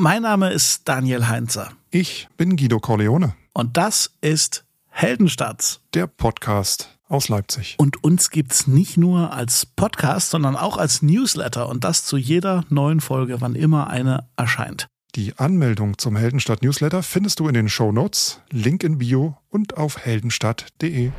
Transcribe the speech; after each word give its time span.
Mein 0.00 0.22
Name 0.22 0.52
ist 0.52 0.88
Daniel 0.88 1.26
Heinzer. 1.26 1.72
Ich 1.90 2.28
bin 2.36 2.56
Guido 2.56 2.78
Corleone. 2.78 3.34
Und 3.52 3.76
das 3.76 4.12
ist 4.20 4.64
Heldenstadt. 4.86 5.80
Der 5.92 6.06
Podcast 6.06 6.96
aus 7.08 7.28
Leipzig. 7.28 7.74
Und 7.78 8.04
uns 8.04 8.30
gibt's 8.30 8.68
nicht 8.68 8.96
nur 8.96 9.32
als 9.32 9.66
Podcast, 9.66 10.30
sondern 10.30 10.54
auch 10.54 10.76
als 10.76 11.02
Newsletter 11.02 11.68
und 11.68 11.82
das 11.82 12.04
zu 12.04 12.16
jeder 12.16 12.64
neuen 12.68 13.00
Folge, 13.00 13.40
wann 13.40 13.56
immer 13.56 13.88
eine 13.88 14.28
erscheint. 14.36 14.86
Die 15.16 15.36
Anmeldung 15.36 15.98
zum 15.98 16.14
Heldenstadt 16.14 16.62
Newsletter 16.62 17.02
findest 17.02 17.40
du 17.40 17.48
in 17.48 17.54
den 17.54 17.68
Show 17.68 17.90
Notes, 17.90 18.40
Link 18.52 18.84
in 18.84 18.98
Bio 18.98 19.36
und 19.48 19.76
auf 19.76 19.98
heldenstadt.de. 19.98 21.10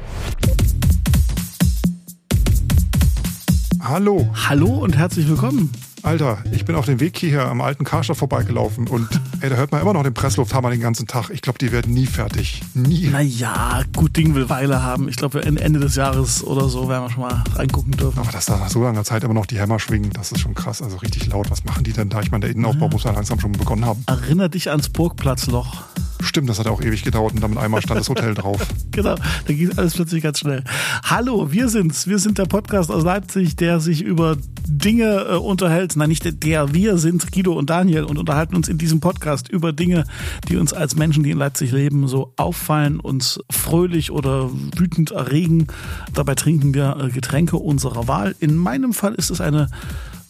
Hallo. 3.81 4.29
Hallo 4.47 4.69
und 4.69 4.95
herzlich 4.95 5.27
willkommen. 5.27 5.69
Alter, 6.03 6.43
ich 6.51 6.65
bin 6.65 6.75
auf 6.75 6.85
dem 6.85 6.99
Weg 6.99 7.17
hierher 7.17 7.47
am 7.47 7.61
alten 7.61 7.83
Karstadt 7.83 8.17
vorbeigelaufen 8.17 8.87
und 8.87 9.09
ey, 9.41 9.49
da 9.49 9.55
hört 9.55 9.71
man 9.71 9.81
immer 9.81 9.93
noch 9.93 10.03
den 10.03 10.13
Presslufthammer 10.13 10.69
den 10.69 10.81
ganzen 10.81 11.07
Tag. 11.07 11.29
Ich 11.29 11.41
glaube, 11.41 11.59
die 11.59 11.71
werden 11.71 11.93
nie 11.93 12.05
fertig. 12.05 12.61
Nie. 12.73 13.07
Naja, 13.07 13.81
gut 13.95 14.15
Ding 14.17 14.35
will 14.35 14.49
Weile 14.49 14.83
haben. 14.83 15.07
Ich 15.09 15.15
glaube, 15.15 15.43
Ende 15.43 15.79
des 15.79 15.95
Jahres 15.95 16.43
oder 16.43 16.67
so 16.69 16.89
werden 16.89 17.05
wir 17.05 17.09
schon 17.09 17.21
mal 17.21 17.43
reingucken 17.55 17.93
dürfen. 17.93 18.19
Aber 18.19 18.31
dass 18.31 18.45
da 18.45 18.57
nach 18.57 18.69
so 18.69 18.83
langer 18.83 19.03
Zeit 19.03 19.23
immer 19.23 19.33
noch 19.33 19.45
die 19.45 19.59
Hämmer 19.59 19.79
schwingen, 19.79 20.11
das 20.11 20.31
ist 20.31 20.39
schon 20.41 20.53
krass. 20.53 20.81
Also 20.81 20.97
richtig 20.97 21.27
laut. 21.27 21.49
Was 21.51 21.63
machen 21.63 21.83
die 21.83 21.93
denn 21.93 22.09
da? 22.09 22.21
Ich 22.21 22.31
meine, 22.31 22.41
der 22.41 22.51
Innenaufbau 22.51 22.85
ja. 22.85 22.91
muss 22.91 23.03
ja 23.03 23.11
langsam 23.11 23.39
schon 23.39 23.51
begonnen 23.53 23.85
haben. 23.85 24.03
Erinner 24.07 24.49
dich 24.49 24.69
ans 24.69 24.89
Burgplatzloch. 24.89 25.83
Stimmt, 26.21 26.49
das 26.49 26.59
hat 26.59 26.67
auch 26.67 26.81
ewig 26.81 27.03
gedauert 27.03 27.33
und 27.33 27.41
damit 27.41 27.57
einmal 27.57 27.81
stand 27.81 27.99
das 27.99 28.09
Hotel 28.09 28.33
drauf. 28.35 28.59
genau, 28.91 29.15
da 29.15 29.53
ging 29.53 29.71
alles 29.77 29.93
plötzlich 29.93 30.21
ganz 30.21 30.39
schnell. 30.39 30.63
Hallo, 31.03 31.51
wir 31.51 31.69
sind's. 31.69 32.07
Wir 32.07 32.19
sind 32.19 32.37
der 32.37 32.45
Podcast 32.45 32.91
aus 32.91 33.03
Leipzig, 33.03 33.55
der 33.55 33.79
sich 33.79 34.01
über 34.01 34.35
Dinge 34.67 35.27
äh, 35.29 35.35
unterhält. 35.35 35.95
Nein, 35.95 36.09
nicht 36.09 36.25
der, 36.25 36.33
der, 36.33 36.73
wir 36.73 36.97
sind 36.97 37.31
Guido 37.31 37.53
und 37.53 37.69
Daniel 37.69 38.03
und 38.03 38.17
unterhalten 38.17 38.55
uns 38.55 38.67
in 38.67 38.77
diesem 38.77 38.99
Podcast 38.99 39.28
über 39.49 39.73
Dinge, 39.73 40.05
die 40.47 40.57
uns 40.57 40.73
als 40.73 40.95
Menschen, 40.95 41.23
die 41.23 41.31
in 41.31 41.37
Leipzig 41.37 41.71
leben, 41.71 42.07
so 42.07 42.33
auffallen, 42.37 42.99
uns 42.99 43.39
fröhlich 43.49 44.11
oder 44.11 44.49
wütend 44.75 45.11
erregen. 45.11 45.67
Dabei 46.13 46.35
trinken 46.35 46.73
wir 46.73 46.97
äh, 46.97 47.09
Getränke 47.09 47.57
unserer 47.57 48.07
Wahl. 48.07 48.35
In 48.39 48.55
meinem 48.55 48.93
Fall 48.93 49.13
ist 49.15 49.29
es 49.29 49.41
eine 49.41 49.69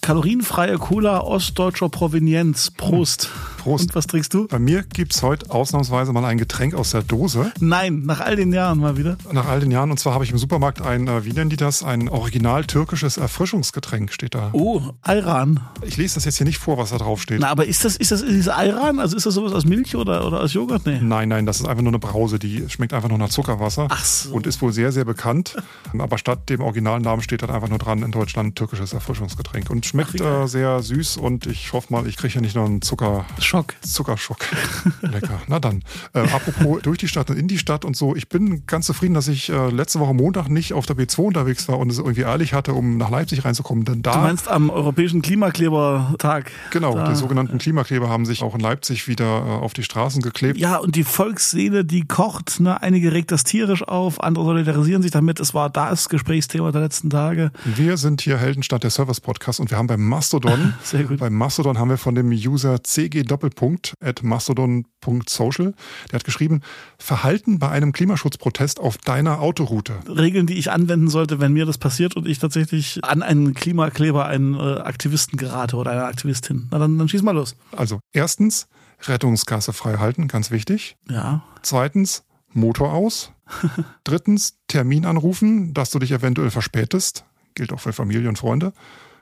kalorienfreie 0.02 0.78
Cola 0.78 1.20
ostdeutscher 1.20 1.90
Provenienz. 1.90 2.72
Prost. 2.72 3.30
Prost. 3.60 3.90
Und 3.90 3.96
was 3.96 4.08
trinkst 4.08 4.34
du? 4.34 4.48
Bei 4.48 4.58
mir 4.58 4.84
gibt 4.84 5.14
es 5.14 5.22
heute 5.22 5.52
ausnahmsweise 5.52 6.14
mal 6.14 6.26
ein 6.26 6.38
Getränk 6.38 6.74
aus 6.74 6.92
der 6.92 7.04
Dose. 7.04 7.52
Nein, 7.60 8.04
nach 8.06 8.22
all 8.22 8.36
den 8.36 8.54
Jahren 8.54 8.80
mal 8.80 8.98
wieder. 8.98 9.18
Nach 9.32 9.48
all 9.48 9.60
den 9.60 9.70
Jahren. 9.70 9.92
Und 9.92 10.00
zwar 10.00 10.14
habe 10.14 10.24
ich 10.24 10.32
im 10.32 10.38
Supermarkt 10.38 10.82
ein, 10.82 11.08
äh, 11.08 11.26
wie 11.26 11.34
nennen 11.34 11.50
die 11.50 11.58
das? 11.58 11.84
Ein 11.84 12.10
original 12.10 12.66
türkisches 12.66 13.18
Erfrischungsgetränk 13.18 14.12
steht 14.14 14.34
da. 14.34 14.50
Oh, 14.54 14.82
Ayran. 15.02 15.60
Ich 15.84 15.98
lese 15.98 16.16
das 16.16 16.26
jetzt 16.26 16.38
hier 16.38 16.48
nicht 16.48 16.58
vor, 16.58 16.78
was 16.78 16.92
da 16.92 16.98
drauf 16.98 17.22
steht. 17.22 17.42
Na, 17.42 17.50
aber 17.50 17.66
ist 17.66 17.84
das, 17.84 17.98
ist 17.98 18.12
das 18.12 18.26
diese 18.26 18.56
Ayran? 18.56 19.00
Also 19.00 19.18
ist 19.18 19.26
das 19.26 19.34
sowas 19.34 19.54
aus 19.54 19.66
Milch 19.66 19.96
oder, 19.96 20.26
oder 20.26 20.40
aus 20.42 20.54
Joghurt? 20.54 20.86
Nee. 20.86 21.00
Nein, 21.02 21.30
nein, 21.30 21.46
das 21.46 21.60
ist 21.60 21.68
einfach 21.68 21.84
nur 21.84 21.92
eine 21.92 22.00
Brause. 22.00 22.40
Die 22.40 22.70
schmeckt 22.70 22.94
einfach 22.94 23.10
nur 23.10 23.18
nach 23.18 23.30
Zuckerwasser. 23.30 23.88
Ach 23.90 24.06
so. 24.06 24.34
Und 24.34 24.48
ist 24.48 24.62
wohl 24.62 24.72
sehr, 24.72 24.92
sehr 24.94 25.06
bekannt. 25.06 25.58
aber 25.98 26.18
statt 26.18 26.50
dem 26.50 26.62
originalen 26.62 27.04
Namen 27.04 27.22
steht 27.22 27.42
dann 27.44 27.50
einfach 27.50 27.70
nur 27.70 27.80
dran 27.80 28.04
in 28.04 28.12
Deutschland 28.12 28.56
türkisches 28.56 28.94
Erfrischungsgetränk. 28.94 29.70
Und 29.70 29.86
schmeckt 29.86 30.22
Ach, 30.22 30.44
äh, 30.44 30.48
sehr 30.48 30.82
süß 30.82 31.18
und 31.18 31.46
ich 31.46 31.74
hoffe 31.74 31.92
mal, 31.92 32.08
ich 32.08 32.16
kriege 32.16 32.36
ja 32.36 32.42
nicht 32.42 32.56
noch 32.56 32.66
einen 32.66 32.82
Zucker 32.82 33.26
Schock. 33.50 33.74
Zuckerschock. 33.82 34.46
Lecker. 35.02 35.42
Na 35.48 35.60
dann. 35.60 35.82
Äh, 36.14 36.20
apropos 36.20 36.84
durch 36.84 37.00
die 37.00 37.08
Stadt 37.08 37.32
und 37.32 37.38
in 37.40 37.48
die 37.48 37.58
Stadt 37.58 37.84
und 37.84 37.96
so. 37.96 38.16
Ich 38.16 38.30
bin 38.30 38.68
ganz 38.68 38.86
zufrieden, 38.86 39.16
dass 39.16 39.28
ich 39.28 39.50
äh, 39.50 39.70
letzte 39.72 40.00
Woche 40.00 40.14
Montag 40.14 40.50
nicht 40.50 40.74
auf 40.74 40.86
der 40.86 40.96
B2 40.96 41.20
unterwegs 41.22 41.68
war 41.68 41.80
und 41.80 41.90
es 41.90 41.98
irgendwie 41.98 42.22
ehrlich 42.22 42.54
hatte, 42.54 42.74
um 42.74 42.98
nach 42.98 43.10
Leipzig 43.10 43.44
reinzukommen. 43.46 43.86
Denn 43.86 44.04
da, 44.04 44.12
du 44.12 44.20
meinst 44.20 44.48
am 44.48 44.70
Europäischen 44.70 45.24
Klimaklebertag? 45.24 46.52
Genau, 46.70 46.94
da. 46.94 47.10
die 47.10 47.16
sogenannten 47.16 47.58
Klimakleber 47.58 48.08
haben 48.08 48.28
sich 48.28 48.44
auch 48.44 48.54
in 48.54 48.60
Leipzig 48.60 49.08
wieder 49.08 49.26
äh, 49.26 49.50
auf 49.50 49.74
die 49.74 49.82
Straßen 49.82 50.22
geklebt. 50.22 50.60
Ja, 50.60 50.78
und 50.78 50.96
die 50.96 51.04
Volksseele, 51.04 51.84
die 51.84 52.06
kocht. 52.06 52.60
Ne? 52.60 52.80
Einige 52.84 53.14
regt 53.14 53.32
das 53.32 53.46
tierisch 53.46 53.82
auf, 53.82 54.22
andere 54.22 54.46
solidarisieren 54.46 55.02
sich 55.02 55.10
damit. 55.10 55.40
Es 55.40 55.56
war 55.56 55.72
das 55.72 56.08
Gesprächsthema 56.10 56.72
der 56.72 56.82
letzten 56.82 57.10
Tage. 57.10 57.52
Wir 57.66 57.98
sind 57.98 58.22
hier 58.22 58.38
Heldenstadt 58.38 58.84
der 58.84 58.92
Service 58.92 59.20
Podcast 59.20 59.60
und 59.60 59.72
wir 59.72 59.80
haben 59.80 59.88
beim 59.88 60.06
Mastodon, 60.08 60.76
Sehr 60.84 61.06
gut. 61.06 61.18
beim 61.18 61.34
Mastodon 61.34 61.80
haben 61.80 61.90
wir 61.90 61.98
von 61.98 62.14
dem 62.14 62.30
User 62.30 62.84
CG 62.84 63.24
Doppelpunkt 63.40 63.94
at 64.02 64.22
mastodon.social, 64.22 65.74
der 66.12 66.20
hat 66.20 66.26
geschrieben, 66.26 66.62
Verhalten 66.98 67.58
bei 67.58 67.70
einem 67.70 67.94
Klimaschutzprotest 67.94 68.82
auf 68.82 68.98
deiner 68.98 69.40
Autoroute. 69.40 70.00
Regeln, 70.10 70.46
die 70.46 70.56
ich 70.56 70.72
anwenden 70.72 71.08
sollte, 71.08 71.40
wenn 71.40 71.54
mir 71.54 71.66
das 71.66 71.78
passiert 71.78 72.18
und 72.18 72.28
ich 72.28 72.40
tatsächlich 72.40 73.02
an 73.04 73.24
einen 73.24 73.54
Klimakleber, 73.54 74.26
einen 74.26 74.56
äh, 74.56 74.82
Aktivisten 74.82 75.38
gerate 75.38 75.78
oder 75.78 75.92
eine 75.92 76.04
Aktivistin. 76.04 76.68
Na 76.72 76.80
dann, 76.80 76.98
dann 76.98 77.08
schieß 77.08 77.22
mal 77.22 77.32
los. 77.32 77.56
Also 77.72 78.02
erstens, 78.12 78.68
Rettungsgasse 79.04 79.72
frei 79.72 79.98
halten, 79.98 80.28
ganz 80.28 80.52
wichtig. 80.52 80.98
Ja. 81.10 81.44
Zweitens, 81.62 82.24
Motor 82.52 82.92
aus. 82.92 83.32
Drittens, 84.04 84.58
Termin 84.68 85.06
anrufen, 85.06 85.74
dass 85.74 85.92
du 85.92 86.00
dich 86.00 86.12
eventuell 86.12 86.52
verspätest. 86.52 87.24
Gilt 87.56 87.72
auch 87.72 87.80
für 87.80 87.94
Familie 87.94 88.28
und 88.28 88.38
Freunde. 88.38 88.74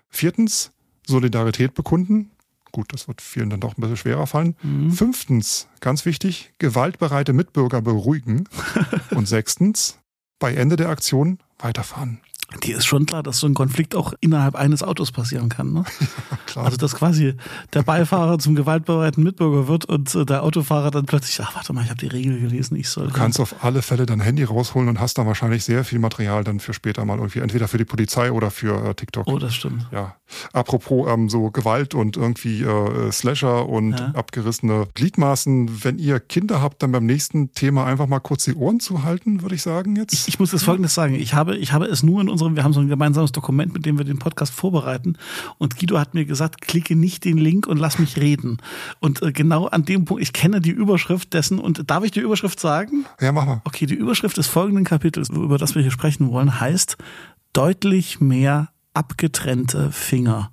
Viertens, 0.10 0.72
Solidarität 1.06 1.76
bekunden. 1.76 2.32
Gut, 2.72 2.94
das 2.94 3.08
wird 3.08 3.22
vielen 3.22 3.50
dann 3.50 3.60
doch 3.60 3.78
ein 3.78 3.82
bisschen 3.82 3.98
schwerer 3.98 4.28
fallen. 4.28 4.56
Mhm. 4.62 4.92
Fünftens, 4.92 5.68
ganz 5.80 6.06
wichtig, 6.06 6.54
gewaltbereite 6.60 7.34
Mitbürger 7.34 7.82
beruhigen. 7.82 8.48
Und 9.12 9.28
sechstens, 9.28 10.00
bei 10.40 10.54
Ende 10.54 10.76
der 10.76 10.90
Aktion 10.90 11.40
weiterfahren. 11.60 12.20
Dir 12.64 12.78
ist 12.78 12.86
schon 12.86 13.06
klar, 13.06 13.24
dass 13.24 13.40
so 13.40 13.48
ein 13.48 13.54
Konflikt 13.54 13.94
auch 13.94 14.14
innerhalb 14.22 14.56
eines 14.56 14.82
Autos 14.82 15.12
passieren 15.12 15.50
kann. 15.50 15.74
Ne? 15.74 15.84
Klar. 16.46 16.64
Also 16.64 16.78
dass 16.78 16.96
quasi 16.96 17.34
der 17.74 17.84
Beifahrer 17.84 18.40
zum 18.40 18.56
gewaltbereiten 18.56 19.22
Mitbürger 19.22 19.68
wird 19.68 19.84
und 19.84 20.16
äh, 20.16 20.26
der 20.26 20.44
Autofahrer 20.44 20.90
dann 20.90 21.06
plötzlich, 21.06 21.38
ach 21.42 21.56
warte 21.56 21.74
mal, 21.74 21.84
ich 21.84 21.90
habe 21.90 22.00
die 22.00 22.08
Regel 22.08 22.40
gelesen, 22.40 22.78
ich 22.78 22.88
soll. 22.88 23.08
Du 23.08 23.14
kannst 23.14 23.42
auf 23.42 23.66
alle 23.66 23.82
Fälle 23.82 24.06
dein 24.06 24.22
Handy 24.22 24.46
rausholen 24.46 24.88
und 24.88 25.02
hast 25.02 25.18
dann 25.18 25.28
wahrscheinlich 25.28 25.66
sehr 25.66 25.84
viel 25.84 26.00
Material 26.00 26.46
dann 26.46 26.62
für 26.62 26.74
später 26.74 27.04
mal 27.04 27.18
irgendwie, 27.18 27.40
entweder 27.40 27.68
für 27.68 27.78
die 27.78 27.86
Polizei 27.86 28.32
oder 28.32 28.50
für 28.50 28.92
äh, 28.92 28.96
TikTok. 28.96 29.28
Oh, 29.28 29.40
das 29.40 29.54
stimmt. 29.54 29.86
Ja. 29.92 30.16
Apropos 30.54 31.12
ähm, 31.12 31.28
so 31.28 31.52
Gewalt 31.52 31.96
und 31.96 32.16
irgendwie 32.16 32.64
äh, 32.64 33.12
Slasher 33.12 33.68
und 33.68 33.92
ja. 33.92 34.12
abgerissene 34.14 34.88
Gliedmaßen, 34.94 35.84
wenn 35.84 36.00
ihr 36.00 36.22
Kinder 36.22 36.62
habt, 36.62 36.82
dann 36.82 36.94
beim 36.94 37.06
nächsten 37.06 37.52
Thema 37.52 37.86
einfach 37.86 38.08
mal 38.08 38.20
kurz 38.20 38.46
die 38.46 38.56
Ohren 38.56 38.80
zu 38.80 39.04
halten, 39.04 39.42
würde 39.42 39.56
ich 39.56 39.62
sagen 39.62 39.98
jetzt. 39.98 40.14
Ich, 40.14 40.28
ich 40.30 40.40
muss 40.40 40.52
das 40.52 40.64
folgendes 40.64 40.94
sagen. 40.94 41.16
Ich 41.16 41.34
habe, 41.34 41.58
ich 41.58 41.74
habe 41.74 41.86
es 41.86 42.04
nur 42.04 42.22
in 42.22 42.30
unserem, 42.38 42.56
wir 42.56 42.64
haben 42.64 42.74
so 42.74 42.80
ein 42.80 42.88
gemeinsames 42.88 43.32
Dokument, 43.32 43.74
mit 43.74 43.86
dem 43.86 43.98
wir 43.98 44.06
den 44.06 44.20
Podcast 44.20 44.54
vorbereiten. 44.54 45.18
Und 45.58 45.80
Guido 45.80 46.00
hat 46.00 46.14
mir 46.14 46.26
gesagt, 46.26 46.62
klicke 46.62 46.96
nicht 46.96 47.26
den 47.26 47.38
Link 47.38 47.66
und 47.66 47.78
lass 47.78 47.98
mich 47.98 48.18
reden. 48.18 48.58
Und 49.00 49.24
äh, 49.24 49.32
genau 49.32 49.66
an 49.66 49.86
dem 49.86 50.06
Punkt, 50.06 50.22
ich 50.22 50.34
kenne 50.34 50.62
die 50.62 50.72
Überschrift 50.72 51.34
dessen 51.34 51.60
und 51.60 51.90
darf 51.90 52.04
ich 52.04 52.12
die 52.12 52.20
Überschrift 52.20 52.60
sagen? 52.60 53.06
Ja, 53.20 53.32
mach 53.32 53.46
mal. 53.46 53.62
Okay, 53.66 53.88
die 53.88 53.96
Überschrift 53.96 54.38
des 54.38 54.48
folgenden 54.48 54.86
Kapitels, 54.86 55.30
über 55.30 55.58
das 55.58 55.74
wir 55.74 55.82
hier 55.82 55.92
sprechen 55.92 56.30
wollen, 56.30 56.60
heißt 56.60 56.98
deutlich 57.54 58.22
mehr 58.22 58.70
abgetrennte 58.98 59.92
Finger. 59.92 60.52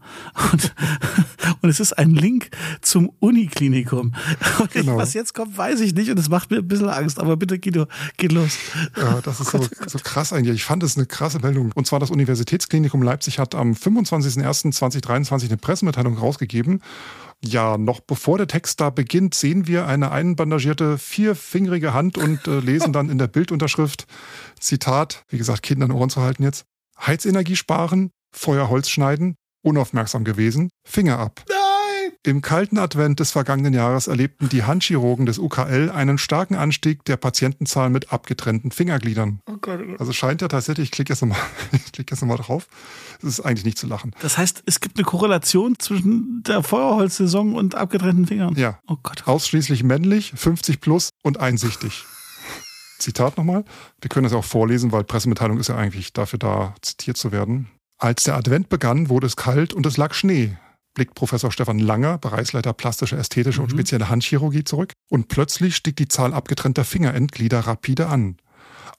Und, 0.52 0.74
und 1.62 1.70
es 1.70 1.80
ist 1.80 1.94
ein 1.94 2.10
Link 2.10 2.50
zum 2.82 3.10
Uniklinikum. 3.20 4.14
Und 4.60 4.70
genau. 4.70 4.98
was 4.98 5.14
jetzt 5.14 5.32
kommt, 5.32 5.56
weiß 5.56 5.80
ich 5.80 5.94
nicht 5.94 6.10
und 6.10 6.18
es 6.18 6.28
macht 6.28 6.50
mir 6.50 6.58
ein 6.58 6.68
bisschen 6.68 6.90
Angst. 6.90 7.18
Aber 7.18 7.38
bitte, 7.38 7.58
Guido, 7.58 7.86
geht 8.18 8.32
los. 8.32 8.58
Ja, 8.98 9.20
das 9.22 9.40
ist 9.40 9.54
oh 9.54 9.58
Gott, 9.58 9.70
so, 9.74 9.86
so 9.98 9.98
krass 9.98 10.34
eigentlich. 10.34 10.56
Ich 10.56 10.64
fand 10.64 10.82
es 10.82 10.96
eine 10.96 11.06
krasse 11.06 11.38
Meldung. 11.38 11.72
Und 11.74 11.86
zwar 11.86 12.00
das 12.00 12.10
Universitätsklinikum 12.10 13.02
Leipzig 13.02 13.38
hat 13.38 13.54
am 13.54 13.72
25.01.2023 13.72 15.46
eine 15.46 15.56
Pressemitteilung 15.56 16.18
rausgegeben. 16.18 16.82
Ja, 17.42 17.78
noch 17.78 18.00
bevor 18.00 18.36
der 18.36 18.46
Text 18.46 18.80
da 18.80 18.90
beginnt, 18.90 19.34
sehen 19.34 19.66
wir 19.66 19.86
eine 19.86 20.10
einbandagierte 20.10 20.98
vierfingerige 20.98 21.94
Hand 21.94 22.18
und 22.18 22.46
äh, 22.46 22.60
lesen 22.60 22.92
dann 22.92 23.08
in 23.08 23.18
der 23.18 23.26
Bildunterschrift 23.26 24.06
Zitat, 24.60 25.24
wie 25.28 25.38
gesagt, 25.38 25.62
Kindern 25.62 25.92
Ohren 25.92 26.10
zu 26.10 26.20
halten 26.20 26.42
jetzt. 26.42 26.66
Heizenergie 26.98 27.56
sparen, 27.56 28.10
Feuerholz 28.34 28.88
schneiden, 28.88 29.36
unaufmerksam 29.62 30.24
gewesen, 30.24 30.70
Finger 30.86 31.18
ab. 31.18 31.42
Nein! 31.48 32.12
Im 32.26 32.40
kalten 32.40 32.78
Advent 32.78 33.20
des 33.20 33.32
vergangenen 33.32 33.74
Jahres 33.74 34.06
erlebten 34.06 34.48
die 34.48 34.62
Handchirurgen 34.62 35.26
des 35.26 35.38
UKL 35.38 35.90
einen 35.94 36.16
starken 36.16 36.54
Anstieg 36.54 37.04
der 37.04 37.16
Patientenzahl 37.16 37.90
mit 37.90 38.12
abgetrennten 38.12 38.70
Fingergliedern. 38.70 39.40
Oh 39.46 39.56
Gott, 39.60 39.80
oh. 39.86 39.96
Also 39.98 40.12
scheint 40.12 40.40
ja 40.40 40.48
tatsächlich, 40.48 40.86
ich 40.86 40.90
klicke 40.90 41.12
jetzt 41.12 41.20
nochmal, 41.20 41.38
nochmal 42.10 42.36
drauf. 42.38 42.66
Es 43.18 43.28
ist 43.28 43.40
eigentlich 43.40 43.64
nicht 43.64 43.78
zu 43.78 43.86
lachen. 43.86 44.12
Das 44.20 44.38
heißt, 44.38 44.62
es 44.66 44.80
gibt 44.80 44.96
eine 44.96 45.04
Korrelation 45.04 45.78
zwischen 45.78 46.42
der 46.44 46.62
Feuerholzsaison 46.62 47.54
und 47.54 47.74
abgetrennten 47.74 48.26
Fingern. 48.26 48.54
Ja. 48.56 48.78
Oh 48.86 48.96
Gott. 49.02 49.26
Ausschließlich 49.26 49.82
männlich, 49.82 50.32
50 50.34 50.80
plus 50.80 51.10
und 51.22 51.40
einsichtig. 51.40 52.04
Zitat 52.98 53.36
nochmal. 53.36 53.64
Wir 54.00 54.08
können 54.08 54.24
das 54.24 54.32
auch 54.32 54.44
vorlesen, 54.44 54.92
weil 54.92 55.04
Pressemitteilung 55.04 55.58
ist 55.58 55.68
ja 55.68 55.76
eigentlich 55.76 56.12
dafür 56.12 56.38
da, 56.38 56.74
zitiert 56.80 57.18
zu 57.18 57.32
werden. 57.32 57.68
Als 58.04 58.24
der 58.24 58.36
Advent 58.36 58.68
begann, 58.68 59.08
wurde 59.08 59.26
es 59.26 59.34
kalt 59.34 59.72
und 59.72 59.86
es 59.86 59.96
lag 59.96 60.12
Schnee, 60.12 60.58
blickt 60.92 61.14
Professor 61.14 61.50
Stefan 61.50 61.78
Langer, 61.78 62.18
Bereichsleiter 62.18 62.74
plastische, 62.74 63.16
ästhetische 63.16 63.60
mhm. 63.60 63.64
und 63.64 63.70
spezielle 63.70 64.10
Handchirurgie 64.10 64.62
zurück. 64.62 64.92
Und 65.08 65.28
plötzlich 65.28 65.74
stieg 65.74 65.96
die 65.96 66.08
Zahl 66.08 66.34
abgetrennter 66.34 66.84
Fingerendglieder 66.84 67.60
rapide 67.60 68.08
an. 68.08 68.36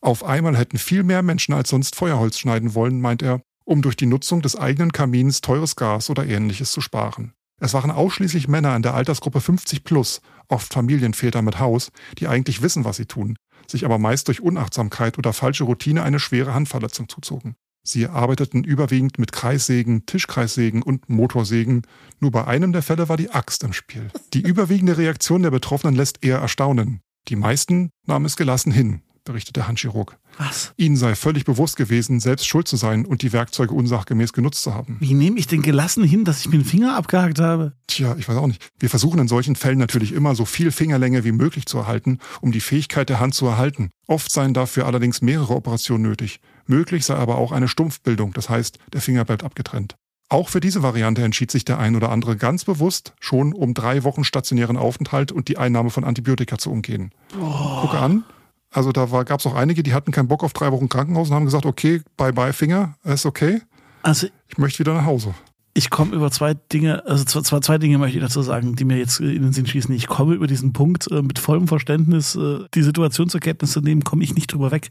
Auf 0.01 0.23
einmal 0.23 0.57
hätten 0.57 0.79
viel 0.79 1.03
mehr 1.03 1.21
Menschen 1.21 1.53
als 1.53 1.69
sonst 1.69 1.95
Feuerholz 1.95 2.39
schneiden 2.39 2.73
wollen, 2.73 2.99
meint 2.99 3.21
er, 3.21 3.41
um 3.63 3.83
durch 3.83 3.95
die 3.95 4.07
Nutzung 4.07 4.41
des 4.41 4.55
eigenen 4.55 4.91
Kamins 4.91 5.39
teures 5.41 5.75
Gas 5.75 6.09
oder 6.09 6.25
ähnliches 6.25 6.71
zu 6.71 6.81
sparen. 6.81 7.33
Es 7.61 7.75
waren 7.75 7.91
ausschließlich 7.91 8.47
Männer 8.47 8.75
in 8.75 8.81
der 8.81 8.95
Altersgruppe 8.95 9.39
50 9.39 9.83
plus, 9.83 10.19
oft 10.47 10.73
Familienväter 10.73 11.43
mit 11.43 11.59
Haus, 11.59 11.91
die 12.17 12.27
eigentlich 12.27 12.63
wissen, 12.63 12.85
was 12.85 12.97
sie 12.97 13.05
tun, 13.05 13.37
sich 13.67 13.85
aber 13.85 13.99
meist 13.99 14.29
durch 14.29 14.41
Unachtsamkeit 14.41 15.19
oder 15.19 15.31
falsche 15.31 15.65
Routine 15.65 16.01
eine 16.01 16.19
schwere 16.19 16.55
Handverletzung 16.55 17.07
zuzogen. 17.07 17.55
Sie 17.87 18.07
arbeiteten 18.07 18.63
überwiegend 18.63 19.19
mit 19.19 19.31
Kreissägen, 19.31 20.07
Tischkreissägen 20.07 20.81
und 20.81 21.07
Motorsägen. 21.07 21.83
Nur 22.19 22.31
bei 22.31 22.45
einem 22.45 22.73
der 22.73 22.81
Fälle 22.81 23.09
war 23.09 23.15
die 23.15 23.29
Axt 23.29 23.63
im 23.63 23.73
Spiel. 23.73 24.09
Die 24.33 24.41
überwiegende 24.41 24.97
Reaktion 24.97 25.43
der 25.43 25.51
Betroffenen 25.51 25.95
lässt 25.95 26.25
eher 26.25 26.39
erstaunen. 26.39 27.01
Die 27.27 27.35
meisten 27.35 27.91
nahmen 28.07 28.25
es 28.25 28.37
gelassen 28.37 28.71
hin, 28.71 29.01
berichtet 29.25 29.55
der 29.57 29.67
Handchirurg. 29.67 30.17
Was? 30.37 30.73
Ihnen 30.77 30.95
sei 30.95 31.15
völlig 31.15 31.45
bewusst 31.45 31.75
gewesen, 31.75 32.19
selbst 32.19 32.47
schuld 32.47 32.67
zu 32.67 32.77
sein 32.77 33.05
und 33.05 33.21
die 33.21 33.33
Werkzeuge 33.33 33.73
unsachgemäß 33.73 34.33
genutzt 34.33 34.63
zu 34.63 34.73
haben. 34.73 34.97
Wie 34.99 35.13
nehme 35.13 35.37
ich 35.37 35.47
denn 35.47 35.61
gelassen 35.61 36.03
hin, 36.03 36.23
dass 36.23 36.39
ich 36.39 36.47
mir 36.47 36.57
den 36.57 36.65
Finger 36.65 36.95
abgehakt 36.95 37.39
habe? 37.39 37.73
Tja, 37.87 38.15
ich 38.17 38.27
weiß 38.29 38.37
auch 38.37 38.47
nicht. 38.47 38.65
Wir 38.79 38.89
versuchen 38.89 39.19
in 39.19 39.27
solchen 39.27 39.55
Fällen 39.55 39.79
natürlich 39.79 40.13
immer 40.13 40.35
so 40.35 40.45
viel 40.45 40.71
Fingerlänge 40.71 41.23
wie 41.23 41.31
möglich 41.31 41.65
zu 41.65 41.77
erhalten, 41.77 42.19
um 42.41 42.51
die 42.51 42.61
Fähigkeit 42.61 43.09
der 43.09 43.19
Hand 43.19 43.33
zu 43.33 43.45
erhalten. 43.45 43.89
Oft 44.07 44.31
seien 44.31 44.53
dafür 44.53 44.85
allerdings 44.85 45.21
mehrere 45.21 45.55
Operationen 45.55 46.03
nötig. 46.03 46.39
Möglich 46.67 47.05
sei 47.05 47.15
aber 47.15 47.37
auch 47.37 47.51
eine 47.51 47.67
Stumpfbildung, 47.67 48.33
das 48.33 48.49
heißt, 48.49 48.79
der 48.93 49.01
Finger 49.01 49.25
bleibt 49.25 49.43
abgetrennt. 49.43 49.95
Auch 50.27 50.49
für 50.49 50.59
diese 50.59 50.81
Variante 50.81 51.23
entschied 51.23 51.51
sich 51.51 51.65
der 51.65 51.77
ein 51.77 51.95
oder 51.95 52.11
andere 52.11 52.35
ganz 52.35 52.65
bewusst, 52.65 53.13
schon 53.19 53.53
um 53.53 53.75
drei 53.75 54.03
Wochen 54.03 54.23
stationären 54.23 54.75
Aufenthalt 54.75 55.31
und 55.31 55.47
die 55.47 55.57
Einnahme 55.57 55.91
von 55.91 56.03
Antibiotika 56.03 56.57
zu 56.57 56.71
umgehen. 56.71 57.11
Oh. 57.39 57.81
Gucke 57.81 57.99
an, 57.99 58.23
also 58.75 58.91
da 58.91 59.05
gab 59.23 59.39
es 59.39 59.47
auch 59.47 59.55
einige, 59.55 59.83
die 59.83 59.93
hatten 59.93 60.11
keinen 60.11 60.27
Bock 60.27 60.43
auf 60.43 60.51
drei 60.51 60.71
Wochen 60.71 60.89
Krankenhaus 60.89 61.29
und 61.29 61.35
haben 61.35 61.45
gesagt, 61.45 61.65
okay, 61.65 62.01
bye 62.17 62.33
bye 62.33 62.51
Finger, 62.51 62.95
ist 63.03 63.25
okay. 63.25 63.61
Also 64.03 64.27
Ich 64.49 64.57
möchte 64.57 64.79
wieder 64.79 64.93
nach 64.93 65.05
Hause. 65.05 65.33
Ich 65.77 65.89
komme 65.89 66.15
über 66.15 66.31
zwei 66.31 66.53
Dinge, 66.53 67.05
also 67.05 67.25
zwei, 67.25 67.59
zwei, 67.59 67.77
Dinge 67.77 67.97
möchte 67.97 68.17
ich 68.17 68.23
dazu 68.23 68.41
sagen, 68.41 68.77
die 68.77 68.85
mir 68.85 68.97
jetzt 68.97 69.19
in 69.19 69.41
den 69.41 69.51
Sinn 69.51 69.65
schießen. 69.67 69.93
Ich 69.93 70.07
komme 70.07 70.33
über 70.33 70.47
diesen 70.47 70.71
Punkt 70.71 71.11
äh, 71.11 71.21
mit 71.21 71.37
vollem 71.37 71.67
Verständnis, 71.67 72.35
äh, 72.35 72.59
die 72.73 72.81
Situation 72.81 73.27
zur 73.27 73.41
Kenntnis 73.41 73.73
zu 73.73 73.81
nehmen, 73.81 74.05
komme 74.05 74.23
ich 74.23 74.33
nicht 74.33 74.53
drüber 74.53 74.71
weg. 74.71 74.89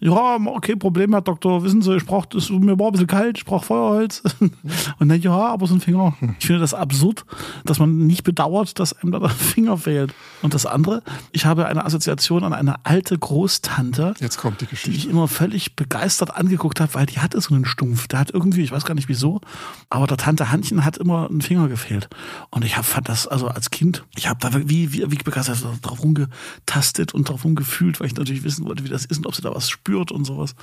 Ja, 0.00 0.38
okay, 0.46 0.74
Problem, 0.74 1.12
Herr 1.12 1.20
Doktor, 1.20 1.62
wissen 1.64 1.82
Sie, 1.82 1.94
ich 1.94 2.06
brauch, 2.06 2.24
das, 2.24 2.48
mir 2.48 2.78
war 2.78 2.86
ein 2.86 2.92
bisschen 2.92 3.08
kalt, 3.08 3.36
ich 3.36 3.44
brauche 3.44 3.66
Feuerholz. 3.66 4.22
Und 4.98 5.10
dann, 5.10 5.20
ja, 5.20 5.32
aber 5.32 5.66
so 5.66 5.74
ein 5.74 5.82
Finger. 5.82 6.16
Ich 6.38 6.46
finde 6.46 6.62
das 6.62 6.72
absurd, 6.72 7.26
dass 7.66 7.78
man 7.78 7.98
nicht 8.06 8.24
bedauert, 8.24 8.78
dass 8.78 8.94
einem 8.94 9.12
da 9.12 9.18
der 9.18 9.28
Finger 9.28 9.76
fehlt. 9.76 10.14
Und 10.40 10.54
das 10.54 10.64
andere, 10.64 11.02
ich 11.32 11.44
habe 11.44 11.66
eine 11.66 11.84
Assoziation 11.84 12.42
an 12.42 12.54
eine 12.54 12.86
alte 12.86 13.18
Großtante, 13.18 14.14
Jetzt 14.18 14.38
kommt 14.38 14.62
die 14.62 14.64
die 14.64 14.74
ich 14.74 14.82
Geschichte. 14.82 15.10
immer 15.10 15.28
völlig 15.28 15.76
begeistert 15.76 16.34
angeguckt 16.34 16.80
habe, 16.80 16.94
weil 16.94 17.04
die 17.04 17.18
hatte 17.18 17.38
so 17.38 17.54
einen 17.54 17.66
Stumpf. 17.66 18.08
Der 18.08 18.18
hat 18.18 18.30
irgendwie, 18.30 18.62
ich 18.62 18.72
weiß 18.72 18.86
gar 18.86 18.94
nicht 18.94 19.10
wieso, 19.10 19.42
aber 19.90 20.06
der 20.06 20.21
Tante 20.22 20.52
Hannchen 20.52 20.84
hat 20.84 20.98
immer 20.98 21.28
ein 21.28 21.40
Finger 21.40 21.66
gefehlt. 21.66 22.08
Und 22.50 22.64
ich 22.64 22.76
hab, 22.76 22.84
fand 22.84 23.08
das, 23.08 23.26
also 23.26 23.48
als 23.48 23.70
Kind, 23.70 24.04
ich 24.14 24.28
habe 24.28 24.38
da 24.38 24.54
wie, 24.54 24.92
wie, 24.92 25.10
wie 25.10 25.16
begeistert 25.16 25.64
drauf 25.82 26.00
rumgetastet 26.00 27.12
und 27.12 27.28
drauf 27.28 27.44
rumgefühlt, 27.44 27.98
weil 27.98 28.06
ich 28.06 28.14
natürlich 28.14 28.44
wissen 28.44 28.64
wollte, 28.64 28.84
wie 28.84 28.88
das 28.88 29.04
ist 29.04 29.18
und 29.18 29.26
ob 29.26 29.34
sie 29.34 29.42
da 29.42 29.52
was 29.52 29.68
spürt 29.68 30.12
und 30.12 30.24
sowas. 30.24 30.54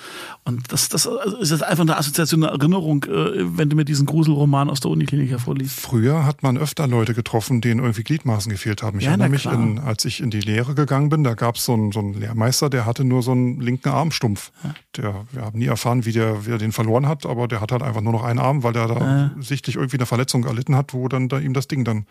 Und 0.45 0.71
das, 0.71 0.87
das 0.87 1.05
also 1.05 1.35
ist 1.35 1.51
jetzt 1.51 1.63
einfach 1.63 1.81
eine 1.81 1.97
Assoziation, 1.97 2.45
eine 2.45 2.53
Erinnerung, 2.53 3.03
äh, 3.03 3.57
wenn 3.57 3.69
du 3.69 3.75
mir 3.75 3.83
diesen 3.83 4.05
Gruselroman 4.05 4.69
aus 4.69 4.79
der 4.79 4.91
Uniklinik 4.91 5.29
hervorliest. 5.29 5.77
Früher 5.77 6.25
hat 6.25 6.41
man 6.41 6.57
öfter 6.57 6.87
Leute 6.87 7.13
getroffen, 7.13 7.59
denen 7.59 7.81
irgendwie 7.81 8.03
Gliedmaßen 8.03 8.49
gefehlt 8.49 8.81
haben. 8.81 8.99
Ich 8.99 9.05
Ja, 9.05 9.11
erinnere 9.11 9.27
mich, 9.27 9.45
in, 9.45 9.79
als 9.79 10.05
ich 10.05 10.21
in 10.21 10.29
die 10.29 10.39
Lehre 10.39 10.73
gegangen 10.73 11.09
bin, 11.09 11.25
da 11.25 11.33
gab 11.33 11.55
es 11.55 11.65
so 11.65 11.73
einen, 11.73 11.91
so 11.91 11.99
einen 11.99 12.13
Lehrmeister, 12.13 12.69
der 12.69 12.85
hatte 12.85 13.03
nur 13.03 13.23
so 13.23 13.31
einen 13.33 13.59
linken 13.59 13.89
Armstumpf. 13.89 14.53
Der, 14.95 15.25
wir 15.33 15.41
haben 15.41 15.59
nie 15.59 15.65
erfahren, 15.65 16.05
wie 16.05 16.13
der, 16.13 16.45
wie 16.45 16.51
er 16.51 16.57
den 16.59 16.71
verloren 16.71 17.09
hat, 17.09 17.25
aber 17.25 17.49
der 17.49 17.59
hat 17.59 17.73
halt 17.73 17.83
einfach 17.83 17.99
nur 17.99 18.13
noch 18.13 18.23
einen 18.23 18.39
Arm, 18.39 18.63
weil 18.63 18.71
der 18.71 18.87
da 18.87 19.31
sichtlich 19.49 19.75
irgendwie 19.75 19.97
eine 19.97 20.05
Verletzung 20.05 20.45
erlitten 20.45 20.75
hat, 20.75 20.93
wo 20.93 21.07
dann 21.07 21.27
da 21.27 21.39
ihm 21.39 21.53
das 21.53 21.67
Ding 21.67 21.83
dann 21.83 22.05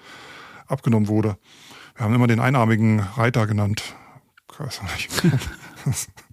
abgenommen 0.66 1.08
wurde. 1.08 1.38
Wir 1.96 2.04
haben 2.04 2.14
immer 2.14 2.26
den 2.26 2.40
einarmigen 2.40 3.00
Reiter 3.00 3.46
genannt. 3.46 3.94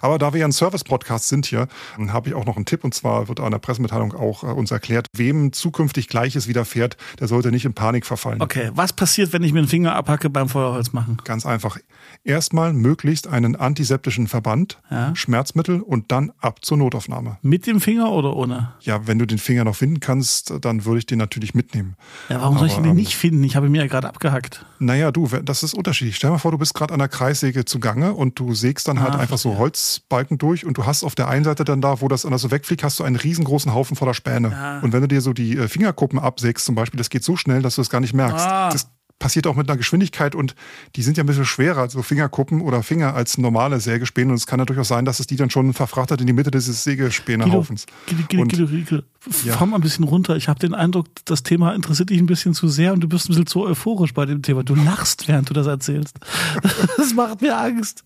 Aber 0.00 0.18
da 0.18 0.32
wir 0.32 0.40
ja 0.40 0.46
ein 0.46 0.52
Service-Podcast 0.52 1.28
sind 1.28 1.46
hier, 1.46 1.68
habe 2.08 2.28
ich 2.28 2.34
auch 2.34 2.44
noch 2.44 2.56
einen 2.56 2.64
Tipp. 2.64 2.84
Und 2.84 2.94
zwar 2.94 3.28
wird 3.28 3.40
an 3.40 3.50
der 3.50 3.58
Pressemitteilung 3.58 4.14
auch 4.14 4.42
äh, 4.44 4.46
uns 4.46 4.70
erklärt, 4.70 5.06
wem 5.16 5.52
zukünftig 5.52 6.08
Gleiches 6.08 6.48
widerfährt, 6.48 6.96
der 7.20 7.28
sollte 7.28 7.50
nicht 7.50 7.64
in 7.64 7.74
Panik 7.74 8.06
verfallen. 8.06 8.40
Okay, 8.42 8.70
was 8.74 8.92
passiert, 8.92 9.32
wenn 9.32 9.42
ich 9.42 9.52
mir 9.52 9.62
den 9.62 9.68
Finger 9.68 9.94
abhacke 9.94 10.30
beim 10.30 10.48
Feuerholz 10.48 10.92
machen? 10.92 11.18
Ganz 11.24 11.46
einfach. 11.46 11.78
Erstmal 12.24 12.72
möglichst 12.72 13.26
einen 13.26 13.56
antiseptischen 13.56 14.26
Verband, 14.28 14.80
Ja. 14.90 15.14
Schmerzmittel 15.14 15.80
und 15.80 16.10
dann 16.12 16.32
ab 16.40 16.64
zur 16.64 16.76
Notaufnahme. 16.78 17.38
Mit 17.42 17.66
dem 17.66 17.80
Finger 17.80 18.10
oder 18.10 18.34
ohne? 18.36 18.72
Ja, 18.80 19.06
wenn 19.06 19.18
du 19.18 19.26
den 19.26 19.38
Finger 19.38 19.64
noch 19.64 19.76
finden 19.76 20.00
kannst, 20.00 20.52
dann 20.62 20.84
würde 20.84 20.98
ich 20.98 21.06
den 21.06 21.18
natürlich 21.18 21.54
mitnehmen. 21.54 21.96
Ja, 22.28 22.40
warum 22.40 22.58
soll 22.58 22.68
ich 22.68 22.74
den 22.74 22.84
ähm, 22.86 22.96
nicht 22.96 23.16
finden? 23.16 23.44
Ich 23.44 23.56
habe 23.56 23.66
ihn 23.66 23.72
mir 23.72 23.82
ja 23.82 23.86
gerade 23.88 24.08
abgehackt. 24.08 24.64
Naja, 24.78 25.10
du, 25.12 25.26
das 25.26 25.62
ist 25.62 25.74
unterschiedlich. 25.74 26.16
Stell 26.16 26.28
dir 26.30 26.32
mal 26.34 26.38
vor, 26.38 26.52
du 26.52 26.58
bist 26.58 26.74
gerade 26.74 26.92
an 26.94 26.98
der 26.98 27.08
Kreissäge 27.08 27.64
zugange 27.64 28.14
und 28.14 28.38
du 28.38 28.54
sägst 28.54 28.88
dann 28.88 29.00
halt 29.00 29.14
Ah, 29.14 29.18
einfach 29.18 29.38
so 29.38 29.57
Holzbalken 29.58 30.38
durch 30.38 30.64
und 30.64 30.78
du 30.78 30.86
hast 30.86 31.04
auf 31.04 31.14
der 31.14 31.28
einen 31.28 31.44
Seite 31.44 31.64
dann 31.64 31.80
da, 31.80 32.00
wo 32.00 32.08
das 32.08 32.24
anders 32.24 32.42
so 32.42 32.50
wegfliegt, 32.50 32.82
hast 32.82 32.98
du 33.00 33.04
einen 33.04 33.16
riesengroßen 33.16 33.74
Haufen 33.74 33.96
voller 33.96 34.14
Späne. 34.14 34.56
Ah. 34.56 34.80
Und 34.80 34.92
wenn 34.92 35.00
du 35.02 35.08
dir 35.08 35.20
so 35.20 35.32
die 35.32 35.56
äh, 35.56 35.68
Fingerkuppen 35.68 36.18
absägst 36.18 36.64
zum 36.64 36.74
Beispiel, 36.74 36.98
das 36.98 37.10
geht 37.10 37.24
so 37.24 37.36
schnell, 37.36 37.62
dass 37.62 37.74
du 37.76 37.82
es 37.82 37.90
gar 37.90 38.00
nicht 38.00 38.14
merkst. 38.14 38.46
Ah. 38.46 38.70
Das 38.70 38.88
passiert 39.18 39.48
auch 39.48 39.56
mit 39.56 39.68
einer 39.68 39.76
Geschwindigkeit 39.76 40.34
und 40.36 40.54
die 40.96 41.02
sind 41.02 41.16
ja 41.16 41.24
ein 41.24 41.26
bisschen 41.26 41.44
schwerer, 41.44 41.90
so 41.90 42.02
Fingerkuppen 42.02 42.60
oder 42.60 42.82
Finger 42.84 43.14
als 43.14 43.36
normale 43.36 43.80
Sägespäne. 43.80 44.30
Und 44.30 44.36
es 44.36 44.46
kann 44.46 44.60
ja 44.60 44.64
durchaus 44.64 44.88
sein, 44.88 45.04
dass 45.04 45.18
es 45.18 45.26
die 45.26 45.34
dann 45.34 45.50
schon 45.50 45.72
verfrachtet 45.72 46.20
in 46.20 46.28
die 46.28 46.32
Mitte 46.32 46.50
dieses 46.50 46.84
Sägespänenhaufens. 46.84 47.86
Guido, 48.06 48.44
Guido, 48.46 48.66
Guido, 48.66 48.66
Guido, 48.66 49.02
Ja. 49.44 49.60
ein 49.60 49.80
bisschen 49.80 50.04
runter. 50.04 50.36
Ich 50.36 50.48
habe 50.48 50.60
den 50.60 50.72
Eindruck, 50.72 51.08
das 51.24 51.42
Thema 51.42 51.74
interessiert 51.74 52.10
dich 52.10 52.20
ein 52.20 52.26
bisschen 52.26 52.54
zu 52.54 52.68
sehr 52.68 52.92
und 52.92 53.00
du 53.00 53.08
bist 53.08 53.26
ein 53.26 53.30
bisschen 53.30 53.46
zu 53.48 53.62
euphorisch 53.64 54.14
bei 54.14 54.24
dem 54.24 54.42
Thema. 54.42 54.62
Du 54.62 54.76
lachst, 54.76 55.26
während 55.26 55.50
du 55.50 55.54
das 55.54 55.66
erzählst. 55.66 56.16
Das 56.96 57.14
macht 57.14 57.40
mir 57.42 57.56
Angst. 57.58 58.04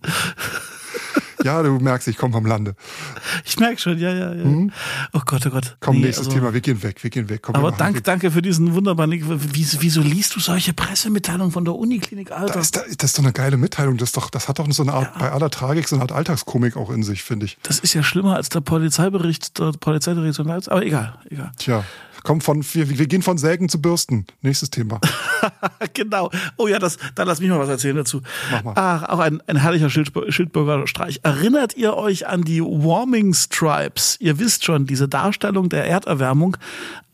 Ja, 1.44 1.62
du 1.62 1.78
merkst, 1.78 2.08
ich 2.08 2.16
komme 2.16 2.32
vom 2.32 2.46
Lande. 2.46 2.74
Ich 3.44 3.58
merke 3.58 3.80
schon, 3.80 3.98
ja, 3.98 4.12
ja, 4.12 4.34
ja. 4.34 4.44
Oh 5.12 5.20
Gott, 5.24 5.46
oh 5.46 5.50
Gott. 5.50 5.64
Mhm. 5.64 5.76
Komm, 5.80 5.96
Nee, 5.96 6.02
nächstes 6.06 6.26
also- 6.26 6.38
Thema. 6.38 6.52
Wir 6.54 6.60
gehen 6.60 6.82
weg, 6.82 7.02
wir 7.02 7.10
gehen 7.10 7.28
weg. 7.28 7.42
Komm, 7.42 7.54
Aber 7.56 7.68
machen- 7.70 7.78
danke, 7.78 8.02
danke 8.02 8.30
für 8.30 8.42
diesen 8.42 8.74
wunderbaren. 8.74 9.10
Wieso, 9.52 10.00
liest 10.00 10.34
du 10.36 10.40
solche 10.40 10.72
Pressemitteilungen 10.72 11.52
von 11.52 11.64
der 11.64 11.74
Uniklinik, 11.74 12.30
Alter? 12.32 12.60
ist, 12.60 12.76
da, 12.76 12.80
das 12.98 13.10
ist 13.10 13.18
doch 13.18 13.24
eine 13.24 13.32
geile 13.32 13.56
Mitteilung. 13.56 13.96
Das, 13.96 14.10
ist 14.10 14.16
doch, 14.16 14.30
das 14.30 14.48
hat 14.48 14.58
doch 14.58 14.70
so 14.72 14.82
eine 14.82 14.92
Art, 14.94 15.18
bei 15.18 15.30
aller 15.30 15.50
Tragik, 15.50 15.88
so 15.88 15.96
eine 15.96 16.02
Art 16.02 16.12
Alltagskomik 16.12 16.76
auch 16.76 16.90
in 16.90 17.02
sich, 17.02 17.22
finde 17.22 17.46
ich. 17.46 17.58
Das 17.62 17.78
ist 17.78 17.94
ja 17.94 18.02
schlimmer 18.02 18.36
als 18.36 18.48
der 18.48 18.60
Polizeibericht 18.60 19.58
der 19.58 19.72
Polizeidirektion 19.72 20.46
Leipzig. 20.46 20.72
Aber 20.72 20.84
egal, 20.84 21.14
egal. 21.30 21.50
Tja, 21.58 21.84
komm 22.24 22.40
von, 22.40 22.64
wir, 22.72 22.98
wir 22.98 23.06
gehen 23.06 23.22
von 23.22 23.38
Sägen 23.38 23.68
zu 23.68 23.80
Bürsten. 23.80 24.26
Nächstes 24.40 24.70
Thema. 24.70 25.00
genau. 25.94 26.30
Oh 26.56 26.68
ja, 26.68 26.78
das, 26.78 26.98
dann 27.14 27.26
lass 27.28 27.40
mich 27.40 27.50
mal 27.50 27.58
was 27.58 27.68
erzählen 27.68 27.96
dazu. 27.96 28.22
Mach 28.50 28.64
mal. 28.64 28.72
Ach, 28.76 29.02
auch 29.04 29.18
ein, 29.18 29.42
ein 29.46 29.56
herrlicher 29.56 29.90
Schild, 29.90 30.12
Schildbürger 30.28 30.86
Streich. 30.86 31.20
Erinnert 31.22 31.76
ihr 31.76 31.94
euch 31.94 32.26
an 32.26 32.42
die 32.42 32.62
Warming 32.62 33.34
Stripes? 33.34 34.16
Ihr 34.20 34.38
wisst 34.38 34.64
schon, 34.64 34.86
diese 34.86 35.08
Darstellung 35.08 35.68
der 35.68 35.86
Erderwärmung 35.86 36.56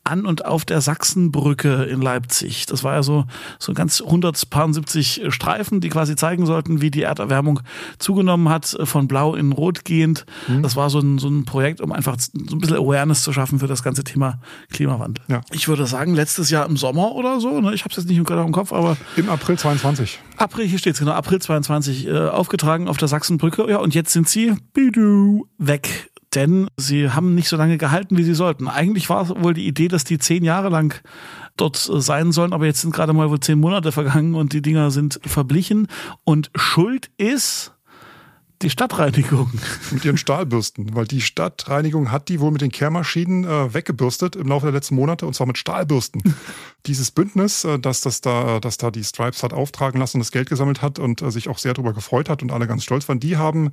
an 0.09 0.25
und 0.25 0.45
auf 0.45 0.65
der 0.65 0.81
Sachsenbrücke 0.81 1.83
in 1.83 2.01
Leipzig. 2.01 2.65
Das 2.65 2.83
war 2.83 2.95
ja 2.95 3.03
so, 3.03 3.25
so 3.59 3.73
ganz 3.73 4.01
170 4.01 5.23
Streifen, 5.29 5.81
die 5.81 5.89
quasi 5.89 6.15
zeigen 6.15 6.45
sollten, 6.45 6.81
wie 6.81 6.91
die 6.91 7.03
Erderwärmung 7.03 7.61
zugenommen 7.97 8.49
hat, 8.49 8.77
von 8.83 9.07
blau 9.07 9.35
in 9.35 9.51
rot 9.51 9.85
gehend. 9.85 10.25
Mhm. 10.47 10.63
Das 10.63 10.75
war 10.75 10.89
so 10.89 10.99
ein, 10.99 11.17
so 11.17 11.29
ein 11.29 11.45
Projekt, 11.45 11.81
um 11.81 11.91
einfach 11.91 12.17
so 12.19 12.55
ein 12.55 12.59
bisschen 12.59 12.77
Awareness 12.77 13.23
zu 13.23 13.33
schaffen 13.33 13.59
für 13.59 13.67
das 13.67 13.83
ganze 13.83 14.03
Thema 14.03 14.39
Klimawandel. 14.71 15.23
Ja. 15.27 15.41
Ich 15.51 15.67
würde 15.67 15.85
sagen, 15.85 16.15
letztes 16.15 16.49
Jahr 16.49 16.65
im 16.65 16.77
Sommer 16.77 17.13
oder 17.13 17.39
so, 17.39 17.61
ne? 17.61 17.73
ich 17.73 17.81
habe 17.81 17.91
es 17.91 17.97
jetzt 17.97 18.09
nicht 18.09 18.23
gerade 18.25 18.41
im 18.41 18.51
Kopf, 18.51 18.73
aber 18.73 18.97
Im 19.15 19.29
April 19.29 19.57
22. 19.57 20.19
April, 20.37 20.67
hier 20.67 20.79
steht's 20.79 20.99
genau, 20.99 21.11
April 21.11 21.39
22 21.39 22.07
äh, 22.07 22.27
aufgetragen 22.27 22.87
auf 22.87 22.97
der 22.97 23.07
Sachsenbrücke. 23.07 23.69
Ja, 23.69 23.77
und 23.77 23.93
jetzt 23.93 24.13
sind 24.13 24.29
sie 24.29 24.55
bidu, 24.73 25.47
weg. 25.57 26.08
Denn 26.35 26.67
sie 26.77 27.09
haben 27.09 27.33
nicht 27.33 27.49
so 27.49 27.57
lange 27.57 27.77
gehalten, 27.77 28.17
wie 28.17 28.23
sie 28.23 28.35
sollten. 28.35 28.67
Eigentlich 28.67 29.09
war 29.09 29.29
wohl 29.43 29.53
die 29.53 29.67
Idee, 29.67 29.87
dass 29.87 30.03
die 30.03 30.19
zehn 30.19 30.43
Jahre 30.43 30.69
lang 30.69 31.01
dort 31.57 31.89
äh, 31.89 32.01
sein 32.01 32.31
sollen, 32.31 32.53
aber 32.53 32.65
jetzt 32.65 32.81
sind 32.81 32.93
gerade 32.93 33.13
mal 33.13 33.29
wohl 33.29 33.39
zehn 33.39 33.59
Monate 33.59 33.91
vergangen 33.91 34.35
und 34.35 34.53
die 34.53 34.61
Dinger 34.61 34.91
sind 34.91 35.19
verblichen. 35.25 35.87
Und 36.23 36.51
Schuld 36.55 37.09
ist 37.17 37.73
die 38.61 38.69
Stadtreinigung. 38.69 39.51
Mit 39.91 40.03
ihren 40.03 40.17
Stahlbürsten. 40.17 40.93
Weil 40.93 41.05
die 41.05 41.21
Stadtreinigung 41.21 42.11
hat 42.11 42.29
die 42.29 42.39
wohl 42.39 42.51
mit 42.51 42.61
den 42.61 42.71
Kehrmaschinen 42.71 43.45
äh, 43.45 43.73
weggebürstet 43.73 44.35
im 44.35 44.47
Laufe 44.47 44.65
der 44.65 44.73
letzten 44.73 44.95
Monate 44.95 45.25
und 45.25 45.33
zwar 45.33 45.47
mit 45.47 45.57
Stahlbürsten. 45.57 46.35
Dieses 46.85 47.11
Bündnis, 47.11 47.63
äh, 47.63 47.79
dass 47.79 48.01
das 48.01 48.21
da, 48.21 48.59
dass 48.59 48.77
da 48.77 48.91
die 48.91 49.03
Stripes 49.03 49.43
hat 49.43 49.53
auftragen 49.53 49.99
lassen 49.99 50.17
und 50.17 50.21
das 50.21 50.31
Geld 50.31 50.49
gesammelt 50.49 50.81
hat 50.81 50.99
und 50.99 51.21
äh, 51.21 51.31
sich 51.31 51.47
auch 51.47 51.57
sehr 51.57 51.73
darüber 51.73 51.93
gefreut 51.93 52.29
hat 52.29 52.41
und 52.41 52.51
alle 52.51 52.67
ganz 52.67 52.83
stolz 52.83 53.07
waren, 53.07 53.19
die 53.19 53.37
haben 53.37 53.71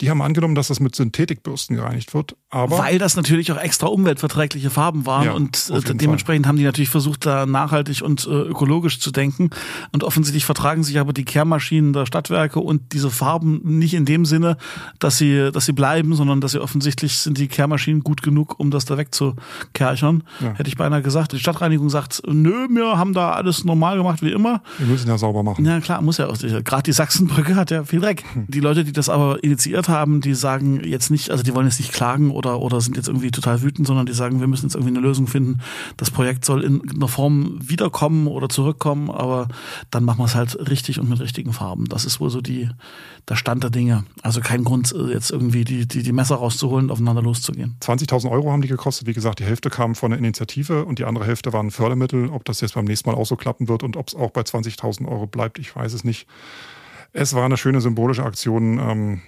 Die 0.00 0.10
haben 0.10 0.22
angenommen, 0.22 0.54
dass 0.54 0.68
das 0.68 0.80
mit 0.80 0.96
Synthetikbürsten 0.96 1.76
gereinigt 1.76 2.14
wird, 2.14 2.36
aber. 2.50 2.78
Weil 2.78 2.98
das 2.98 3.16
natürlich 3.16 3.52
auch 3.52 3.56
extra 3.56 3.86
umweltverträgliche 3.86 4.70
Farben 4.70 5.06
waren 5.06 5.24
ja, 5.24 5.32
und 5.32 5.70
äh, 5.70 5.94
dementsprechend 5.94 6.46
Fall. 6.46 6.50
haben 6.50 6.56
die 6.56 6.64
natürlich 6.64 6.88
versucht, 6.88 7.26
da 7.26 7.46
nachhaltig 7.46 8.02
und 8.02 8.26
äh, 8.26 8.30
ökologisch 8.30 8.98
zu 8.98 9.10
denken. 9.10 9.50
Und 9.92 10.02
offensichtlich 10.02 10.44
vertragen 10.44 10.82
sich 10.82 10.98
aber 10.98 11.12
die 11.12 11.24
Kehrmaschinen 11.24 11.92
der 11.92 12.06
Stadtwerke 12.06 12.58
und 12.58 12.92
diese 12.92 13.10
Farben 13.10 13.60
nicht 13.62 13.94
in 13.94 14.04
dem 14.04 14.24
Sinne, 14.24 14.56
dass 14.98 15.18
sie, 15.18 15.50
dass 15.52 15.66
sie 15.66 15.72
bleiben, 15.72 16.14
sondern 16.14 16.40
dass 16.40 16.52
sie 16.52 16.60
offensichtlich 16.60 17.18
sind 17.18 17.38
die 17.38 17.48
Kehrmaschinen 17.48 18.02
gut 18.02 18.22
genug, 18.22 18.58
um 18.58 18.70
das 18.70 18.84
da 18.84 18.98
wegzukerchern. 18.98 20.24
Ja. 20.40 20.54
Hätte 20.54 20.68
ich 20.68 20.76
beinahe 20.76 21.02
gesagt. 21.02 21.32
Die 21.32 21.38
Stadtreinigung 21.38 21.88
sagt, 21.88 22.22
nö, 22.26 22.68
wir 22.68 22.98
haben 22.98 23.12
da 23.14 23.32
alles 23.32 23.64
normal 23.64 23.96
gemacht 23.96 24.22
wie 24.22 24.32
immer. 24.32 24.62
Wir 24.78 24.86
müssen 24.86 25.08
ja 25.08 25.18
sauber 25.18 25.42
machen. 25.42 25.64
Ja 25.64 25.80
klar, 25.80 26.02
muss 26.02 26.18
ja 26.18 26.26
auch. 26.26 26.38
Gerade 26.38 26.82
die 26.82 26.92
Sachsenbrücke 26.92 27.54
hat 27.54 27.70
ja 27.70 27.84
viel 27.84 28.00
Dreck. 28.00 28.24
Hm. 28.32 28.46
Die 28.48 28.60
Leute, 28.60 28.84
die 28.84 28.92
das 28.92 29.08
aber 29.08 29.42
initiiert 29.44 29.83
gehört 29.84 29.88
haben, 29.88 30.20
die 30.20 30.34
sagen 30.34 30.82
jetzt 30.84 31.10
nicht, 31.10 31.30
also 31.30 31.42
die 31.42 31.54
wollen 31.54 31.66
jetzt 31.66 31.78
nicht 31.78 31.92
klagen 31.92 32.30
oder, 32.30 32.60
oder 32.60 32.80
sind 32.80 32.96
jetzt 32.96 33.08
irgendwie 33.08 33.30
total 33.30 33.62
wütend, 33.62 33.86
sondern 33.86 34.06
die 34.06 34.12
sagen, 34.12 34.40
wir 34.40 34.46
müssen 34.46 34.66
jetzt 34.66 34.74
irgendwie 34.74 34.96
eine 34.96 35.06
Lösung 35.06 35.26
finden. 35.26 35.60
Das 35.96 36.10
Projekt 36.10 36.44
soll 36.44 36.64
in 36.64 36.90
einer 36.90 37.08
Form 37.08 37.58
wiederkommen 37.60 38.26
oder 38.26 38.48
zurückkommen, 38.48 39.10
aber 39.10 39.48
dann 39.90 40.04
machen 40.04 40.18
wir 40.18 40.24
es 40.24 40.34
halt 40.34 40.56
richtig 40.68 41.00
und 41.00 41.08
mit 41.08 41.20
richtigen 41.20 41.52
Farben. 41.52 41.86
Das 41.86 42.04
ist 42.04 42.20
wohl 42.20 42.30
so 42.30 42.40
die, 42.40 42.68
der 43.28 43.36
Stand 43.36 43.62
der 43.62 43.70
Dinge. 43.70 44.04
Also 44.22 44.40
kein 44.40 44.64
Grund, 44.64 44.94
jetzt 45.08 45.30
irgendwie 45.30 45.64
die, 45.64 45.86
die, 45.86 46.02
die 46.02 46.12
Messer 46.12 46.36
rauszuholen 46.36 46.86
und 46.86 46.90
aufeinander 46.90 47.22
loszugehen. 47.22 47.76
20.000 47.80 48.30
Euro 48.30 48.52
haben 48.52 48.62
die 48.62 48.68
gekostet. 48.68 49.06
Wie 49.06 49.14
gesagt, 49.14 49.38
die 49.38 49.44
Hälfte 49.44 49.70
kam 49.70 49.94
von 49.94 50.10
der 50.10 50.18
Initiative 50.18 50.84
und 50.84 50.98
die 50.98 51.04
andere 51.04 51.26
Hälfte 51.26 51.52
waren 51.52 51.70
Fördermittel. 51.70 52.30
Ob 52.30 52.44
das 52.44 52.60
jetzt 52.60 52.74
beim 52.74 52.84
nächsten 52.84 53.10
Mal 53.10 53.16
auch 53.16 53.26
so 53.26 53.36
klappen 53.36 53.68
wird 53.68 53.82
und 53.82 53.96
ob 53.96 54.08
es 54.08 54.14
auch 54.14 54.30
bei 54.30 54.42
20.000 54.42 55.06
Euro 55.08 55.26
bleibt, 55.26 55.58
ich 55.58 55.74
weiß 55.74 55.92
es 55.92 56.04
nicht. 56.04 56.26
Es 57.12 57.32
war 57.34 57.44
eine 57.44 57.56
schöne 57.56 57.80
symbolische 57.80 58.24
Aktion. 58.24 58.78
Ähm, 58.78 59.22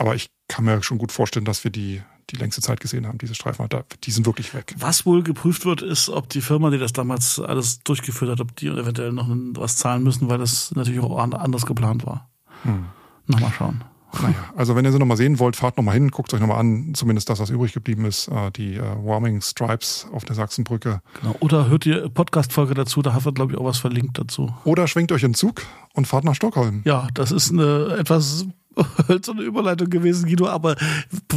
aber 0.00 0.14
ich 0.14 0.30
kann 0.48 0.64
mir 0.64 0.82
schon 0.82 0.96
gut 0.96 1.12
vorstellen, 1.12 1.44
dass 1.44 1.62
wir 1.62 1.70
die, 1.70 2.00
die 2.30 2.36
längste 2.36 2.62
Zeit 2.62 2.80
gesehen 2.80 3.06
haben, 3.06 3.18
diese 3.18 3.34
Streifen. 3.34 3.68
Die 4.02 4.10
sind 4.10 4.24
wirklich 4.24 4.54
weg. 4.54 4.74
Was 4.78 5.04
wohl 5.04 5.22
geprüft 5.22 5.66
wird, 5.66 5.82
ist, 5.82 6.08
ob 6.08 6.30
die 6.30 6.40
Firma, 6.40 6.70
die 6.70 6.78
das 6.78 6.94
damals 6.94 7.38
alles 7.38 7.80
durchgeführt 7.80 8.30
hat, 8.30 8.40
ob 8.40 8.56
die 8.56 8.68
eventuell 8.68 9.12
noch 9.12 9.28
was 9.28 9.76
zahlen 9.76 10.02
müssen, 10.02 10.30
weil 10.30 10.38
das 10.38 10.74
natürlich 10.74 11.00
auch 11.00 11.18
anders 11.18 11.66
geplant 11.66 12.06
war. 12.06 12.30
Hm. 12.62 12.86
Nochmal 13.26 13.52
schauen. 13.52 13.84
Naja, 14.22 14.34
also 14.56 14.74
wenn 14.74 14.84
ihr 14.86 14.90
sie 14.90 14.98
nochmal 14.98 15.18
sehen 15.18 15.38
wollt, 15.38 15.54
fahrt 15.54 15.76
nochmal 15.76 15.94
hin, 15.94 16.10
guckt 16.10 16.32
euch 16.32 16.40
nochmal 16.40 16.58
an, 16.58 16.94
zumindest 16.94 17.28
das, 17.28 17.38
was 17.38 17.50
übrig 17.50 17.72
geblieben 17.72 18.06
ist, 18.06 18.28
äh, 18.28 18.50
die 18.50 18.76
äh, 18.76 18.80
Warming 18.80 19.40
Stripes 19.40 20.08
auf 20.12 20.24
der 20.24 20.34
Sachsenbrücke. 20.34 21.00
Genau. 21.20 21.36
Oder 21.40 21.68
hört 21.68 21.86
ihr 21.86 22.08
Podcast-Folge 22.08 22.74
dazu, 22.74 23.02
da 23.02 23.12
hat 23.12 23.24
wir, 23.24 23.32
glaube 23.32 23.52
ich, 23.52 23.58
auch 23.58 23.64
was 23.66 23.78
verlinkt 23.78 24.18
dazu. 24.18 24.52
Oder 24.64 24.88
schwingt 24.88 25.12
euch 25.12 25.22
in 25.22 25.30
den 25.32 25.34
Zug 25.34 25.62
und 25.94 26.06
fahrt 26.06 26.24
nach 26.24 26.34
Stockholm. 26.34 26.82
Ja, 26.84 27.06
das 27.14 27.30
ist 27.30 27.52
eine 27.52 27.96
etwas 27.98 28.46
so 29.22 29.32
eine 29.32 29.42
Überleitung 29.42 29.90
gewesen, 29.90 30.26
Guido, 30.26 30.46
aber 30.46 30.76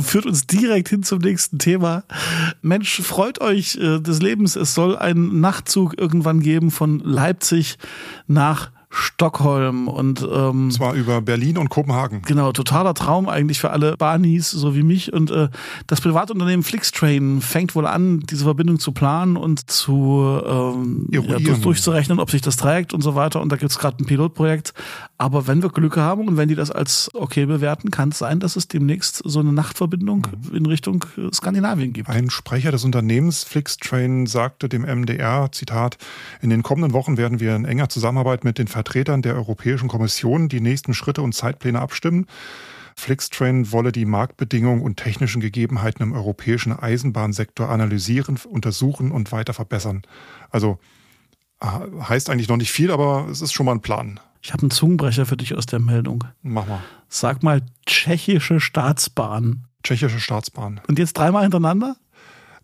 führt 0.04 0.26
uns 0.26 0.48
direkt 0.48 0.90
hin 0.90 1.04
zum 1.04 1.20
nächsten 1.20 1.60
Thema. 1.60 2.04
Mensch, 2.62 3.02
freut 3.02 3.42
euch 3.42 3.76
äh, 3.76 4.00
des 4.00 4.22
Lebens. 4.22 4.56
Es 4.56 4.74
soll 4.74 4.98
einen 4.98 5.42
Nachtzug 5.42 5.98
irgendwann 5.98 6.42
geben 6.42 6.72
von 6.72 7.00
Leipzig 7.00 7.78
nach 8.28 8.72
Stockholm 8.94 9.88
und 9.88 10.26
ähm, 10.32 10.70
zwar 10.70 10.94
über 10.94 11.20
Berlin 11.22 11.58
und 11.58 11.70
Kopenhagen. 11.70 12.22
Genau, 12.22 12.52
totaler 12.52 12.94
Traum 12.94 13.28
eigentlich 13.28 13.60
für 13.60 13.72
alle 13.72 13.98
Bahnis, 13.98 14.52
so 14.52 14.76
wie 14.76 14.84
mich. 14.84 15.12
Und 15.12 15.32
äh, 15.32 15.50
das 15.88 16.00
Privatunternehmen 16.00 16.62
Flixtrain 16.62 17.42
fängt 17.42 17.74
wohl 17.74 17.88
an, 17.88 18.20
diese 18.20 18.44
Verbindung 18.44 18.80
zu 18.80 18.92
planen 18.92 19.36
und 19.36 19.72
zu 19.72 20.40
ähm, 20.46 21.08
ja, 21.10 21.22
durchzurechnen, 21.22 22.20
ob 22.20 22.30
sich 22.30 22.42
das 22.42 22.56
trägt 22.56 22.94
und 22.94 23.02
so 23.02 23.16
weiter. 23.16 23.42
Und 23.42 23.52
da 23.52 23.56
gibt 23.56 23.72
es 23.72 23.80
gerade 23.80 23.98
ein 23.98 24.06
Pilotprojekt. 24.06 24.76
Aber 25.18 25.48
wenn 25.48 25.64
wir 25.64 25.70
Glück 25.70 25.98
haben 25.98 26.28
und 26.28 26.38
wenn 26.38 26.48
die 26.48 26.56
das 26.56 26.70
als 26.70 27.10
okay 27.16 27.48
bewerten, 27.48 27.90
kann 27.90 28.10
es 28.10 28.20
sein, 28.20 28.40
dass 28.40 28.56
es 28.56 28.68
demnächst 28.68 29.24
so 29.26 29.40
eine 29.40 29.54
Nachtverbindung 29.54 30.28
mhm. 30.50 30.56
in 30.56 30.66
Richtung 30.68 31.04
Skandinavien 31.34 31.94
gibt. 31.94 32.10
Ein 32.10 32.30
Sprecher 32.30 32.72
des 32.72 32.84
Unternehmens 32.84 33.44
Flixtrain 33.44 34.28
sagte 34.28 34.70
dem 34.70 34.84
MDR, 34.84 35.52
Zitat, 35.52 35.98
in 36.42 36.52
den 36.52 36.62
kommenden 36.62 36.94
Wochen 36.94 37.18
werden 37.18 37.40
wir 37.40 37.56
in 37.56 37.66
enger 37.66 37.90
Zusammenarbeit 37.90 38.44
mit 38.44 38.60
den 38.60 38.68
Ver 38.68 38.83
Vertretern 38.84 39.22
der 39.22 39.36
Europäischen 39.36 39.88
Kommission 39.88 40.50
die 40.50 40.60
nächsten 40.60 40.94
Schritte 40.94 41.22
und 41.22 41.34
Zeitpläne 41.34 41.80
abstimmen. 41.80 42.28
Flixtrain 42.98 43.72
wolle 43.72 43.94
die 43.94 44.06
Marktbedingungen 44.06 44.84
und 44.84 44.98
technischen 44.98 45.40
Gegebenheiten 45.40 46.04
im 46.04 46.12
europäischen 46.12 46.78
Eisenbahnsektor 46.78 47.70
analysieren, 47.70 48.38
untersuchen 48.50 49.12
und 49.12 49.32
weiter 49.32 49.54
verbessern. 49.54 50.02
Also 50.50 50.80
äh, 51.62 51.66
heißt 51.66 52.30
eigentlich 52.30 52.50
noch 52.50 52.58
nicht 52.58 52.74
viel, 52.74 52.92
aber 52.92 53.28
es 53.32 53.42
ist 53.42 53.54
schon 53.54 53.66
mal 53.66 53.72
ein 53.72 53.82
Plan. 53.82 54.20
Ich 54.42 54.52
habe 54.52 54.64
einen 54.64 54.72
Zungenbrecher 54.72 55.26
für 55.26 55.38
dich 55.38 55.56
aus 55.56 55.66
der 55.66 55.80
Meldung. 55.80 56.26
Mach 56.42 56.68
mal. 56.68 56.84
Sag 57.08 57.42
mal 57.42 57.62
tschechische 57.86 58.60
Staatsbahn. 58.60 59.64
Tschechische 59.84 60.20
Staatsbahn. 60.20 60.82
Und 60.90 61.00
jetzt 61.00 61.14
dreimal 61.14 61.44
hintereinander? 61.44 61.96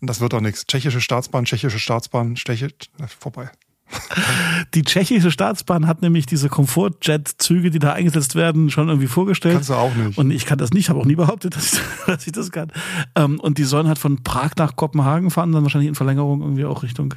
Das 0.02 0.20
wird 0.20 0.34
doch 0.34 0.42
nichts. 0.42 0.66
Tschechische 0.66 1.00
Staatsbahn, 1.00 1.46
tschechische 1.46 1.78
Staatsbahn, 1.78 2.36
Steche, 2.36 2.68
vorbei. 3.18 3.50
Die 4.74 4.82
tschechische 4.82 5.30
Staatsbahn 5.30 5.86
hat 5.86 6.02
nämlich 6.02 6.26
diese 6.26 6.48
Komfortjet-Züge, 6.48 7.70
die 7.70 7.78
da 7.78 7.92
eingesetzt 7.92 8.34
werden, 8.34 8.70
schon 8.70 8.88
irgendwie 8.88 9.06
vorgestellt. 9.06 9.54
Kannst 9.54 9.70
du 9.70 9.74
auch 9.74 9.94
nicht. 9.94 10.18
Und 10.18 10.30
ich 10.30 10.46
kann 10.46 10.58
das 10.58 10.72
nicht, 10.72 10.90
habe 10.90 11.00
auch 11.00 11.04
nie 11.04 11.16
behauptet, 11.16 11.56
dass 11.56 11.74
ich, 11.74 11.80
dass 12.06 12.26
ich 12.26 12.32
das 12.32 12.50
kann. 12.50 12.72
Ähm, 13.14 13.40
und 13.40 13.58
die 13.58 13.64
sollen 13.64 13.88
halt 13.88 13.98
von 13.98 14.22
Prag 14.22 14.50
nach 14.58 14.76
Kopenhagen 14.76 15.30
fahren, 15.30 15.52
dann 15.52 15.62
wahrscheinlich 15.62 15.88
in 15.88 15.94
Verlängerung 15.94 16.40
irgendwie 16.40 16.64
auch 16.64 16.82
Richtung, 16.82 17.14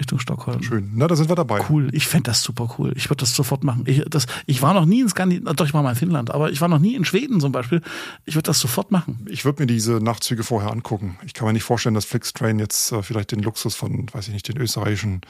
Richtung 0.00 0.18
Stockholm. 0.18 0.62
Schön, 0.62 0.90
na, 0.94 1.06
da 1.06 1.14
sind 1.14 1.28
wir 1.28 1.36
dabei. 1.36 1.60
Cool, 1.68 1.88
ich 1.92 2.06
fände 2.06 2.30
das 2.30 2.42
super 2.42 2.74
cool. 2.78 2.92
Ich 2.96 3.08
würde 3.10 3.20
das 3.20 3.34
sofort 3.34 3.62
machen. 3.62 3.84
Ich, 3.86 4.02
das, 4.08 4.26
ich 4.46 4.62
war 4.62 4.74
noch 4.74 4.86
nie 4.86 5.02
in 5.02 5.08
Skandinavien, 5.08 5.56
doch, 5.56 5.66
ich 5.66 5.74
war 5.74 5.82
mal 5.82 5.90
in 5.90 5.96
Finnland, 5.96 6.30
aber 6.30 6.50
ich 6.50 6.60
war 6.60 6.68
noch 6.68 6.78
nie 6.78 6.94
in 6.94 7.04
Schweden 7.04 7.40
zum 7.40 7.52
Beispiel. 7.52 7.82
Ich 8.24 8.34
würde 8.34 8.46
das 8.46 8.58
sofort 8.58 8.90
machen. 8.90 9.26
Ich 9.28 9.44
würde 9.44 9.62
mir 9.62 9.66
diese 9.66 10.00
Nachtzüge 10.00 10.42
vorher 10.42 10.72
angucken. 10.72 11.18
Ich 11.24 11.34
kann 11.34 11.46
mir 11.46 11.52
nicht 11.52 11.62
vorstellen, 11.62 11.94
dass 11.94 12.04
Flixtrain 12.04 12.58
jetzt 12.58 12.92
äh, 12.92 13.02
vielleicht 13.02 13.32
den 13.32 13.40
Luxus 13.40 13.74
von, 13.74 14.06
weiß 14.12 14.28
ich 14.28 14.34
nicht, 14.34 14.48
den 14.48 14.56
österreichischen 14.56 15.20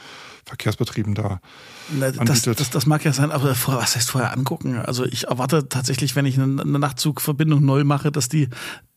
Verkehrsbetrieben 0.47 1.15
da 1.15 1.41
Na, 1.93 2.11
das, 2.11 2.43
das, 2.43 2.71
das, 2.71 2.87
mag 2.87 3.05
ja 3.05 3.13
sein, 3.13 3.31
aber 3.31 3.51
was 3.67 3.97
heißt 3.97 4.11
vorher 4.11 4.33
angucken? 4.33 4.77
Also 4.77 5.05
ich 5.05 5.27
erwarte 5.27 5.69
tatsächlich, 5.69 6.17
wenn 6.17 6.27
ich 6.27 6.41
eine, 6.41 6.63
eine 6.63 6.79
Nachtzugverbindung 6.79 7.65
neu 7.65 7.85
mache, 7.85 8.11
dass 8.11 8.29
die 8.29 8.49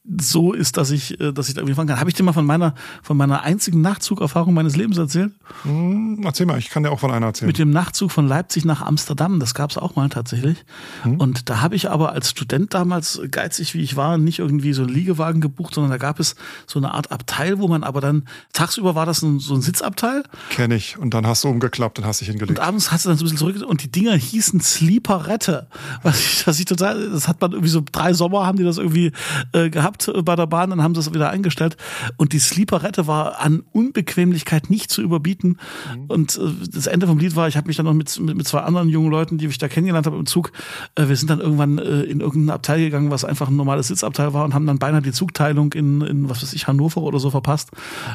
so 0.06 0.52
ist, 0.52 0.76
dass 0.76 0.92
ich, 0.92 1.20
äh, 1.22 1.32
dass 1.32 1.48
ich 1.48 1.54
da 1.54 1.62
irgendwie 1.62 1.76
fahren 1.76 1.88
kann. 1.88 2.00
Habe 2.00 2.10
ich 2.10 2.16
dir 2.16 2.24
mal 2.24 2.34
von 2.34 2.46
meiner, 2.46 2.74
von 3.02 3.16
meiner 3.16 3.44
einzigen 3.44 3.80
Nachtzugerfahrung 3.82 4.54
meines 4.54 4.76
Lebens 4.76 4.98
erzählt? 4.98 5.32
Hm, 5.64 6.22
erzähl 6.26 6.46
mal, 6.46 6.60
ich 6.60 6.70
kann 6.70 6.84
dir 6.84 6.92
auch 6.92 7.00
von 7.00 7.12
einer 7.12 7.28
erzählen. 7.28 7.48
Mit 7.48 7.58
dem 7.58 7.72
Nachtzug 7.72 8.12
von 8.12 8.28
Leipzig 8.28 8.66
nach 8.66 8.82
Amsterdam, 8.82 9.40
das 9.40 9.54
gab 9.54 9.72
es 9.72 9.78
auch 9.78 9.96
mal 9.96 10.10
tatsächlich. 10.10 10.66
Hm. 11.04 11.18
Und 11.18 11.50
da 11.50 11.62
habe 11.62 11.76
ich 11.76 11.90
aber 11.90 12.12
als 12.12 12.30
Student 12.30 12.74
damals, 12.74 13.22
geizig 13.32 13.74
wie 13.74 13.82
ich 13.82 13.96
war, 13.96 14.18
nicht 14.18 14.40
irgendwie 14.40 14.74
so 14.74 14.84
einen 14.84 14.94
Liegewagen 14.94 15.40
gebucht, 15.40 15.74
sondern 15.76 15.92
da 15.92 15.98
gab 15.98 16.20
es 16.20 16.36
so 16.68 16.80
eine 16.80 16.94
Art 16.94 17.12
Abteil, 17.12 17.60
wo 17.60 17.70
man 17.70 17.84
aber 17.84 18.02
dann, 18.02 18.26
tagsüber 18.52 18.96
war 18.96 19.06
das 19.06 19.22
ein, 19.22 19.40
so 19.40 19.56
ein 19.56 19.62
Sitzabteil. 19.62 20.24
Kenne 20.50 20.76
ich. 20.76 20.98
Und 20.98 21.14
dann 21.14 21.26
hast 21.26 21.46
du 21.46 21.48
umgeklappt 21.48 21.98
und 22.00 22.06
hast 22.06 22.20
dich 22.20 22.28
hingelegt. 22.28 22.60
Und 22.60 22.66
abends 22.66 22.92
hast 22.92 23.06
du 23.06 23.10
dann 23.10 23.18
so 23.18 23.24
ein 23.24 23.32
bisschen 23.32 23.38
zurück 23.38 23.70
und 23.70 23.84
die 23.84 23.92
Dinger 23.92 24.16
hießen 24.16 24.60
Sleeperette. 24.60 25.68
Was 26.02 26.20
ich, 26.20 26.46
was 26.46 26.60
ich 26.60 26.66
total, 26.66 27.10
das 27.10 27.30
hat 27.30 27.40
man 27.40 27.54
irgendwie 27.54 27.70
so 27.70 27.82
drei 27.90 28.14
Sommer 28.14 28.46
haben 28.46 28.58
die 28.58 28.66
das 28.66 28.78
irgendwie 28.78 29.14
äh, 29.54 29.70
gehabt 29.70 29.93
gehabt 29.94 30.08
äh, 30.08 30.22
bei 30.22 30.36
der 30.36 30.48
Bahn, 30.48 30.70
dann 30.70 30.82
haben 30.82 30.96
sie 30.96 31.02
es 31.02 31.14
wieder 31.14 31.30
eingestellt. 31.30 31.78
Und 32.18 32.34
die 32.34 32.40
Sleeperette 32.40 33.08
war 33.08 33.40
an 33.40 33.64
Unbequemlichkeit 33.72 34.70
nicht 34.70 34.92
zu 34.92 35.02
überbieten. 35.02 35.58
Mhm. 35.96 36.06
Und 36.08 36.38
äh, 36.38 36.70
das 36.72 36.88
Ende 36.88 37.08
vom 37.08 37.18
Lied 37.18 37.36
war, 37.36 37.48
ich 37.48 37.58
habe 37.58 37.68
mich 37.68 37.78
dann 37.78 37.86
noch 37.86 37.94
mit, 37.94 38.20
mit, 38.20 38.36
mit, 38.38 38.48
zwei 38.48 38.60
anderen 38.60 38.90
jungen 38.90 39.12
Leuten, 39.12 39.38
die 39.38 39.48
ich 39.48 39.58
da 39.58 39.68
kennengelernt 39.68 40.06
habe 40.06 40.18
im 40.18 40.26
Zug, 40.26 40.52
äh, 40.96 41.08
wir 41.08 41.16
sind 41.16 41.30
dann 41.30 41.40
irgendwann 41.40 41.78
in 41.78 42.20
irgendein 42.20 42.56
Abteil 42.56 42.80
gegangen, 42.80 43.12
was 43.12 43.26
einfach 43.26 43.50
ein 43.50 43.56
normales 43.56 43.88
Sitzabteil 43.88 44.34
war 44.34 44.46
und 44.46 44.54
haben 44.54 44.66
dann 44.66 44.80
beinahe 44.80 45.02
die 45.02 45.12
Zugteilung 45.12 45.74
in, 45.74 46.02
in 46.02 46.30
was 46.30 46.42
weiß 46.42 46.54
ich, 46.54 46.68
Hannover 46.68 47.02
oder 47.02 47.20
so 47.20 47.30
verpasst, 47.30 47.72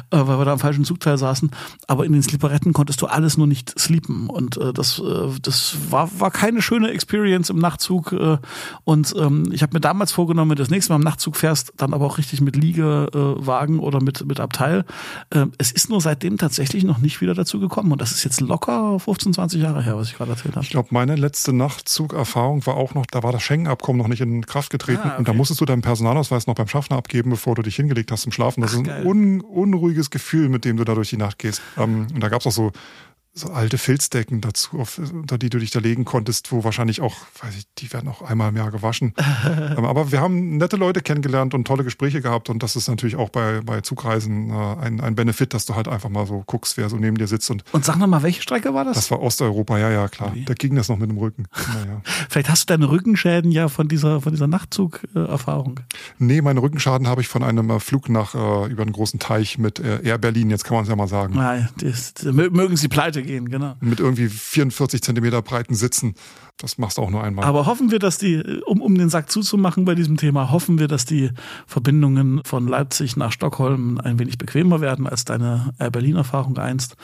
weil 0.09 0.27
wir 0.27 0.45
da 0.45 0.53
am 0.53 0.59
falschen 0.59 0.85
Zugteil 0.85 1.17
saßen. 1.17 1.51
Aber 1.87 2.05
in 2.05 2.13
den 2.13 2.23
Sleeperetten 2.23 2.73
konntest 2.73 3.01
du 3.01 3.07
alles 3.07 3.37
nur 3.37 3.47
nicht 3.47 3.77
sleepen. 3.79 4.27
Und 4.27 4.59
das, 4.73 5.01
das 5.41 5.77
war, 5.89 6.09
war 6.19 6.31
keine 6.31 6.61
schöne 6.61 6.89
Experience 6.89 7.49
im 7.49 7.59
Nachtzug. 7.59 8.15
Und 8.83 9.13
ähm, 9.17 9.51
ich 9.51 9.61
habe 9.61 9.73
mir 9.73 9.81
damals 9.81 10.11
vorgenommen, 10.11 10.51
wenn 10.51 10.57
du 10.57 10.63
das 10.63 10.71
nächste 10.71 10.93
Mal 10.93 10.97
im 10.97 11.03
Nachtzug 11.03 11.35
fährst, 11.35 11.68
dann 11.77 11.93
aber 11.93 12.05
auch 12.05 12.17
richtig 12.17 12.41
mit 12.41 12.55
Liegewagen 12.55 13.79
oder 13.79 14.01
mit, 14.01 14.25
mit 14.25 14.39
Abteil. 14.39 14.85
Ähm, 15.33 15.51
es 15.57 15.71
ist 15.71 15.89
nur 15.89 16.01
seitdem 16.01 16.37
tatsächlich 16.37 16.83
noch 16.83 16.99
nicht 16.99 17.21
wieder 17.21 17.33
dazu 17.33 17.59
gekommen. 17.59 17.91
Und 17.91 18.01
das 18.01 18.11
ist 18.11 18.23
jetzt 18.23 18.41
locker 18.41 18.99
15, 18.99 19.33
20 19.33 19.61
Jahre 19.61 19.83
her, 19.83 19.97
was 19.97 20.09
ich 20.09 20.17
gerade 20.17 20.31
erzählt 20.31 20.55
habe. 20.55 20.65
Ich 20.65 20.71
glaube, 20.71 20.89
meine 20.91 21.15
letzte 21.15 21.53
Nachtzugerfahrung 21.53 22.65
war 22.65 22.75
auch 22.75 22.93
noch, 22.93 23.05
da 23.05 23.23
war 23.23 23.31
das 23.31 23.43
Schengen-Abkommen 23.43 23.99
noch 23.99 24.07
nicht 24.07 24.21
in 24.21 24.45
Kraft 24.45 24.69
getreten. 24.69 25.01
Ah, 25.03 25.07
okay. 25.07 25.17
Und 25.19 25.27
da 25.27 25.33
musstest 25.33 25.61
du 25.61 25.65
deinen 25.65 25.81
Personalausweis 25.81 26.47
noch 26.47 26.55
beim 26.55 26.67
Schaffner 26.67 26.97
abgeben, 26.97 27.29
bevor 27.31 27.55
du 27.55 27.61
dich 27.61 27.75
hingelegt 27.75 28.11
hast 28.11 28.23
zum 28.23 28.31
Schlafen. 28.31 28.61
Das 28.61 28.73
Ach, 28.73 28.79
ist 28.79 28.89
ein 28.89 29.05
un, 29.05 29.41
unruhiges 29.41 30.09
Gefühl, 30.09 30.49
mit 30.49 30.65
dem 30.65 30.77
du 30.77 30.83
da 30.83 30.95
durch 30.95 31.09
die 31.09 31.17
Nacht 31.17 31.39
gehst. 31.39 31.61
Ähm, 31.77 32.07
und 32.13 32.21
da 32.21 32.29
gab 32.29 32.41
es 32.41 32.47
auch 32.47 32.51
so 32.51 32.71
so 33.33 33.49
alte 33.51 33.77
Filzdecken 33.77 34.41
dazu, 34.41 34.79
auf, 34.79 34.97
unter 34.97 35.37
die 35.37 35.49
du 35.49 35.59
dich 35.59 35.71
da 35.71 35.79
legen 35.79 36.03
konntest, 36.03 36.51
wo 36.51 36.63
wahrscheinlich 36.63 36.99
auch, 37.01 37.15
weiß 37.41 37.55
ich, 37.57 37.65
die 37.77 37.91
werden 37.93 38.09
auch 38.09 38.21
einmal 38.21 38.49
im 38.49 38.57
Jahr 38.57 38.71
gewaschen. 38.71 39.13
Ähm, 39.49 39.85
aber 39.85 40.11
wir 40.11 40.21
haben 40.21 40.57
nette 40.57 40.75
Leute 40.75 41.01
kennengelernt 41.01 41.53
und 41.53 41.65
tolle 41.65 41.83
Gespräche 41.83 42.21
gehabt 42.21 42.49
und 42.49 42.61
das 42.63 42.75
ist 42.75 42.87
natürlich 42.87 43.15
auch 43.15 43.29
bei, 43.29 43.61
bei 43.61 43.81
Zugreisen 43.81 44.49
äh, 44.49 44.53
ein, 44.53 45.01
ein 45.01 45.15
Benefit, 45.15 45.53
dass 45.53 45.65
du 45.65 45.75
halt 45.75 45.87
einfach 45.87 46.09
mal 46.09 46.25
so 46.25 46.43
guckst, 46.45 46.77
wer 46.77 46.89
so 46.89 46.97
neben 46.97 47.17
dir 47.17 47.27
sitzt. 47.27 47.49
Und, 47.51 47.63
und 47.71 47.85
sag 47.85 47.97
nochmal, 47.97 48.23
welche 48.23 48.41
Strecke 48.41 48.73
war 48.73 48.85
das? 48.85 48.95
Das 48.95 49.11
war 49.11 49.21
Osteuropa, 49.21 49.77
ja, 49.77 49.89
ja, 49.89 50.07
klar. 50.07 50.29
Okay. 50.29 50.45
Da 50.45 50.53
ging 50.53 50.75
das 50.75 50.89
noch 50.89 50.97
mit 50.97 51.09
dem 51.09 51.17
Rücken. 51.17 51.45
Naja. 51.73 52.01
Vielleicht 52.29 52.49
hast 52.49 52.69
du 52.69 52.73
deine 52.73 52.89
Rückenschäden 52.89 53.51
ja 53.51 53.69
von 53.69 53.87
dieser, 53.87 54.21
von 54.21 54.33
dieser 54.33 54.47
Nachtzug-Erfahrung. 54.47 55.79
nee, 56.17 56.41
meine 56.41 56.61
Rückenschaden 56.61 57.07
habe 57.07 57.21
ich 57.21 57.27
von 57.27 57.43
einem 57.43 57.69
äh, 57.69 57.79
Flug 57.79 58.09
nach 58.09 58.35
äh, 58.35 58.71
über 58.71 58.83
einen 58.83 58.93
großen 58.93 59.19
Teich 59.19 59.57
mit 59.57 59.79
Air 59.79 60.17
Berlin, 60.17 60.49
jetzt 60.49 60.63
kann 60.63 60.75
man 60.75 60.83
es 60.83 60.89
ja 60.89 60.95
mal 60.95 61.07
sagen. 61.07 61.35
Nein, 61.35 61.69
das, 61.77 62.13
mögen 62.23 62.77
sie 62.77 62.87
pleite 62.87 63.18
gehen, 63.21 63.49
genau. 63.49 63.75
Mit 63.81 63.99
irgendwie 63.99 64.27
44 64.27 65.01
Zentimeter 65.01 65.41
breiten 65.41 65.75
Sitzen. 65.75 66.15
Das 66.61 66.77
machst 66.77 66.97
du 66.97 67.03
auch 67.03 67.09
nur 67.09 67.23
einmal. 67.23 67.45
Aber 67.45 67.65
hoffen 67.65 67.89
wir, 67.89 67.99
dass 67.99 68.17
die, 68.17 68.43
um, 68.65 68.81
um 68.81 68.97
den 68.97 69.09
Sack 69.09 69.31
zuzumachen 69.31 69.85
bei 69.85 69.95
diesem 69.95 70.17
Thema, 70.17 70.51
hoffen 70.51 70.77
wir, 70.77 70.89
dass 70.89 71.05
die 71.05 71.31
Verbindungen 71.65 72.41
von 72.43 72.67
Leipzig 72.67 73.15
nach 73.15 73.31
Stockholm 73.31 73.97
ein 74.03 74.19
wenig 74.19 74.37
bequemer 74.37 74.81
werden 74.81 75.07
als 75.07 75.23
deine 75.23 75.73
Air 75.79 75.89
Berlin-Erfahrung 75.89 76.57
einst. 76.57 76.97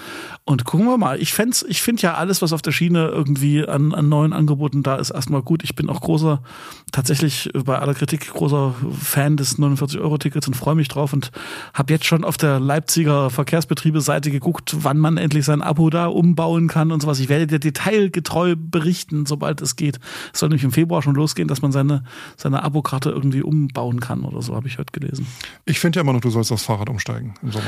Und 0.44 0.66
gucken 0.66 0.88
wir 0.88 0.98
mal. 0.98 1.22
Ich, 1.22 1.34
fänd's, 1.34 1.64
ich 1.70 1.82
finde 1.82 2.02
ja 2.02 2.16
alles, 2.16 2.42
was 2.42 2.52
auf 2.52 2.62
der 2.62 2.74
Schiene 2.74 3.08
irgendwie 3.08 3.66
an, 3.66 3.94
an 3.94 4.10
neuen 4.10 4.34
Angeboten 4.34 4.84
da 4.84 4.98
ist, 4.98 5.12
erstmal 5.12 5.42
gut. 5.42 5.64
Ich 5.64 5.74
bin 5.74 5.90
auch 5.90 6.02
großer, 6.02 6.44
tatsächlich 6.92 7.50
bei 7.54 7.80
aller 7.80 7.94
Kritik, 7.94 8.28
großer 8.28 8.76
Fan 9.00 9.38
des 9.38 9.58
49-Euro-Tickets 9.58 10.48
und 10.48 10.56
freue 10.56 10.76
mich 10.76 10.90
drauf 10.90 11.14
und 11.14 11.32
habe 11.74 11.94
jetzt 11.94 12.06
schon 12.06 12.26
auf 12.26 12.36
der 12.36 12.60
Leipziger 12.60 13.30
Verkehrsbetriebe-Seite 13.30 14.32
geguckt, 14.32 14.76
wann 14.82 14.98
man 14.98 15.16
endlich 15.16 15.46
sein 15.46 15.62
Abo 15.62 15.90
da 15.90 16.08
umbauen 16.08 16.68
kann 16.68 16.92
und 16.92 17.02
sowas. 17.02 17.22
Ich 17.22 17.30
werde 17.30 17.48
dir 17.48 17.60
detailgetreu 17.60 18.56
berichten, 18.58 19.26
sobald 19.26 19.45
sobald 19.46 19.62
es 19.62 19.76
geht. 19.76 20.00
Es 20.34 20.40
soll 20.40 20.50
nämlich 20.50 20.64
im 20.64 20.72
Februar 20.72 21.04
schon 21.04 21.14
losgehen, 21.14 21.48
dass 21.48 21.62
man 21.62 21.72
seine, 21.72 22.04
seine 22.36 22.64
Abokarte 22.64 23.12
irgendwie 23.12 23.44
umbauen 23.44 24.00
kann 24.00 24.24
oder 24.24 24.42
so, 24.42 24.56
habe 24.56 24.68
ich 24.68 24.80
heute 24.80 24.92
gelesen. 24.92 25.28
Ich 25.66 25.80
finde 25.80 25.98
ja 25.98 26.02
immer 26.02 26.14
noch, 26.14 26.22
du 26.22 26.32
sollst 26.32 26.52
aufs 26.52 26.64
Fahrrad 26.64 26.90
umsteigen 26.90 27.36
im 27.44 27.52
Sommer. 27.52 27.66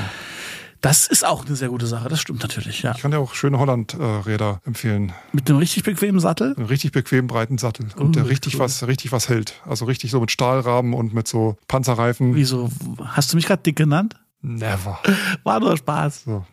Das 0.82 1.08
ist 1.08 1.26
auch 1.26 1.46
eine 1.46 1.56
sehr 1.56 1.70
gute 1.70 1.88
Sache, 1.88 2.08
das 2.08 2.22
stimmt 2.22 2.42
natürlich, 2.44 2.84
ja. 2.84 2.94
Ich 2.96 3.02
kann 3.02 3.10
dir 3.10 3.20
auch 3.20 3.34
schöne 3.34 3.58
Holland-Räder 3.58 4.62
empfehlen. 4.64 5.12
Mit 5.34 5.50
einem 5.50 5.58
richtig 5.58 5.84
bequemen 5.84 6.20
Sattel? 6.20 6.54
Einen 6.56 6.68
richtig 6.68 6.92
bequemen, 6.92 7.28
breiten 7.28 7.58
Sattel. 7.58 7.88
Und 7.96 8.16
der 8.16 8.26
oh, 8.26 8.28
richtig 8.28 8.56
cool. 8.56 8.62
was, 8.62 8.86
richtig 8.86 9.12
was 9.12 9.28
hält. 9.28 9.60
Also 9.66 9.86
richtig 9.86 10.12
so 10.12 10.20
mit 10.20 10.32
Stahlrahmen 10.32 10.94
und 10.94 11.16
mit 11.16 11.28
so 11.28 11.58
Panzerreifen. 11.68 12.36
Wieso? 12.36 12.70
Hast 13.04 13.34
du 13.34 13.38
mich 13.38 13.48
gerade 13.48 13.64
dick 13.64 13.76
genannt? 13.76 14.16
Never. 14.42 15.00
War 15.44 15.60
nur 15.60 15.78
Spaß. 15.78 16.26
So. 16.26 16.46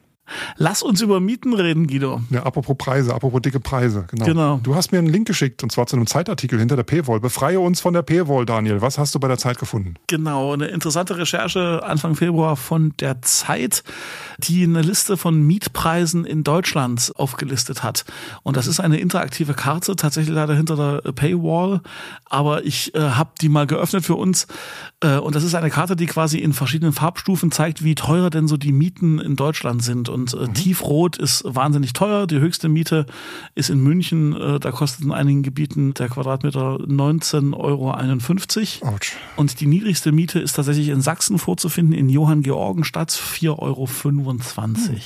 Lass 0.57 0.83
uns 0.83 1.01
über 1.01 1.21
Mieten 1.21 1.53
reden, 1.53 1.87
Guido. 1.87 2.23
Ja, 2.31 2.45
apropos 2.45 2.77
Preise, 2.79 3.15
apropos 3.15 3.43
dicke 3.43 3.61
Preise. 3.61 4.07
Genau. 4.11 4.25
genau. 4.25 4.61
Du 4.63 4.75
hast 4.75 4.93
mir 4.93 4.99
einen 4.99 5.09
Link 5.09 5.27
geschickt 5.27 5.63
und 5.63 5.71
zwar 5.71 5.87
zu 5.87 5.97
einem 5.97 6.07
Zeitartikel 6.07 6.59
hinter 6.59 6.77
der 6.77 6.83
Paywall. 6.83 7.21
Befreie 7.21 7.61
uns 7.61 7.81
von 7.81 7.93
der 7.93 8.03
Paywall, 8.03 8.47
Daniel. 8.47 8.81
Was 8.81 8.99
hast 8.99 9.15
du 9.15 9.21
bei 9.21 9.29
der 9.29 9.39
Zeit 9.39 9.59
gefunden? 9.59 9.95
Genau, 10.07 10.53
eine 10.53 10.67
interessante 10.67 11.19
Recherche 11.19 11.83
Anfang 11.85 12.15
Februar 12.15 12.57
von 12.57 12.95
der 13.01 13.21
Zeit, 13.23 13.85
die 14.39 14.65
eine 14.65 14.83
Liste 14.83 15.17
von 15.17 15.43
Mietpreisen 15.43 16.25
in 16.25 16.43
Deutschland 16.45 17.13
aufgelistet 17.17 17.83
hat. 17.83 18.05
Und 18.43 18.57
das 18.57 18.67
ist 18.67 18.81
eine 18.81 18.99
interaktive 18.99 19.55
Karte, 19.55 19.97
tatsächlich 19.97 20.35
leider 20.35 20.55
hinter 20.55 20.77
der 21.03 21.13
Paywall. 21.13 21.81
Aber 22.25 22.65
ich 22.65 22.95
äh, 22.95 23.01
habe 23.01 23.31
die 23.41 23.49
mal 23.49 23.67
geöffnet 23.67 24.05
für 24.05 24.15
uns. 24.15 24.47
Äh, 25.01 25.19
und 25.19 25.35
das 25.35 25.45
ist 25.45 25.55
eine 25.55 25.71
Karte, 25.71 25.97
die 25.97 26.07
quasi 26.07 26.39
in 26.39 26.53
verschiedenen 26.53 26.93
Farbstufen 26.93 27.51
zeigt, 27.51 27.85
wie 27.85 27.95
teuer 27.95 28.31
denn 28.31 28.49
so 28.49 28.57
die 28.57 28.73
Mieten 28.73 29.19
in 29.19 29.37
Deutschland 29.37 29.83
sind. 29.83 30.09
Und 30.15 30.33
äh, 30.33 30.47
mhm. 30.47 30.55
Tiefrot 30.55 31.19
ist 31.19 31.43
wahnsinnig 31.45 31.93
teuer. 31.93 32.27
Die 32.27 32.39
höchste 32.39 32.69
Miete 32.69 33.05
ist 33.55 33.69
in 33.69 33.81
München. 33.81 34.35
Äh, 34.35 34.61
da 34.61 34.71
kostet 34.71 35.05
in 35.05 35.13
einigen 35.13 35.43
Gebieten 35.43 35.93
der 35.95 36.09
Quadratmeter 36.09 36.77
19,51 36.77 37.55
Euro. 38.83 38.95
Ouch. 38.95 39.01
Und 39.37 39.61
die 39.61 39.67
niedrigste 39.67 40.13
Miete 40.13 40.39
ist 40.39 40.55
tatsächlich 40.55 40.89
in 40.89 41.01
Sachsen 41.01 41.39
vorzufinden, 41.39 41.95
in 41.95 42.09
Johann 42.09 42.43
Georgenstadt 42.43 43.11
4,25 43.11 43.59
Euro. 43.59 43.87
Mhm. 43.87 45.01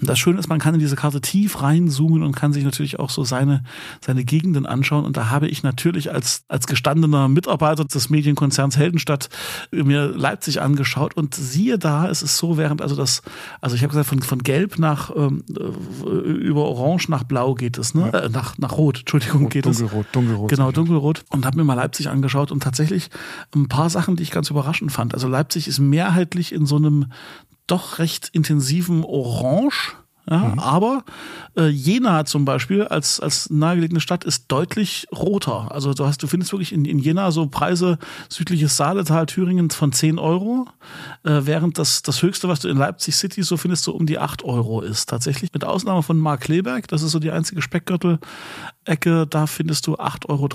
Und 0.00 0.08
das 0.08 0.18
Schöne 0.18 0.38
ist, 0.38 0.48
man 0.48 0.60
kann 0.60 0.74
in 0.74 0.80
diese 0.80 0.96
Karte 0.96 1.20
tief 1.20 1.60
reinzoomen 1.60 2.22
und 2.22 2.36
kann 2.36 2.52
sich 2.52 2.64
natürlich 2.64 3.00
auch 3.00 3.10
so 3.10 3.24
seine, 3.24 3.64
seine 4.00 4.24
Gegenden 4.24 4.66
anschauen. 4.66 5.04
Und 5.04 5.16
da 5.16 5.30
habe 5.30 5.48
ich 5.48 5.64
natürlich 5.64 6.12
als, 6.12 6.44
als 6.48 6.66
gestandener 6.66 7.28
Mitarbeiter 7.28 7.84
des 7.84 8.08
Medienkonzerns 8.08 8.76
Heldenstadt 8.76 9.28
mir 9.72 10.06
Leipzig 10.06 10.62
angeschaut 10.62 11.16
und 11.16 11.34
siehe 11.34 11.78
da, 11.78 12.08
es 12.08 12.22
ist 12.22 12.36
so, 12.36 12.56
während 12.56 12.80
also 12.80 12.94
das, 12.94 13.22
also 13.60 13.74
ich 13.74 13.82
habe 13.82 13.90
gesagt, 13.90 14.08
von, 14.08 14.22
von 14.22 14.43
Gelb 14.44 14.78
nach 14.78 15.10
ähm, 15.16 15.44
äh, 15.56 16.08
über 16.08 16.64
Orange 16.66 17.08
nach 17.08 17.24
Blau 17.24 17.54
geht 17.54 17.78
es, 17.78 17.94
ne? 17.94 18.10
Ja. 18.12 18.20
Äh, 18.20 18.28
nach, 18.28 18.56
nach 18.58 18.72
Rot, 18.72 19.00
Entschuldigung, 19.00 19.42
Rot, 19.42 19.50
geht 19.50 19.66
dunkelrot, 19.66 20.06
es. 20.06 20.12
Dunkelrot, 20.12 20.50
genau, 20.50 20.70
dunkelrot. 20.70 21.24
Und 21.30 21.44
habe 21.44 21.56
mir 21.56 21.64
mal 21.64 21.74
Leipzig 21.74 22.08
angeschaut 22.08 22.52
und 22.52 22.62
tatsächlich 22.62 23.10
ein 23.54 23.68
paar 23.68 23.90
Sachen, 23.90 24.16
die 24.16 24.22
ich 24.22 24.30
ganz 24.30 24.50
überraschend 24.50 24.92
fand. 24.92 25.14
Also 25.14 25.26
Leipzig 25.26 25.66
ist 25.66 25.80
mehrheitlich 25.80 26.52
in 26.52 26.66
so 26.66 26.76
einem 26.76 27.06
doch 27.66 27.98
recht 27.98 28.28
intensiven 28.32 29.02
Orange 29.04 29.96
ja, 30.28 30.38
mhm. 30.38 30.58
Aber 30.58 31.04
äh, 31.56 31.68
Jena 31.68 32.24
zum 32.24 32.46
Beispiel 32.46 32.84
als, 32.84 33.20
als 33.20 33.50
nahegelegene 33.50 34.00
Stadt 34.00 34.24
ist 34.24 34.46
deutlich 34.48 35.06
roter. 35.12 35.70
Also 35.70 35.92
du 35.92 36.06
hast, 36.06 36.22
du 36.22 36.26
findest 36.26 36.52
wirklich 36.52 36.72
in, 36.72 36.86
in 36.86 36.98
Jena 36.98 37.30
so 37.30 37.46
Preise 37.46 37.98
südliches 38.30 38.76
Saaletal, 38.76 39.26
Thüringen 39.26 39.68
von 39.70 39.92
10 39.92 40.18
Euro, 40.18 40.66
äh, 41.24 41.40
während 41.42 41.78
das, 41.78 42.02
das 42.02 42.22
höchste, 42.22 42.48
was 42.48 42.60
du 42.60 42.68
in 42.68 42.78
Leipzig 42.78 43.16
City 43.16 43.42
so 43.42 43.58
findest, 43.58 43.84
so 43.84 43.92
um 43.92 44.06
die 44.06 44.18
8 44.18 44.44
Euro 44.44 44.80
ist. 44.80 45.10
Tatsächlich 45.10 45.52
mit 45.52 45.64
Ausnahme 45.64 46.02
von 46.02 46.18
Markleberg, 46.18 46.88
das 46.88 47.02
ist 47.02 47.10
so 47.10 47.18
die 47.18 47.30
einzige 47.30 47.60
Speckgürtel-Ecke, 48.84 49.26
da 49.26 49.46
findest 49.46 49.86
du 49.86 49.96
8,43 49.96 50.28
Euro. 50.28 50.48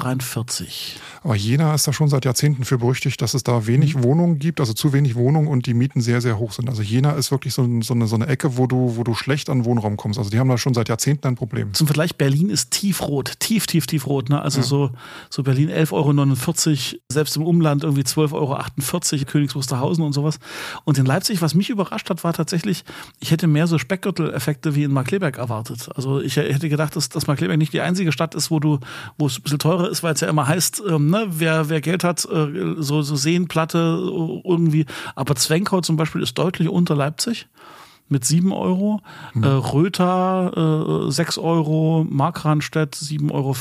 Aber 1.24 1.36
Jena 1.36 1.76
ist 1.76 1.88
da 1.88 1.94
schon 1.94 2.10
seit 2.10 2.26
Jahrzehnten 2.26 2.66
für 2.66 2.78
berüchtigt, 2.78 3.22
dass 3.22 3.34
es 3.34 3.44
da 3.44 3.68
wenig 3.68 3.96
mhm. 3.96 4.04
Wohnungen 4.04 4.40
gibt, 4.40 4.60
also 4.60 4.74
zu 4.74 4.94
wenig 4.94 5.16
Wohnungen 5.16 5.48
und 5.48 5.66
die 5.66 5.74
Mieten 5.74 6.02
sehr, 6.02 6.22
sehr 6.22 6.40
hoch 6.40 6.54
sind. 6.54 6.70
Also 6.70 6.82
Jena 6.82 7.12
ist 7.12 7.32
wirklich 7.32 7.54
so, 7.54 7.68
so, 7.82 7.94
eine, 7.94 8.08
so 8.08 8.16
eine 8.16 8.28
Ecke, 8.28 8.58
wo 8.58 8.68
du, 8.68 8.96
wo 8.96 9.04
du 9.04 9.14
schlecht 9.14 9.50
an 9.50 9.60
an 9.60 9.66
Wohnraum 9.66 9.98
kommst. 9.98 10.18
Also 10.18 10.32
die 10.32 10.40
haben 10.40 10.50
da 10.50 10.58
schon 10.58 10.74
seit 10.74 10.90
Jahrzehnten 10.90 11.28
ein 11.28 11.36
Problem. 11.36 11.74
Zum 11.74 11.88
Vergleich, 11.88 12.16
Berlin 12.16 12.50
ist 12.50 12.72
tiefrot, 12.72 13.40
tief, 13.40 13.68
tief, 13.68 13.86
tiefrot. 13.88 14.30
Ne? 14.30 14.42
Also 14.42 14.60
ja. 14.60 14.66
so, 14.66 14.92
so 15.30 15.44
Berlin 15.44 15.70
11,49 15.70 15.92
Euro, 15.94 17.02
selbst 17.10 17.36
im 17.38 17.44
Umland 17.44 17.84
irgendwie 17.84 18.04
12,48 18.04 18.34
Euro, 18.34 19.26
Königs 19.26 19.56
Wusterhausen 19.56 20.04
und 20.04 20.14
sowas. 20.14 20.40
Und 20.86 20.98
in 20.98 21.06
Leipzig, 21.06 21.42
was 21.42 21.54
mich 21.54 21.70
überrascht 21.70 22.10
hat, 22.10 22.24
war 22.24 22.34
tatsächlich, 22.34 22.84
ich 23.20 23.32
hätte 23.32 23.48
mehr 23.48 23.68
so 23.68 23.78
Speckgürtel-Effekte 23.78 24.76
wie 24.76 24.84
in 24.84 24.92
Markleberg 24.92 25.38
erwartet. 25.38 25.90
Also 25.96 26.22
ich 26.22 26.38
hätte 26.38 26.70
gedacht, 26.70 26.96
dass, 26.96 27.10
dass 27.10 27.28
Markleberg 27.28 27.58
nicht 27.58 27.74
die 27.74 27.82
einzige 27.82 28.12
Stadt 28.20 28.36
ist, 28.36 28.52
wo 28.52 28.60
du, 28.60 28.80
wo 29.18 29.28
es 29.28 29.40
ein 29.40 29.44
bisschen 29.44 29.60
teurer 29.60 29.90
ist, 29.90 30.04
weil 30.04 30.14
es 30.14 30.20
ja 30.20 30.28
immer 30.28 30.46
heißt, 30.46 30.84
ähm, 30.86 31.10
ne, 31.10 31.26
wer, 31.30 31.70
wer 31.70 31.80
Geld 31.80 32.04
hat, 32.04 32.26
äh, 32.26 32.76
so, 32.78 33.02
so 33.02 33.16
Seenplatte 33.16 33.78
äh, 33.78 34.42
irgendwie. 34.48 34.86
Aber 35.16 35.36
Zwenkau 35.36 35.80
zum 35.80 35.96
Beispiel 35.96 36.22
ist 36.22 36.38
deutlich 36.38 36.68
unter 36.68 36.96
Leipzig 36.96 37.48
mit 38.10 38.26
7 38.26 38.52
Euro, 38.52 39.02
hm. 39.34 39.44
äh, 39.44 39.48
Röther 39.48 41.08
äh, 41.08 41.12
6 41.12 41.38
Euro, 41.38 42.06
Markranstädt 42.10 42.96
7,14 42.96 43.32
Euro. 43.32 43.56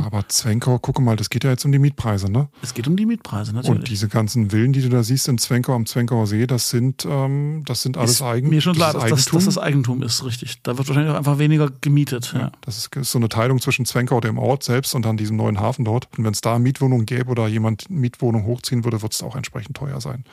Ja, 0.00 0.06
aber 0.06 0.28
Zwenkau, 0.28 0.78
guck 0.78 1.00
mal, 1.00 1.16
das 1.16 1.30
geht 1.30 1.44
ja 1.44 1.50
jetzt 1.50 1.64
um 1.64 1.72
die 1.72 1.78
Mietpreise, 1.78 2.30
ne? 2.30 2.48
Es 2.62 2.74
geht 2.74 2.86
um 2.86 2.96
die 2.96 3.06
Mietpreise, 3.06 3.54
natürlich. 3.54 3.78
Und 3.78 3.88
diese 3.88 4.08
ganzen 4.08 4.50
Villen, 4.50 4.72
die 4.72 4.82
du 4.82 4.88
da 4.88 5.02
siehst 5.02 5.28
in 5.28 5.38
Zwenkau 5.38 5.74
am 5.74 5.86
Zwenkauer 5.86 6.26
See, 6.26 6.46
das 6.46 6.70
sind, 6.70 7.06
ähm, 7.08 7.62
das 7.66 7.82
sind 7.82 7.96
alles 7.96 8.22
Eigentum. 8.22 8.54
Mir 8.54 8.60
schon 8.60 8.74
klar, 8.74 8.92
das 8.92 9.02
dass, 9.02 9.24
das, 9.24 9.26
dass 9.26 9.44
das 9.46 9.58
Eigentum 9.58 10.02
ist, 10.02 10.24
richtig. 10.24 10.62
Da 10.62 10.78
wird 10.78 10.88
wahrscheinlich 10.88 11.12
auch 11.12 11.18
einfach 11.18 11.38
weniger 11.38 11.70
gemietet. 11.80 12.32
Ja, 12.34 12.40
ja. 12.40 12.52
Das 12.62 12.78
ist, 12.78 12.94
ist, 12.96 13.10
so 13.10 13.18
eine 13.18 13.28
Teilung 13.28 13.60
zwischen 13.60 13.84
Zwenkau, 13.84 14.20
dem 14.20 14.38
Ort 14.38 14.62
selbst, 14.62 14.94
und 14.94 15.04
dann 15.04 15.16
diesem 15.16 15.36
neuen 15.36 15.60
Hafen 15.60 15.84
dort. 15.84 16.08
Und 16.16 16.24
wenn 16.24 16.32
es 16.32 16.40
da 16.40 16.58
Mietwohnungen 16.58 17.06
gäbe 17.06 17.30
oder 17.30 17.48
jemand 17.48 17.90
Mietwohnung 17.90 18.44
hochziehen 18.44 18.84
würde, 18.84 19.02
wird 19.02 19.12
es 19.12 19.22
auch 19.22 19.36
entsprechend 19.36 19.76
teuer 19.76 20.00
sein. 20.00 20.24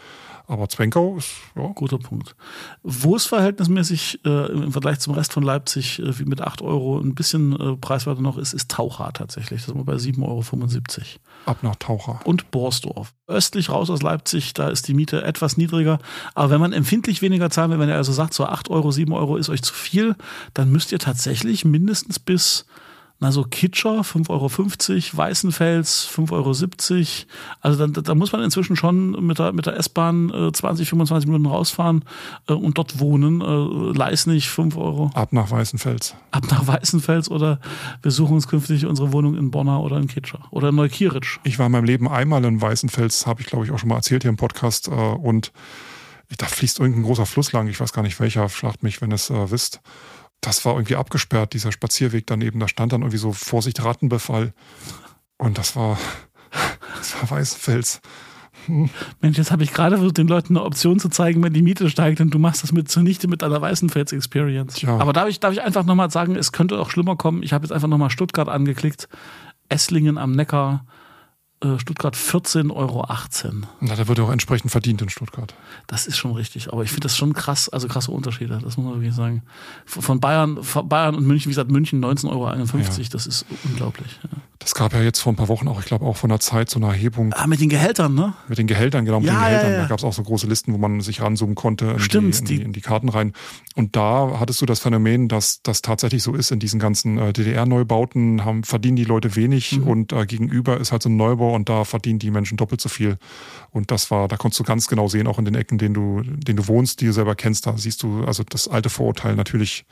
Aber 0.50 0.68
Zwenkau 0.68 1.16
ist, 1.18 1.30
ja. 1.56 1.68
Guter 1.76 2.00
Punkt. 2.00 2.36
Wo 2.82 3.16
es 3.16 3.28
verhältnismäßig 3.28 4.22
äh, 4.26 4.52
im 4.52 4.72
Vergleich 4.72 5.00
zum 5.00 5.14
Rest 5.14 5.32
von 5.32 5.44
Leipzig 5.44 6.00
äh, 6.00 6.18
wie 6.18 6.26
mit 6.26 6.42
8 6.42 6.64
Euro 6.64 6.98
ein 7.00 7.14
bisschen 7.14 7.54
äh, 7.54 7.78
preiswerter 7.78 8.22
noch 8.22 8.36
ist, 8.36 8.54
ist 8.54 8.72
Taucher 8.72 9.12
tatsächlich. 9.14 9.62
Das 9.62 9.68
sind 9.68 9.78
wir 9.78 9.84
bei 9.84 9.94
7,75 9.94 10.22
Euro. 10.24 10.44
Ab 11.46 11.60
nach 11.62 11.76
Taucher. 11.76 12.20
Und 12.24 12.50
Borsdorf. 12.50 13.14
Östlich 13.28 13.70
raus 13.70 13.92
aus 13.92 14.02
Leipzig, 14.02 14.56
da 14.56 14.70
ist 14.70 14.88
die 14.88 14.96
Miete 14.96 15.24
etwas 15.24 15.56
niedriger. 15.56 16.00
Aber 16.34 16.50
wenn 16.50 16.60
man 16.60 16.74
empfindlich 16.74 17.22
weniger 17.22 17.52
zahlen 17.52 17.70
will, 17.70 17.80
wenn 17.80 17.90
er 17.90 17.98
also 17.98 18.12
sagt, 18.12 18.34
so 18.34 18.46
8 18.46 18.72
Euro, 18.72 18.90
7 18.90 19.14
Euro 19.14 19.38
ist 19.38 19.50
euch 19.50 19.62
zu 19.62 19.76
viel, 19.76 20.16
dann 20.56 20.72
müsst 20.72 20.92
ihr 20.92 21.00
tatsächlich 21.00 21.64
mindestens 21.64 22.18
bis 22.18 22.66
na 23.20 23.32
so 23.32 23.44
Kitscher 23.44 24.02
5,50 24.02 24.30
Euro, 24.30 24.50
Weißenfels 25.18 26.10
5,70 26.16 26.32
Euro. 26.32 26.52
Also 27.60 27.88
da, 27.88 28.02
da 28.02 28.16
muss 28.16 28.32
man 28.32 28.42
inzwischen 28.42 28.76
schon 28.76 29.12
mit 29.26 29.40
der, 29.40 29.52
mit 29.52 29.66
der 29.66 29.76
S-Bahn 29.78 30.30
äh, 30.30 30.52
20, 30.52 30.90
25 30.90 31.28
Minuten 31.28 31.46
rausfahren 31.46 32.06
äh, 32.48 32.54
und 32.54 32.78
dort 32.78 33.00
wohnen. 33.00 33.42
Äh, 33.42 33.98
Leisnig 33.98 34.50
5 34.50 34.78
Euro. 34.78 35.12
Ab 35.14 35.34
nach 35.34 35.52
Weißenfels. 35.52 36.16
Ab 36.32 36.46
nach 36.50 36.66
Weißenfels 36.66 37.30
oder 37.30 37.60
wir 38.02 38.12
suchen 38.12 38.36
uns 38.36 38.48
künftig 38.48 38.86
unsere 38.86 39.12
Wohnung 39.12 39.36
in 39.36 39.52
Bonner 39.52 39.82
oder 39.82 39.98
in 39.98 40.08
Kitscher 40.08 40.40
oder 40.52 40.70
in 40.70 40.76
Neukieritsch. 40.76 41.40
Ich 41.44 41.60
war 41.60 41.66
in 41.66 41.74
meinem 41.74 41.86
Leben 41.86 42.08
einmal 42.08 42.46
in 42.46 42.62
Weißenfels, 42.62 43.28
habe 43.28 43.42
ich 43.42 43.48
glaube 43.48 43.66
ich 43.66 43.72
auch 43.72 43.80
schon 43.80 43.90
mal 43.90 43.96
erzählt 43.96 44.24
hier 44.24 44.30
im 44.30 44.38
Podcast 44.38 44.88
äh, 44.88 44.92
und 44.92 45.52
da 46.38 46.46
fließt 46.46 46.80
irgendein 46.80 47.04
großer 47.04 47.26
Fluss 47.26 47.52
lang, 47.52 47.68
ich 47.68 47.80
weiß 47.80 47.92
gar 47.92 48.04
nicht 48.04 48.20
welcher, 48.20 48.48
schlacht 48.50 48.84
mich, 48.84 49.02
wenn 49.02 49.12
es 49.12 49.30
äh, 49.30 49.52
wisst. 49.52 49.82
Das 50.42 50.66
war 50.66 50.74
irgendwie 50.74 50.96
abgesperrt, 50.96 51.54
dieser 51.54 51.72
Spazierweg 51.72 52.26
daneben. 52.28 52.60
Da 52.60 52.68
stand 52.68 52.94
dann 52.94 53.02
irgendwie 53.02 53.18
so 53.18 53.34
Vorsicht 53.34 53.84
Rattenbefall. 53.84 54.54
Und 55.38 55.58
das 55.58 55.76
war, 55.76 55.98
das 56.98 57.16
war 57.16 57.38
Weißenfels. 57.38 58.02
Hm. 58.66 58.90
Mensch, 59.22 59.38
jetzt 59.38 59.52
habe 59.52 59.64
ich 59.64 59.74
gerade 59.74 59.98
versucht, 59.98 60.18
den 60.18 60.28
Leuten 60.28 60.56
eine 60.56 60.66
Option 60.66 61.00
zu 61.00 61.10
zeigen, 61.10 61.42
wenn 61.44 61.54
die 61.54 61.62
Miete 61.62 61.90
steigt 61.90 62.20
und 62.22 62.34
du 62.34 62.40
machst 62.40 62.64
das 62.64 62.72
mit 62.72 62.90
zunichte 62.90 63.28
mit 63.28 63.44
einer 63.44 63.62
Weißenfels-Experience. 63.62 64.82
Ja. 64.82 64.98
Aber 64.98 65.14
darf 65.14 65.30
ich, 65.30 65.40
darf 65.40 65.54
ich 65.54 65.62
einfach 65.62 65.86
nochmal 65.86 66.12
sagen, 66.12 66.36
es 66.36 66.52
könnte 66.52 66.80
auch 66.80 66.90
schlimmer 66.90 67.16
kommen. 67.16 67.44
Ich 67.44 67.54
habe 67.54 67.66
jetzt 67.66 67.72
einfach 67.72 67.88
nochmal 67.88 68.10
Stuttgart 68.10 68.50
angeklickt. 68.50 69.08
Esslingen 69.70 70.18
am 70.18 70.32
Neckar 70.32 70.86
Stuttgart 71.78 72.16
14,18 72.16 72.72
Euro. 72.74 73.06
Na, 73.82 73.96
da 73.96 74.08
wird 74.08 74.20
auch 74.22 74.32
entsprechend 74.32 74.72
verdient 74.72 75.02
in 75.02 75.10
Stuttgart. 75.10 75.54
Das 75.88 76.08
ist 76.08 76.18
schon 76.18 76.32
richtig, 76.32 76.72
aber 76.72 76.84
ich 76.84 76.90
finde 76.90 77.04
das 77.04 77.18
schon 77.18 77.34
krass, 77.34 77.68
also 77.68 77.90
krasse 77.90 78.12
Unterschiede, 78.12 78.60
das 78.64 78.78
muss 78.78 78.86
man 78.86 78.96
wirklich 78.96 79.14
sagen. 79.14 79.44
Von 79.86 80.22
Bayern, 80.22 80.64
von 80.64 80.88
Bayern 80.88 81.16
und 81.16 81.28
München, 81.28 81.50
wie 81.50 81.52
gesagt, 81.52 81.70
München 81.70 82.04
19,51 82.04 82.30
Euro, 82.30 82.50
ja. 82.50 83.04
das 83.12 83.28
ist 83.28 83.46
unglaublich. 83.66 84.20
Ja. 84.24 84.30
Das 84.60 84.76
gab 84.76 84.94
ja 84.94 85.02
jetzt 85.02 85.20
vor 85.20 85.32
ein 85.32 85.38
paar 85.38 85.48
Wochen 85.48 85.70
auch, 85.70 85.80
ich 85.80 85.86
glaube 85.86 86.06
auch 86.06 86.18
von 86.18 86.30
der 86.30 86.42
Zeit 86.42 86.70
so 86.70 86.80
eine 86.80 86.88
Erhebung. 86.88 87.34
Ah, 87.34 87.48
mit 87.48 87.62
den 87.62 87.70
Gehältern, 87.70 88.14
ne? 88.14 88.34
Mit 88.50 88.58
den 88.58 88.68
Gehältern, 88.68 89.06
genau, 89.06 89.22
mit 89.22 89.30
ja, 89.30 89.36
den 89.36 89.42
Gehältern. 89.42 89.82
Da 89.82 89.88
gab 89.88 90.00
es 90.00 90.04
auch 90.04 90.12
so 90.12 90.22
große 90.22 90.48
Listen, 90.48 90.74
wo 90.74 90.78
man 90.78 91.00
sich 91.00 91.22
ranzoomen 91.22 91.56
konnte 91.56 91.86
in, 91.86 92.00
Stimmt, 92.00 92.50
die, 92.50 92.56
in, 92.56 92.60
die, 92.60 92.66
in 92.66 92.74
die 92.74 92.82
Karten 92.82 93.08
rein. 93.08 93.32
Und 93.76 93.96
da 93.96 94.38
hattest 94.38 94.62
du 94.62 94.66
das 94.66 94.80
Phänomen, 94.82 95.30
dass 95.30 95.62
das 95.64 95.82
tatsächlich 95.82 96.24
so 96.24 96.36
ist, 96.36 96.52
in 96.52 96.60
diesen 96.60 96.80
ganzen 96.80 97.18
äh, 97.18 97.32
DDR-Neubauten 97.32 98.64
verdienen 98.66 98.98
die 98.98 99.06
Leute 99.06 99.38
wenig 99.38 99.78
mhm. 99.78 99.88
und 99.88 100.12
äh, 100.12 100.26
gegenüber 100.26 100.78
ist 100.78 100.92
halt 100.92 101.04
so 101.04 101.10
ein 101.10 101.16
Neubau 101.16 101.49
und 101.54 101.70
da 101.70 101.84
verdienen 101.84 102.20
die 102.20 102.32
Menschen 102.32 102.58
doppelt 102.58 102.82
so 102.82 102.90
viel. 102.90 103.18
Und 103.72 103.92
das 103.92 104.12
war, 104.12 104.28
da 104.28 104.38
konntest 104.38 104.60
du 104.60 104.64
ganz 104.64 104.88
genau 104.88 105.08
sehen, 105.08 105.28
auch 105.28 105.40
in 105.40 105.46
den 105.46 105.56
Ecken, 105.56 105.78
denen 105.78 105.94
du, 105.94 106.22
denen 106.24 106.58
du 106.58 106.68
wohnst, 106.68 107.02
die 107.02 107.06
du 107.06 107.14
selber 107.14 107.36
kennst, 107.36 107.68
da 107.68 107.78
siehst 107.78 108.04
du 108.04 108.24
also 108.26 108.44
das 108.44 108.68
alte 108.68 108.90
Vorurteil 108.90 109.36
natürlich 109.36 109.86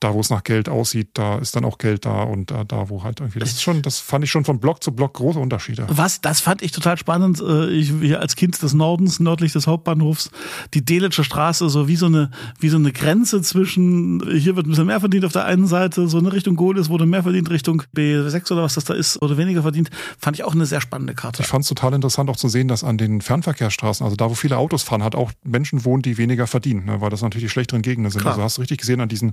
da, 0.00 0.12
wo 0.12 0.20
es 0.20 0.28
nach 0.28 0.44
Geld 0.44 0.68
aussieht, 0.68 1.08
da 1.14 1.38
ist 1.38 1.56
dann 1.56 1.64
auch 1.64 1.78
Geld 1.78 2.04
da 2.04 2.22
und 2.22 2.50
da, 2.50 2.64
da 2.64 2.90
wo 2.90 3.02
halt 3.02 3.20
irgendwie. 3.20 3.38
Das 3.38 3.52
ist 3.52 3.62
schon, 3.62 3.80
das 3.80 3.98
fand 3.98 4.24
ich 4.24 4.30
schon 4.30 4.44
von 4.44 4.60
Block 4.60 4.82
zu 4.82 4.92
Block 4.92 5.14
große 5.14 5.38
Unterschiede. 5.38 5.86
Was, 5.88 6.20
das 6.20 6.40
fand 6.40 6.60
ich 6.60 6.70
total 6.70 6.98
spannend. 6.98 7.40
Äh, 7.40 7.70
ich 7.70 7.92
hier 8.00 8.20
als 8.20 8.36
Kind 8.36 8.60
des 8.60 8.74
Nordens, 8.74 9.20
nördlich 9.20 9.54
des 9.54 9.66
Hauptbahnhofs, 9.66 10.30
die 10.74 10.84
Delitsche 10.84 11.24
Straße, 11.24 11.70
so 11.70 11.88
wie 11.88 11.96
so 11.96 12.06
eine, 12.06 12.30
wie 12.60 12.68
so 12.68 12.76
eine 12.76 12.92
Grenze 12.92 13.40
zwischen, 13.40 14.22
hier 14.30 14.54
wird 14.54 14.66
ein 14.66 14.70
bisschen 14.70 14.86
mehr 14.86 15.00
verdient 15.00 15.24
auf 15.24 15.32
der 15.32 15.46
einen 15.46 15.66
Seite, 15.66 16.08
so 16.08 16.18
eine 16.18 16.30
Richtung 16.30 16.56
Goles 16.56 16.90
wurde 16.90 17.06
mehr 17.06 17.22
verdient, 17.22 17.48
Richtung 17.48 17.82
B6 17.96 18.52
oder 18.52 18.64
was 18.64 18.74
das 18.74 18.84
da 18.84 18.92
ist, 18.92 19.22
oder 19.22 19.38
weniger 19.38 19.62
verdient, 19.62 19.88
fand 20.18 20.36
ich 20.36 20.44
auch 20.44 20.54
eine 20.54 20.66
sehr 20.66 20.82
spannende 20.82 21.14
Karte. 21.14 21.42
Ich 21.42 21.48
fand 21.48 21.62
es 21.62 21.68
total 21.68 21.94
interessant 21.94 22.28
auch 22.28 22.36
zu 22.36 22.48
sehen, 22.48 22.68
dass 22.68 22.84
an 22.84 22.98
den 22.98 23.22
Fernverkehrsstraßen, 23.22 24.04
also 24.04 24.14
da, 24.14 24.28
wo 24.28 24.34
viele 24.34 24.58
Autos 24.58 24.82
fahren, 24.82 25.02
hat 25.02 25.14
auch 25.14 25.32
Menschen 25.42 25.86
wohnen, 25.86 26.02
die 26.02 26.18
weniger 26.18 26.46
verdienen, 26.46 26.84
ne, 26.84 27.00
weil 27.00 27.08
das 27.08 27.22
natürlich 27.22 27.46
die 27.46 27.50
schlechteren 27.50 27.80
Gegenden 27.80 28.10
sind. 28.10 28.20
Klar. 28.20 28.34
Also 28.34 28.44
hast 28.44 28.58
du 28.58 28.60
richtig 28.60 28.78
gesehen 28.78 29.00
an 29.00 29.08
diesen 29.08 29.32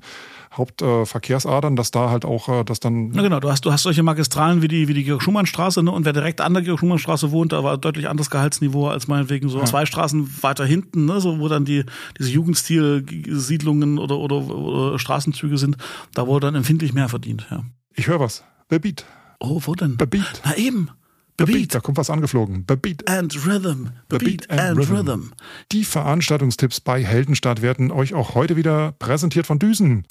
Hauptverkehrsadern, 0.58 1.76
dass 1.76 1.92
da 1.92 2.10
halt 2.10 2.26
auch, 2.26 2.50
äh, 2.50 2.64
dass 2.64 2.80
dann. 2.80 3.10
Na 3.10 3.22
genau, 3.22 3.40
du 3.40 3.50
hast, 3.50 3.66
du 3.66 3.72
hast 3.72 3.84
solche 3.84 4.04
Magistralen 4.04 4.62
wie 4.62 4.68
die, 4.68 4.88
wie 4.88 4.94
die 4.94 5.04
Georg-Schumann-Straße, 5.04 5.84
ne? 5.84 5.92
Und 5.92 6.06
wer 6.06 6.14
direkt 6.14 6.42
an 6.42 6.54
der 6.54 6.64
Georg-Schumann-Straße 6.64 7.32
wohnt, 7.32 7.52
da 7.52 7.64
war 7.64 7.78
deutlich 7.78 8.08
anderes 8.08 8.30
Gehaltsniveau 8.30 8.88
als 8.88 9.08
meinetwegen 9.08 9.50
so 9.50 9.60
ja. 9.60 9.66
zwei 9.66 9.86
Straßen 9.86 10.44
weiter 10.44 10.66
hinten, 10.66 11.06
ne? 11.06 11.20
So, 11.20 11.40
wo 11.40 11.48
dann 11.48 11.66
die, 11.66 11.86
diese 12.18 12.30
Jugendstil-Siedlungen 12.32 13.98
oder, 13.98 14.18
oder, 14.18 14.36
oder 14.36 15.00
Straßenzüge 15.00 15.58
sind, 15.58 15.78
da 16.14 16.28
wurde 16.28 16.48
dann 16.48 16.56
empfindlich 16.56 16.94
mehr 16.94 17.10
verdient, 17.10 17.48
ja. 17.50 17.64
Ich 17.96 18.08
höre 18.08 18.20
was. 18.20 18.44
Beat. 18.70 19.06
Oh, 19.40 19.62
wo 19.66 19.76
denn? 19.76 19.98
Beat. 19.98 20.42
Na 20.44 20.56
eben. 20.56 20.90
Beat. 21.38 21.74
Da 21.74 21.80
kommt 21.80 21.98
was 21.98 22.10
angeflogen. 22.10 22.66
Beat 22.66 23.08
and 23.10 23.46
Rhythm. 23.46 23.90
Beat 24.08 24.50
and, 24.50 24.60
and 24.60 24.80
rhythm. 24.80 24.96
rhythm. 24.96 25.32
Die 25.72 25.84
Veranstaltungstipps 25.84 26.80
bei 26.80 27.04
Heldenstadt 27.04 27.62
werden 27.62 27.92
euch 27.92 28.14
auch 28.14 28.36
heute 28.36 28.56
wieder 28.56 28.94
präsentiert 28.94 29.48
von 29.48 29.60
Düsen. 29.60 30.06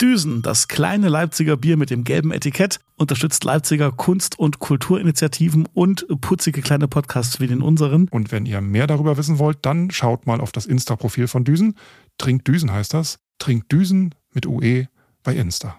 Düsen, 0.00 0.40
das 0.40 0.68
kleine 0.68 1.08
Leipziger 1.08 1.56
Bier 1.56 1.76
mit 1.76 1.90
dem 1.90 2.04
gelben 2.04 2.32
Etikett, 2.32 2.80
unterstützt 2.96 3.44
Leipziger 3.44 3.92
Kunst- 3.92 4.38
und 4.38 4.58
Kulturinitiativen 4.58 5.68
und 5.74 6.06
putzige 6.20 6.62
kleine 6.62 6.88
Podcasts 6.88 7.38
wie 7.38 7.46
den 7.46 7.60
unseren. 7.60 8.08
Und 8.08 8.32
wenn 8.32 8.46
ihr 8.46 8.60
mehr 8.62 8.86
darüber 8.86 9.18
wissen 9.18 9.38
wollt, 9.38 9.58
dann 9.62 9.90
schaut 9.90 10.26
mal 10.26 10.40
auf 10.40 10.52
das 10.52 10.64
Insta-Profil 10.64 11.28
von 11.28 11.44
Düsen. 11.44 11.74
Trinkt 12.16 12.48
Düsen 12.48 12.72
heißt 12.72 12.94
das. 12.94 13.18
Trinkt 13.38 13.70
Düsen 13.72 14.14
mit 14.32 14.46
UE 14.46 14.86
bei 15.22 15.34
Insta. 15.34 15.78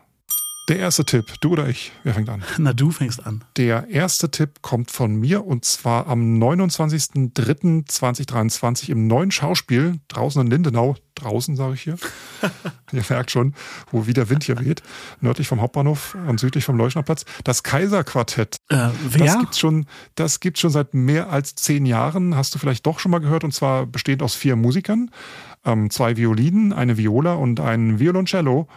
Der 0.69 0.77
erste 0.77 1.03
Tipp, 1.03 1.25
du 1.41 1.53
oder 1.53 1.67
ich? 1.67 1.91
Wer 2.03 2.13
fängt 2.13 2.29
an? 2.29 2.43
Na, 2.59 2.71
du 2.71 2.91
fängst 2.91 3.25
an. 3.25 3.43
Der 3.57 3.87
erste 3.89 4.29
Tipp 4.29 4.61
kommt 4.61 4.91
von 4.91 5.15
mir 5.15 5.43
und 5.43 5.65
zwar 5.65 6.05
am 6.05 6.39
29.03.2023 6.39 8.89
im 8.89 9.07
neuen 9.07 9.31
Schauspiel 9.31 9.99
draußen 10.07 10.39
in 10.39 10.51
Lindenau. 10.51 10.97
Draußen, 11.15 11.55
sage 11.55 11.73
ich 11.73 11.81
hier. 11.81 11.95
Ihr 12.91 13.03
merkt 13.09 13.31
schon, 13.31 13.55
wo 13.89 14.05
wieder 14.05 14.29
Wind 14.29 14.43
hier 14.43 14.59
weht. 14.59 14.83
Nördlich 15.19 15.47
vom 15.47 15.61
Hauptbahnhof 15.61 16.15
und 16.27 16.39
südlich 16.39 16.63
vom 16.63 16.77
Leuschnerplatz. 16.77 17.25
Das 17.43 17.63
Kaiserquartett. 17.63 18.57
Äh, 18.69 18.89
wer? 19.09 19.25
Das 19.25 19.39
gibt's 19.39 19.57
schon, 19.59 19.87
das 20.13 20.39
gibt's 20.39 20.59
schon 20.59 20.69
seit 20.69 20.93
mehr 20.93 21.31
als 21.31 21.55
zehn 21.55 21.87
Jahren. 21.87 22.35
Hast 22.35 22.53
du 22.53 22.59
vielleicht 22.59 22.85
doch 22.85 22.99
schon 22.99 23.09
mal 23.11 23.17
gehört 23.19 23.43
und 23.43 23.53
zwar 23.53 23.87
bestehend 23.87 24.21
aus 24.21 24.35
vier 24.35 24.55
Musikern. 24.55 25.09
Ähm, 25.65 25.89
zwei 25.89 26.17
Violinen, 26.17 26.71
eine 26.71 26.97
Viola 26.97 27.33
und 27.33 27.59
ein 27.59 27.99
Violoncello. 27.99 28.67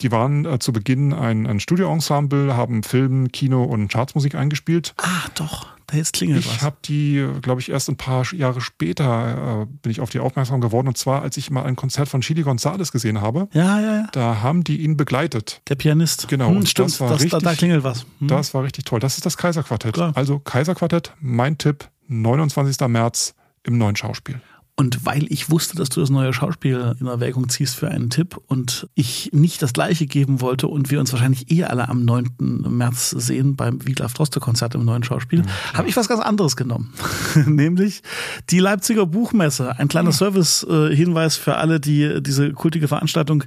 Die 0.00 0.12
waren 0.12 0.44
äh, 0.44 0.58
zu 0.58 0.72
Beginn 0.72 1.12
ein, 1.12 1.46
ein 1.46 1.60
Studioensemble, 1.60 2.56
haben 2.56 2.82
Film, 2.82 3.32
Kino 3.32 3.64
und 3.64 3.88
Chartsmusik 3.88 4.34
eingespielt. 4.34 4.94
Ah, 4.98 5.28
doch, 5.34 5.66
da 5.86 5.96
jetzt 5.96 6.14
klingelt 6.14 6.40
ich 6.40 6.46
was. 6.48 6.56
Ich 6.56 6.62
habe 6.62 6.76
die, 6.84 7.26
glaube 7.42 7.60
ich, 7.60 7.70
erst 7.70 7.88
ein 7.88 7.96
paar 7.96 8.24
Jahre 8.34 8.60
später 8.60 9.62
äh, 9.62 9.66
bin 9.82 9.92
ich 9.92 10.00
auf 10.00 10.10
die 10.10 10.18
aufmerksam 10.18 10.60
geworden. 10.60 10.88
Und 10.88 10.98
zwar, 10.98 11.22
als 11.22 11.36
ich 11.36 11.50
mal 11.50 11.64
ein 11.64 11.76
Konzert 11.76 12.08
von 12.08 12.20
Chili 12.20 12.42
Gonzales 12.42 12.92
gesehen 12.92 13.20
habe. 13.20 13.48
Ja, 13.52 13.80
ja, 13.80 13.94
ja. 13.96 14.08
Da 14.12 14.42
haben 14.42 14.64
die 14.64 14.82
ihn 14.82 14.96
begleitet. 14.96 15.62
Der 15.68 15.76
Pianist. 15.76 16.28
Genau. 16.28 16.48
Hm, 16.48 16.66
stimmt, 16.66 16.90
das 16.90 17.00
war 17.00 17.10
das, 17.10 17.22
richtig, 17.22 17.42
da, 17.42 17.50
da, 17.50 17.54
klingelt 17.54 17.84
was. 17.84 18.04
Hm. 18.18 18.28
Das 18.28 18.52
war 18.52 18.64
richtig 18.64 18.84
toll. 18.84 19.00
Das 19.00 19.16
ist 19.16 19.24
das 19.24 19.36
Kaiserquartett. 19.36 19.94
Klar. 19.94 20.12
Also 20.14 20.40
Kaiserquartett, 20.40 21.12
mein 21.20 21.56
Tipp, 21.56 21.88
29. 22.08 22.86
März 22.88 23.34
im 23.62 23.78
neuen 23.78 23.96
Schauspiel. 23.96 24.40
Und 24.78 25.06
weil 25.06 25.24
ich 25.32 25.50
wusste, 25.50 25.74
dass 25.74 25.88
du 25.88 26.00
das 26.00 26.10
neue 26.10 26.34
Schauspiel 26.34 26.94
in 27.00 27.06
Erwägung 27.06 27.48
ziehst 27.48 27.76
für 27.76 27.88
einen 27.88 28.10
Tipp 28.10 28.38
und 28.46 28.86
ich 28.94 29.30
nicht 29.32 29.62
das 29.62 29.72
gleiche 29.72 30.06
geben 30.06 30.42
wollte 30.42 30.68
und 30.68 30.90
wir 30.90 31.00
uns 31.00 31.10
wahrscheinlich 31.12 31.50
eh 31.50 31.64
alle 31.64 31.88
am 31.88 32.04
9. 32.04 32.36
März 32.68 33.08
sehen 33.10 33.56
beim 33.56 33.86
Wiglaf 33.86 34.12
Droste 34.12 34.38
Konzert 34.38 34.74
im 34.74 34.84
neuen 34.84 35.02
Schauspiel, 35.02 35.40
mhm. 35.40 35.46
habe 35.72 35.88
ich 35.88 35.96
was 35.96 36.08
ganz 36.08 36.20
anderes 36.20 36.56
genommen. 36.56 36.92
Nämlich 37.46 38.02
die 38.50 38.58
Leipziger 38.58 39.06
Buchmesse. 39.06 39.78
Ein 39.78 39.88
kleiner 39.88 40.10
ja. 40.10 40.16
Service-Hinweis 40.16 41.36
für 41.36 41.56
alle, 41.56 41.80
die 41.80 42.22
diese 42.22 42.52
kultige 42.52 42.86
Veranstaltung 42.86 43.44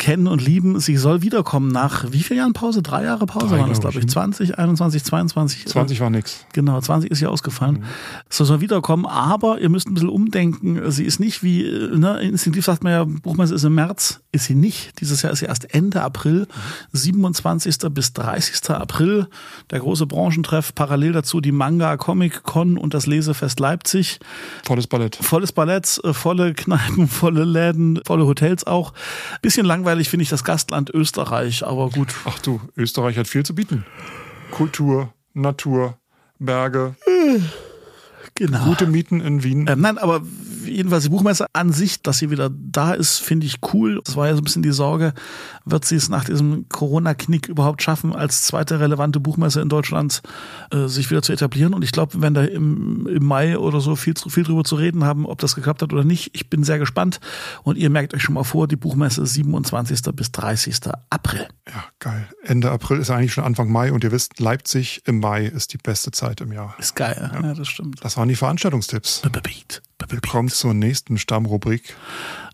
kennen 0.00 0.26
und 0.26 0.44
lieben. 0.44 0.80
Sie 0.80 0.96
soll 0.96 1.22
wiederkommen 1.22 1.68
nach 1.68 2.10
wie 2.10 2.22
vielen 2.22 2.38
Jahren 2.38 2.52
Pause? 2.54 2.82
Drei 2.82 3.04
Jahre 3.04 3.26
Pause 3.26 3.48
Drei, 3.48 3.58
waren 3.58 3.68
das, 3.68 3.80
glaube 3.80 4.00
ich. 4.00 4.08
20, 4.08 4.58
21, 4.58 5.04
22. 5.04 5.66
20 5.66 6.00
war 6.00 6.10
nix. 6.10 6.46
Genau, 6.54 6.80
20 6.80 7.10
ist 7.10 7.20
ja 7.20 7.28
ausgefallen. 7.28 7.76
Mhm. 7.76 7.84
So 8.30 8.44
soll 8.44 8.60
wiederkommen, 8.62 9.06
aber 9.06 9.60
ihr 9.60 9.68
müsst 9.68 9.88
ein 9.88 9.94
bisschen 9.94 10.08
umdenken. 10.08 10.90
Sie 10.90 11.04
ist 11.04 11.20
nicht 11.20 11.42
wie, 11.42 11.62
ne, 11.94 12.20
instinktiv 12.22 12.64
sagt 12.64 12.82
man 12.82 12.92
ja, 12.92 13.04
Buchmesse 13.04 13.54
ist 13.54 13.62
im 13.64 13.74
März, 13.74 14.20
ist 14.32 14.46
sie 14.46 14.54
nicht. 14.54 14.98
Dieses 15.00 15.20
Jahr 15.20 15.32
ist 15.32 15.40
sie 15.40 15.46
erst 15.46 15.72
Ende 15.74 16.02
April, 16.02 16.48
27. 16.92 17.76
bis 17.90 18.14
30. 18.14 18.70
April. 18.70 19.28
Der 19.70 19.80
große 19.80 20.06
Branchentreff, 20.06 20.74
parallel 20.74 21.12
dazu 21.12 21.42
die 21.42 21.52
Manga 21.52 21.98
Comic 21.98 22.42
Con 22.42 22.78
und 22.78 22.94
das 22.94 23.06
Lesefest 23.06 23.60
Leipzig. 23.60 24.18
Volles 24.64 24.86
Ballett. 24.86 25.16
Volles 25.16 25.52
Ballett, 25.52 26.00
äh, 26.04 26.14
volle 26.14 26.54
Kneipen, 26.54 27.06
volle 27.08 27.44
Läden, 27.44 28.00
volle 28.06 28.24
Hotels 28.24 28.66
auch. 28.66 28.94
Bisschen 29.42 29.66
langweilig 29.66 29.89
langweilig 29.90 30.08
finde 30.08 30.22
ich 30.22 30.28
das 30.28 30.44
Gastland 30.44 30.88
Österreich, 30.90 31.66
aber 31.66 31.90
gut. 31.90 32.14
Ach 32.24 32.38
du, 32.38 32.60
Österreich 32.76 33.18
hat 33.18 33.26
viel 33.26 33.44
zu 33.44 33.56
bieten. 33.56 33.84
Kultur, 34.52 35.12
Natur, 35.34 35.98
Berge. 36.38 36.94
Genau. 38.40 38.64
Gute 38.64 38.86
Mieten 38.86 39.20
in 39.20 39.44
Wien. 39.44 39.66
Ähm, 39.68 39.82
nein, 39.82 39.98
aber 39.98 40.22
jedenfalls 40.64 41.04
die 41.04 41.10
Buchmesse 41.10 41.44
an 41.52 41.74
sich, 41.74 42.00
dass 42.00 42.16
sie 42.16 42.30
wieder 42.30 42.50
da 42.50 42.94
ist, 42.94 43.18
finde 43.18 43.44
ich 43.44 43.56
cool. 43.74 44.00
Das 44.02 44.16
war 44.16 44.28
ja 44.28 44.32
so 44.32 44.40
ein 44.40 44.44
bisschen 44.44 44.62
die 44.62 44.72
Sorge, 44.72 45.12
wird 45.66 45.84
sie 45.84 45.96
es 45.96 46.08
nach 46.08 46.24
diesem 46.24 46.66
Corona-Knick 46.70 47.48
überhaupt 47.48 47.82
schaffen, 47.82 48.16
als 48.16 48.44
zweite 48.44 48.80
relevante 48.80 49.20
Buchmesse 49.20 49.60
in 49.60 49.68
Deutschland 49.68 50.22
äh, 50.72 50.86
sich 50.86 51.10
wieder 51.10 51.20
zu 51.20 51.34
etablieren? 51.34 51.74
Und 51.74 51.84
ich 51.84 51.92
glaube, 51.92 52.22
wenn 52.22 52.32
da 52.32 52.42
im, 52.42 53.06
im 53.08 53.24
Mai 53.26 53.58
oder 53.58 53.82
so 53.82 53.94
viel, 53.94 54.14
viel 54.14 54.44
drüber 54.44 54.64
zu 54.64 54.76
reden 54.76 55.04
haben, 55.04 55.26
ob 55.26 55.38
das 55.40 55.54
geklappt 55.54 55.82
hat 55.82 55.92
oder 55.92 56.04
nicht, 56.04 56.30
ich 56.32 56.48
bin 56.48 56.64
sehr 56.64 56.78
gespannt. 56.78 57.20
Und 57.62 57.76
ihr 57.76 57.90
merkt 57.90 58.14
euch 58.14 58.22
schon 58.22 58.36
mal 58.36 58.44
vor, 58.44 58.68
die 58.68 58.76
Buchmesse 58.76 59.26
27. 59.26 60.14
bis 60.14 60.32
30. 60.32 60.80
April. 61.10 61.46
Ja, 61.68 61.84
geil. 61.98 62.26
Ende 62.42 62.70
April 62.70 63.00
ist 63.00 63.10
eigentlich 63.10 63.34
schon 63.34 63.44
Anfang 63.44 63.70
Mai 63.70 63.92
und 63.92 64.02
ihr 64.02 64.12
wisst, 64.12 64.40
Leipzig 64.40 65.02
im 65.04 65.20
Mai 65.20 65.44
ist 65.44 65.74
die 65.74 65.78
beste 65.78 66.10
Zeit 66.10 66.40
im 66.40 66.52
Jahr. 66.52 66.74
Ist 66.78 66.96
geil, 66.96 67.30
ja, 67.34 67.48
ja 67.48 67.54
das 67.54 67.68
stimmt. 67.68 68.02
Das 68.02 68.16
waren 68.16 68.29
die 68.30 68.36
Veranstaltungstipps. 68.36 69.22
Beat. 69.42 69.82
Wir 70.08 70.20
kommen 70.20 70.48
zur 70.48 70.74
nächsten 70.74 71.18
Stammrubrik. 71.18 71.94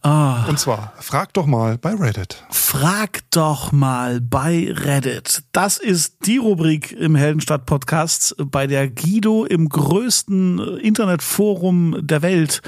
Ah. 0.03 0.45
Und 0.47 0.59
zwar, 0.59 0.93
frag 1.01 1.33
doch 1.33 1.47
mal 1.47 1.79
bei 1.79 1.95
Reddit. 1.95 2.45
Frag 2.51 3.23
doch 3.31 3.73
mal 3.73 4.21
bei 4.21 4.73
Reddit. 4.73 5.43
Das 5.53 5.79
ist 5.79 6.27
die 6.27 6.37
Rubrik 6.37 6.93
im 6.93 7.17
Heldenstadt-Podcast, 7.17 8.37
bei 8.39 8.67
der 8.67 8.89
Guido 8.89 9.45
im 9.45 9.69
größten 9.69 10.79
Internetforum 10.79 12.07
der 12.07 12.23
Welt 12.23 12.63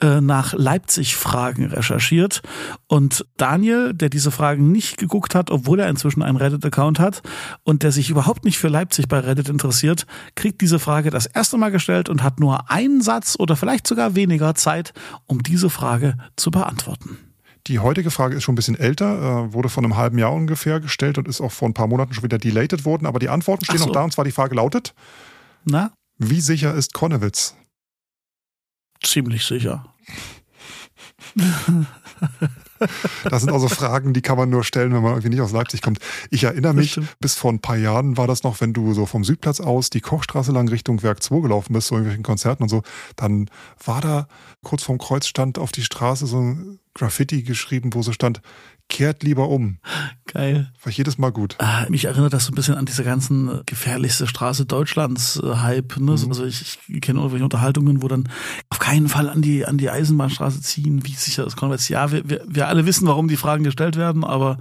äh, 0.00 0.20
nach 0.20 0.52
Leipzig-Fragen 0.52 1.66
recherchiert. 1.66 2.42
Und 2.86 3.26
Daniel, 3.38 3.92
der 3.92 4.08
diese 4.08 4.30
Fragen 4.30 4.70
nicht 4.70 4.98
geguckt 4.98 5.34
hat, 5.34 5.50
obwohl 5.50 5.80
er 5.80 5.88
inzwischen 5.88 6.22
einen 6.22 6.36
Reddit-Account 6.36 7.00
hat 7.00 7.22
und 7.64 7.82
der 7.82 7.90
sich 7.90 8.10
überhaupt 8.10 8.44
nicht 8.44 8.58
für 8.58 8.68
Leipzig 8.68 9.08
bei 9.08 9.18
Reddit 9.18 9.48
interessiert, 9.48 10.06
kriegt 10.36 10.60
diese 10.60 10.78
Frage 10.78 11.10
das 11.10 11.26
erste 11.26 11.56
Mal 11.56 11.70
gestellt 11.70 12.08
und 12.08 12.22
hat 12.22 12.38
nur 12.38 12.70
einen 12.70 13.00
Satz 13.00 13.34
oder 13.38 13.56
vielleicht 13.56 13.86
sogar 13.88 14.14
weniger 14.14 14.23
Zeit, 14.54 14.92
um 15.26 15.42
diese 15.42 15.70
Frage 15.70 16.16
zu 16.36 16.50
beantworten. 16.50 17.18
Die 17.66 17.78
heutige 17.78 18.10
Frage 18.10 18.36
ist 18.36 18.42
schon 18.42 18.52
ein 18.52 18.56
bisschen 18.56 18.78
älter, 18.78 19.46
äh, 19.46 19.52
wurde 19.54 19.70
vor 19.70 19.82
einem 19.82 19.96
halben 19.96 20.18
Jahr 20.18 20.32
ungefähr 20.32 20.80
gestellt 20.80 21.16
und 21.16 21.28
ist 21.28 21.40
auch 21.40 21.52
vor 21.52 21.68
ein 21.68 21.74
paar 21.74 21.86
Monaten 21.86 22.12
schon 22.12 22.24
wieder 22.24 22.38
deleted 22.38 22.84
worden, 22.84 23.06
aber 23.06 23.18
die 23.18 23.30
Antworten 23.30 23.64
stehen 23.64 23.78
so. 23.78 23.86
noch 23.86 23.92
da 23.92 24.02
und 24.02 24.12
zwar 24.12 24.24
die 24.24 24.32
Frage 24.32 24.54
lautet: 24.54 24.94
Na? 25.64 25.92
Wie 26.18 26.40
sicher 26.40 26.74
ist 26.74 26.92
Konnewitz? 26.92 27.56
Ziemlich 29.02 29.44
sicher. 29.44 29.86
Das 33.30 33.42
sind 33.42 33.52
also 33.52 33.68
Fragen, 33.68 34.12
die 34.12 34.22
kann 34.22 34.36
man 34.36 34.50
nur 34.50 34.64
stellen, 34.64 34.92
wenn 34.92 35.02
man 35.02 35.12
irgendwie 35.12 35.30
nicht 35.30 35.40
aus 35.40 35.52
Leipzig 35.52 35.82
kommt. 35.82 35.98
Ich 36.30 36.44
erinnere 36.44 36.74
mich, 36.74 37.00
bis 37.20 37.34
vor 37.34 37.52
ein 37.52 37.60
paar 37.60 37.76
Jahren 37.76 38.16
war 38.16 38.26
das 38.26 38.42
noch, 38.42 38.60
wenn 38.60 38.72
du 38.72 38.94
so 38.94 39.06
vom 39.06 39.24
Südplatz 39.24 39.60
aus 39.60 39.90
die 39.90 40.00
Kochstraße 40.00 40.52
lang 40.52 40.68
Richtung 40.68 41.02
Werk 41.02 41.22
2 41.22 41.40
gelaufen 41.40 41.72
bist, 41.72 41.88
so 41.88 41.94
irgendwelchen 41.94 42.24
Konzerten 42.24 42.62
und 42.62 42.68
so, 42.68 42.82
dann 43.16 43.50
war 43.84 44.00
da 44.00 44.28
kurz 44.62 44.82
vorm 44.82 44.98
Kreuz 44.98 45.26
stand 45.26 45.58
auf 45.58 45.72
die 45.72 45.84
Straße 45.84 46.26
so 46.26 46.40
ein 46.40 46.78
Graffiti 46.94 47.42
geschrieben, 47.42 47.92
wo 47.92 48.02
so 48.02 48.12
stand, 48.12 48.40
kehrt 48.88 49.22
lieber 49.22 49.48
um. 49.48 49.78
Geil. 50.26 50.72
War 50.82 50.92
jedes 50.92 51.18
Mal 51.18 51.30
gut. 51.30 51.56
Ah, 51.58 51.86
mich 51.88 52.04
erinnert 52.04 52.32
das 52.32 52.46
so 52.46 52.52
ein 52.52 52.54
bisschen 52.54 52.74
an 52.74 52.86
diese 52.86 53.04
ganzen 53.04 53.48
äh, 53.48 53.62
gefährlichste 53.66 54.26
Straße 54.26 54.66
Deutschlands 54.66 55.40
äh, 55.42 55.56
Hype. 55.56 55.96
Ne? 55.96 56.12
Mhm. 56.12 56.28
Also 56.28 56.44
ich, 56.44 56.78
ich 56.88 57.00
kenne 57.00 57.18
irgendwelche 57.20 57.44
Unterhaltungen, 57.44 58.02
wo 58.02 58.08
dann 58.08 58.28
auf 58.70 58.78
keinen 58.78 59.08
Fall 59.08 59.28
an 59.28 59.42
die 59.42 59.64
an 59.66 59.78
die 59.78 59.90
Eisenbahnstraße 59.90 60.60
ziehen. 60.60 61.04
Wie 61.04 61.12
sicher 61.12 61.46
ist 61.46 61.56
Konrad? 61.56 61.88
Ja, 61.88 62.12
wir, 62.12 62.28
wir, 62.28 62.44
wir 62.46 62.68
alle 62.68 62.86
wissen, 62.86 63.06
warum 63.06 63.28
die 63.28 63.36
Fragen 63.36 63.64
gestellt 63.64 63.96
werden, 63.96 64.24
aber 64.24 64.58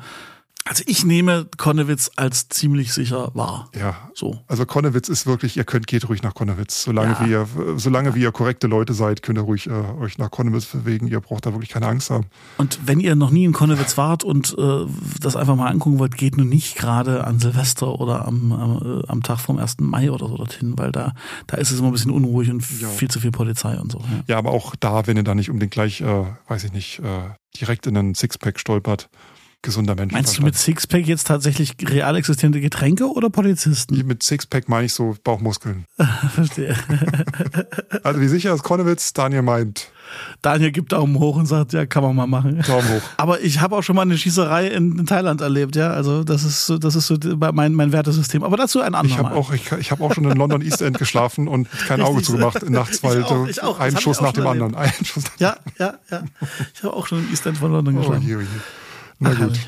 also 0.65 0.84
ich 0.88 1.04
nehme 1.04 1.47
Konnewitz 1.58 2.10
als 2.15 2.47
ziemlich 2.47 2.93
sicher 2.93 3.32
wahr. 3.34 3.69
Ja. 3.78 4.10
So. 4.13 4.39
Also 4.47 4.65
Konnewitz 4.65 5.10
ist 5.10 5.26
wirklich, 5.26 5.58
ihr 5.58 5.65
könnt, 5.65 5.88
geht 5.88 6.08
ruhig 6.08 6.23
nach 6.23 6.34
Konnewitz. 6.34 6.84
Solange 6.84 7.17
ja. 7.21 7.26
ihr, 7.26 7.47
solange 7.76 8.10
ja. 8.12 8.15
ihr 8.15 8.32
korrekte 8.32 8.67
Leute 8.67 8.93
seid, 8.93 9.23
könnt 9.23 9.38
ihr 9.38 9.43
ruhig 9.43 9.67
äh, 9.67 9.71
euch 9.71 10.17
nach 10.17 10.32
Konnewitz 10.32 10.67
bewegen. 10.67 11.08
Ihr 11.08 11.19
braucht 11.19 11.45
da 11.45 11.52
wirklich 11.52 11.69
keine 11.69 11.88
Angst 11.88 12.10
haben. 12.10 12.28
Und 12.58 12.80
wenn 12.86 13.02
ihr 13.02 13.15
noch 13.15 13.30
nie 13.30 13.43
in 13.43 13.52
Konnewitz 13.52 13.97
wart 13.97 14.23
und 14.23 14.56
äh, 14.58 14.86
das 15.19 15.36
einfach 15.36 15.56
mal 15.58 15.67
angucken 15.67 15.99
wollt, 15.99 16.15
geht 16.15 16.38
nur 16.38 16.45
nicht 16.45 16.76
gerade 16.76 17.26
an 17.26 17.39
Silvester 17.39 17.99
oder 17.99 18.26
am, 18.26 18.52
am, 18.54 19.02
äh, 19.02 19.08
am 19.08 19.21
Tag 19.21 19.39
vom 19.39 19.58
1. 19.58 19.78
Mai 19.82 20.12
oder 20.12 20.30
so 20.30 20.38
dorthin, 20.38 20.78
weil 20.78 20.93
da, 20.93 21.13
da 21.47 21.58
ist 21.58 21.71
es 21.71 21.80
immer 21.80 21.89
ein 21.89 21.93
bisschen 21.93 22.12
unruhig 22.12 22.49
und 22.49 22.63
ja. 22.80 22.88
viel 22.88 23.10
zu 23.10 23.19
viel 23.19 23.32
Polizei 23.32 23.78
und 23.78 23.91
so. 23.91 23.99
Ja. 23.99 24.23
ja, 24.28 24.38
aber 24.38 24.52
auch 24.52 24.76
da, 24.80 25.08
wenn 25.08 25.17
ihr 25.17 25.23
da 25.23 25.36
nicht 25.36 25.49
unbedingt 25.49 25.73
gleich, 25.73 25.99
äh, 25.99 26.26
weiß 26.47 26.63
ich 26.63 26.71
nicht, 26.71 26.99
äh, 26.99 27.34
direkt 27.60 27.86
in 27.88 27.97
einen 27.97 28.15
Sixpack 28.15 28.60
stolpert, 28.60 29.10
gesunder 29.63 29.95
Mensch. 29.95 30.13
Meinst 30.13 30.38
du 30.38 30.43
mit 30.43 30.56
Sixpack 30.56 31.08
jetzt 31.08 31.26
tatsächlich 31.28 31.76
real 31.84 32.15
existierende 32.15 32.62
Getränke 32.62 33.12
oder 33.12 33.30
Polizisten? 33.30 34.06
Mit 34.06 34.21
Sixpack 34.21 34.69
meine 34.69 34.86
ich 34.86 34.93
so 34.93 35.15
Bauchmuskeln. 35.23 35.86
Verstehe. 36.36 36.76
also 38.04 38.21
wie 38.21 38.28
sicher 38.28 38.54
ist 38.54 38.63
Konnewitz? 38.63 39.13
Daniel 39.13 39.41
meint. 39.41 39.89
Daniel 40.41 40.71
gibt 40.71 40.91
Daumen 40.91 41.17
hoch 41.17 41.38
und 41.38 41.45
sagt, 41.45 41.73
ja, 41.73 41.86
kann 41.86 42.04
man 42.04 42.15
mal 42.15 42.28
machen. 42.28 42.62
Daumen 42.67 42.88
hoch. 42.88 43.02
Aber 43.17 43.41
ich 43.41 43.62
habe 43.62 43.76
auch 43.76 43.82
schon 43.82 43.95
mal 43.95 44.04
eine 44.04 44.17
Schießerei 44.17 44.67
in, 44.67 44.99
in, 44.99 45.06
Thailand 45.06 45.41
erlebt, 45.41 45.76
ja. 45.76 45.91
Also 45.91 46.23
das 46.23 46.43
ist 46.43 46.65
so, 46.65 46.78
das 46.78 46.95
ist 46.95 47.08
so 47.08 47.17
mein, 47.54 47.73
mein 47.73 47.91
Wertesystem. 47.91 48.43
Aber 48.43 48.58
dazu 48.58 48.82
ein 48.82 48.93
anderes. 48.93 49.17
Ich 49.17 49.17
habe 49.17 49.36
auch, 49.36 49.52
ich, 49.54 49.71
ich 49.71 49.91
habe 49.91 50.04
auch 50.04 50.13
schon 50.13 50.26
in 50.26 50.38
London 50.38 50.62
East 50.62 50.82
End 50.82 50.99
geschlafen 50.99 51.47
und 51.47 51.69
kein 51.88 52.02
Auge 52.02 52.21
zugemacht 52.21 52.69
nachts, 52.69 53.02
weil 53.02 53.21
ich 53.49 53.63
auch, 53.63 53.80
ich 53.80 53.82
ein 53.82 53.97
Schuss 53.97 54.21
nach 54.21 54.34
dem 54.34 54.45
erlebt. 54.45 54.63
anderen. 54.63 54.76
Ein 54.76 55.06
Schuss 55.06 55.23
ja, 55.39 55.56
ja, 55.80 55.95
ja. 56.12 56.23
Ich 56.73 56.84
habe 56.84 56.93
auch 56.93 57.08
schon 57.08 57.19
in 57.19 57.32
East 57.32 57.45
End 57.45 57.58
von 57.58 57.71
London 57.71 57.95
oh, 57.95 57.99
geschlafen. 57.99 58.23
Oh, 58.26 58.28
je, 58.28 58.36
oh 58.36 58.41
je. 58.41 58.47
Na 59.24 59.32
Ach, 59.34 59.40
gut. 59.40 59.60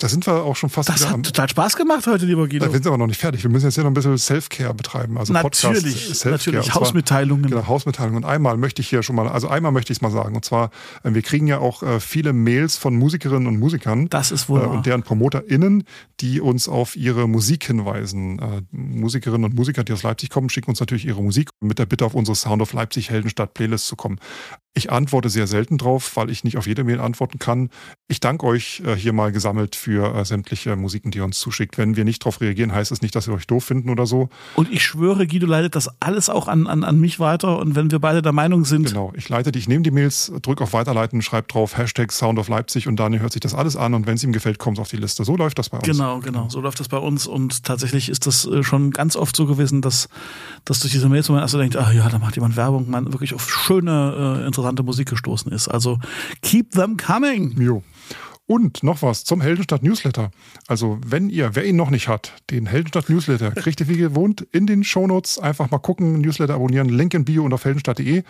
Da 0.00 0.08
sind 0.08 0.26
wir 0.26 0.44
auch 0.44 0.56
schon 0.56 0.70
fast 0.70 0.88
das 0.88 1.06
hat 1.06 1.12
am, 1.12 1.22
total 1.22 1.50
Spaß 1.50 1.76
gemacht 1.76 2.06
heute, 2.06 2.24
lieber 2.24 2.48
Guido. 2.48 2.64
Da 2.64 2.72
sind 2.72 2.86
wir 2.86 2.88
aber 2.88 2.96
noch 2.96 3.06
nicht 3.06 3.20
fertig. 3.20 3.42
Wir 3.42 3.50
müssen 3.50 3.66
jetzt 3.66 3.74
hier 3.74 3.84
noch 3.84 3.90
ein 3.90 3.94
bisschen 3.94 4.16
Self-Care 4.16 4.72
betreiben. 4.72 5.18
Also 5.18 5.34
natürlich, 5.34 6.06
Podcast, 6.06 6.24
natürlich. 6.24 6.74
Hausmitteilungen. 6.74 7.50
Genau, 7.50 7.66
Hausmitteilungen. 7.66 8.24
Und 8.24 8.24
einmal 8.24 8.56
möchte 8.56 8.80
ich 8.80 8.88
hier 8.88 9.02
schon 9.02 9.14
mal, 9.14 9.28
also 9.28 9.48
einmal 9.48 9.72
möchte 9.72 9.92
ich 9.92 9.98
es 9.98 10.02
mal 10.02 10.10
sagen. 10.10 10.34
Und 10.34 10.44
zwar, 10.46 10.70
äh, 11.02 11.12
wir 11.12 11.20
kriegen 11.20 11.46
ja 11.46 11.58
auch 11.58 11.82
äh, 11.82 12.00
viele 12.00 12.32
Mails 12.32 12.78
von 12.78 12.96
Musikerinnen 12.96 13.46
und 13.46 13.58
Musikern. 13.58 14.08
Das 14.08 14.32
ist 14.32 14.48
wohl. 14.48 14.62
Äh, 14.62 14.64
und 14.64 14.86
deren 14.86 15.02
PromoterInnen, 15.02 15.84
die 16.20 16.40
uns 16.40 16.66
auf 16.66 16.96
ihre 16.96 17.28
Musik 17.28 17.64
hinweisen. 17.64 18.40
Musikerinnen 18.70 19.44
und 19.44 19.54
Musiker, 19.54 19.84
die 19.84 19.92
aus 19.92 20.02
Leipzig 20.02 20.30
kommen, 20.30 20.48
schicken 20.48 20.70
uns 20.70 20.80
natürlich 20.80 21.04
ihre 21.06 21.22
Musik 21.22 21.50
mit 21.60 21.78
der 21.78 21.84
Bitte 21.84 22.06
auf 22.06 22.14
unsere 22.14 22.36
Sound 22.36 22.62
of 22.62 22.72
Leipzig 22.72 23.10
Heldenstadt 23.10 23.52
Playlist 23.52 23.86
zu 23.86 23.96
kommen. 23.96 24.18
Ich 24.72 24.92
antworte 24.92 25.28
sehr 25.28 25.48
selten 25.48 25.78
drauf, 25.78 26.14
weil 26.14 26.30
ich 26.30 26.44
nicht 26.44 26.56
auf 26.56 26.68
jede 26.68 26.84
Mail 26.84 27.00
antworten 27.00 27.40
kann. 27.40 27.70
Ich 28.06 28.20
danke 28.20 28.46
euch 28.46 28.80
äh, 28.86 28.94
hier 28.94 29.12
mal 29.12 29.32
gesammelt 29.32 29.74
für 29.74 30.14
äh, 30.14 30.24
sämtliche 30.24 30.76
Musiken, 30.76 31.10
die 31.10 31.18
ihr 31.18 31.24
uns 31.24 31.40
zuschickt. 31.40 31.76
Wenn 31.76 31.96
wir 31.96 32.04
nicht 32.04 32.22
darauf 32.22 32.40
reagieren, 32.40 32.72
heißt 32.72 32.92
es 32.92 33.02
nicht, 33.02 33.16
dass 33.16 33.26
wir 33.26 33.34
euch 33.34 33.48
doof 33.48 33.64
finden 33.64 33.90
oder 33.90 34.06
so. 34.06 34.28
Und 34.54 34.70
ich 34.70 34.84
schwöre, 34.84 35.26
Guido 35.26 35.48
leitet 35.48 35.74
das 35.74 35.90
alles 35.98 36.28
auch 36.28 36.46
an, 36.46 36.68
an, 36.68 36.84
an 36.84 37.00
mich 37.00 37.18
weiter. 37.18 37.58
Und 37.58 37.74
wenn 37.74 37.90
wir 37.90 37.98
beide 37.98 38.22
der 38.22 38.30
Meinung 38.30 38.64
sind. 38.64 38.86
Genau, 38.86 39.12
ich 39.16 39.28
leite 39.28 39.50
die, 39.50 39.58
ich 39.58 39.66
nehme 39.66 39.82
die 39.82 39.90
Mails, 39.90 40.32
drücke 40.40 40.62
auf 40.62 40.72
Weiterleiten, 40.72 41.20
schreibe 41.20 41.48
drauf 41.48 41.76
Hashtag 41.76 42.12
Sound 42.12 42.38
of 42.38 42.48
Leipzig 42.48 42.86
und 42.86 42.94
Daniel 42.94 43.22
hört 43.22 43.32
sich 43.32 43.40
das 43.40 43.54
alles 43.54 43.74
an 43.74 43.94
und 43.94 44.06
wenn 44.06 44.14
es 44.14 44.22
ihm 44.22 44.30
gefällt, 44.30 44.60
kommt 44.60 44.78
es 44.78 44.82
auf 44.82 44.88
die 44.88 44.98
Liste. 44.98 45.24
So 45.24 45.36
läuft 45.36 45.58
das 45.58 45.70
bei 45.70 45.78
uns. 45.78 45.86
Genau, 45.86 46.20
genau. 46.20 46.48
So 46.48 46.60
läuft 46.60 46.78
das 46.78 46.86
bei 46.86 46.98
uns. 46.98 47.26
Und 47.26 47.64
tatsächlich 47.64 48.08
ist 48.08 48.28
das 48.28 48.46
äh, 48.46 48.62
schon 48.62 48.92
ganz 48.92 49.16
oft 49.16 49.34
so 49.34 49.46
gewesen, 49.46 49.82
dass, 49.82 50.08
dass 50.64 50.78
durch 50.78 50.92
diese 50.92 51.08
Mails 51.08 51.28
man 51.28 51.40
erst 51.40 51.50
so 51.50 51.58
denkt, 51.58 51.76
ach 51.76 51.92
ja, 51.92 52.08
da 52.08 52.20
macht 52.20 52.36
jemand 52.36 52.54
Werbung, 52.54 52.88
man 52.88 53.12
wirklich 53.12 53.34
auf 53.34 53.50
schöne, 53.50 54.38
äh, 54.38 54.46
interessante 54.46 54.59
Musik 54.82 55.08
gestoßen 55.08 55.50
ist. 55.52 55.68
Also 55.68 55.98
keep 56.42 56.72
them 56.72 56.96
coming. 56.96 57.60
Jo. 57.60 57.82
Und 58.46 58.82
noch 58.82 59.02
was 59.02 59.22
zum 59.22 59.40
Heldenstadt 59.40 59.84
Newsletter. 59.84 60.32
Also, 60.66 60.98
wenn 61.06 61.30
ihr, 61.30 61.54
wer 61.54 61.64
ihn 61.64 61.76
noch 61.76 61.90
nicht 61.90 62.08
hat, 62.08 62.32
den 62.50 62.66
Heldenstadt 62.66 63.08
Newsletter, 63.08 63.52
kriegt 63.52 63.78
ihr 63.78 63.86
wie 63.86 63.96
gewohnt 63.96 64.44
in 64.50 64.66
den 64.66 64.82
Shownotes. 64.82 65.38
Einfach 65.38 65.70
mal 65.70 65.78
gucken, 65.78 66.20
Newsletter 66.20 66.54
abonnieren, 66.54 66.88
Link 66.88 67.14
in 67.14 67.24
Bio 67.24 67.44
und 67.44 67.52
auf 67.52 67.64
heldenstadt.de. 67.64 68.24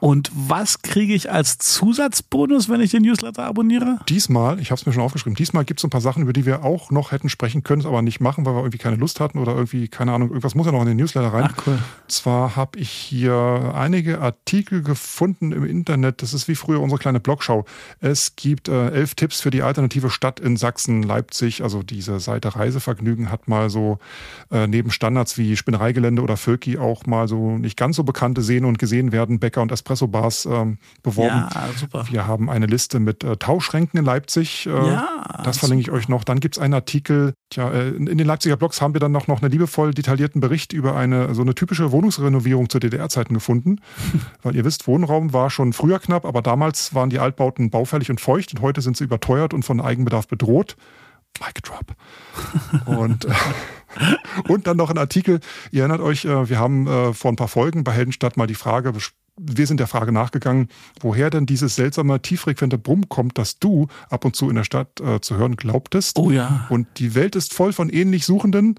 Und 0.00 0.30
was 0.34 0.80
kriege 0.80 1.12
ich 1.12 1.30
als 1.30 1.58
Zusatzbonus, 1.58 2.70
wenn 2.70 2.80
ich 2.80 2.90
den 2.90 3.02
Newsletter 3.02 3.44
abonniere? 3.44 3.98
Diesmal, 4.08 4.58
ich 4.58 4.70
habe 4.70 4.80
es 4.80 4.86
mir 4.86 4.92
schon 4.94 5.02
aufgeschrieben, 5.02 5.36
diesmal 5.36 5.66
gibt 5.66 5.80
es 5.80 5.84
ein 5.84 5.90
paar 5.90 6.00
Sachen, 6.00 6.22
über 6.22 6.32
die 6.32 6.46
wir 6.46 6.64
auch 6.64 6.90
noch 6.90 7.12
hätten 7.12 7.28
sprechen 7.28 7.62
können, 7.62 7.84
aber 7.84 8.00
nicht 8.00 8.18
machen, 8.18 8.46
weil 8.46 8.54
wir 8.54 8.60
irgendwie 8.60 8.78
keine 8.78 8.96
Lust 8.96 9.20
hatten 9.20 9.38
oder 9.38 9.54
irgendwie, 9.54 9.88
keine 9.88 10.12
Ahnung, 10.12 10.30
irgendwas 10.30 10.54
muss 10.54 10.64
ja 10.64 10.72
noch 10.72 10.80
in 10.80 10.88
den 10.88 10.96
Newsletter 10.96 11.32
rein. 11.32 11.50
Ach 11.52 11.66
cool. 11.66 11.78
Zwar 12.08 12.56
habe 12.56 12.78
ich 12.78 12.90
hier 12.90 13.72
einige 13.74 14.20
Artikel 14.20 14.82
gefunden 14.82 15.52
im 15.52 15.64
Internet, 15.64 16.22
das 16.22 16.32
ist 16.32 16.48
wie 16.48 16.54
früher 16.54 16.80
unsere 16.80 16.98
kleine 16.98 17.20
Blogschau. 17.20 17.66
Es 18.00 18.36
gibt 18.36 18.68
äh, 18.68 18.90
elf 18.90 19.14
Tipps 19.14 19.42
für 19.42 19.50
die 19.50 19.62
alternative 19.62 20.08
Stadt 20.08 20.40
in 20.40 20.56
Sachsen, 20.56 21.02
Leipzig. 21.02 21.62
Also 21.62 21.82
diese 21.82 22.20
Seite 22.20 22.56
Reisevergnügen 22.56 23.30
hat 23.30 23.48
mal 23.48 23.68
so 23.68 23.98
äh, 24.50 24.66
neben 24.66 24.90
Standards 24.90 25.36
wie 25.36 25.56
Spinnereigelände 25.56 26.22
oder 26.22 26.38
Völki 26.38 26.78
auch 26.78 27.04
mal 27.04 27.28
so 27.28 27.58
nicht 27.58 27.76
ganz 27.76 27.96
so 27.96 28.02
bekannte 28.02 28.40
sehen 28.40 28.64
und 28.64 28.78
gesehen 28.78 29.12
werden, 29.12 29.38
Bäcker 29.38 29.60
und 29.60 29.70
Espresso 29.70 29.89
Espresso-Bars 29.90 30.46
ähm, 30.46 30.78
beworben. 31.02 31.48
Ja, 31.52 31.68
super. 31.76 32.04
Wir 32.08 32.26
haben 32.26 32.48
eine 32.48 32.66
Liste 32.66 33.00
mit 33.00 33.24
äh, 33.24 33.36
Tauschränken 33.36 33.98
in 33.98 34.04
Leipzig. 34.04 34.66
Äh, 34.66 34.70
ja, 34.70 35.40
das 35.44 35.58
verlinke 35.58 35.82
ich 35.82 35.90
euch 35.90 36.08
noch. 36.08 36.24
Dann 36.24 36.40
gibt 36.40 36.56
es 36.56 36.62
einen 36.62 36.74
Artikel, 36.74 37.34
tja, 37.50 37.70
äh, 37.70 37.88
in, 37.88 38.06
in 38.06 38.18
den 38.18 38.26
Leipziger 38.26 38.56
Blogs 38.56 38.80
haben 38.80 38.94
wir 38.94 39.00
dann 39.00 39.12
noch, 39.12 39.26
noch 39.26 39.42
einen 39.42 39.50
liebevoll 39.50 39.92
detaillierten 39.92 40.40
Bericht 40.40 40.72
über 40.72 40.96
eine 40.96 41.34
so 41.34 41.42
eine 41.42 41.54
typische 41.54 41.90
Wohnungsrenovierung 41.92 42.68
zu 42.68 42.78
DDR-Zeiten 42.78 43.34
gefunden. 43.34 43.80
Weil 44.42 44.56
ihr 44.56 44.64
wisst, 44.64 44.86
Wohnraum 44.86 45.32
war 45.32 45.50
schon 45.50 45.72
früher 45.72 45.98
knapp, 45.98 46.24
aber 46.24 46.42
damals 46.42 46.94
waren 46.94 47.10
die 47.10 47.18
Altbauten 47.18 47.70
baufällig 47.70 48.10
und 48.10 48.20
feucht 48.20 48.52
und 48.54 48.62
heute 48.62 48.80
sind 48.80 48.96
sie 48.96 49.04
überteuert 49.04 49.54
und 49.54 49.64
von 49.64 49.80
Eigenbedarf 49.80 50.28
bedroht. 50.28 50.76
Mic 51.38 51.62
Drop. 51.62 51.94
Und, 52.86 53.24
äh, 53.24 53.32
und 54.48 54.66
dann 54.66 54.76
noch 54.76 54.90
ein 54.90 54.98
Artikel. 54.98 55.40
Ihr 55.70 55.80
erinnert 55.80 56.00
euch, 56.00 56.24
äh, 56.24 56.48
wir 56.48 56.58
haben 56.58 56.86
äh, 56.86 57.12
vor 57.14 57.32
ein 57.32 57.36
paar 57.36 57.48
Folgen 57.48 57.84
bei 57.84 57.92
Heldenstadt 57.92 58.36
mal 58.36 58.46
die 58.46 58.54
Frage 58.54 58.92
wir 59.42 59.66
sind 59.66 59.80
der 59.80 59.86
Frage 59.86 60.12
nachgegangen, 60.12 60.68
woher 61.00 61.30
denn 61.30 61.46
dieses 61.46 61.74
seltsame, 61.74 62.20
tieffrequente 62.20 62.76
Brumm 62.76 63.08
kommt, 63.08 63.38
das 63.38 63.58
du 63.58 63.86
ab 64.10 64.24
und 64.24 64.36
zu 64.36 64.50
in 64.50 64.56
der 64.56 64.64
Stadt 64.64 65.00
äh, 65.00 65.20
zu 65.20 65.36
hören 65.36 65.56
glaubtest. 65.56 66.18
Oh 66.18 66.30
ja. 66.30 66.66
Und 66.68 66.86
die 66.98 67.14
Welt 67.14 67.36
ist 67.36 67.54
voll 67.54 67.72
von 67.72 67.88
ähnlich 67.88 68.26
Suchenden. 68.26 68.78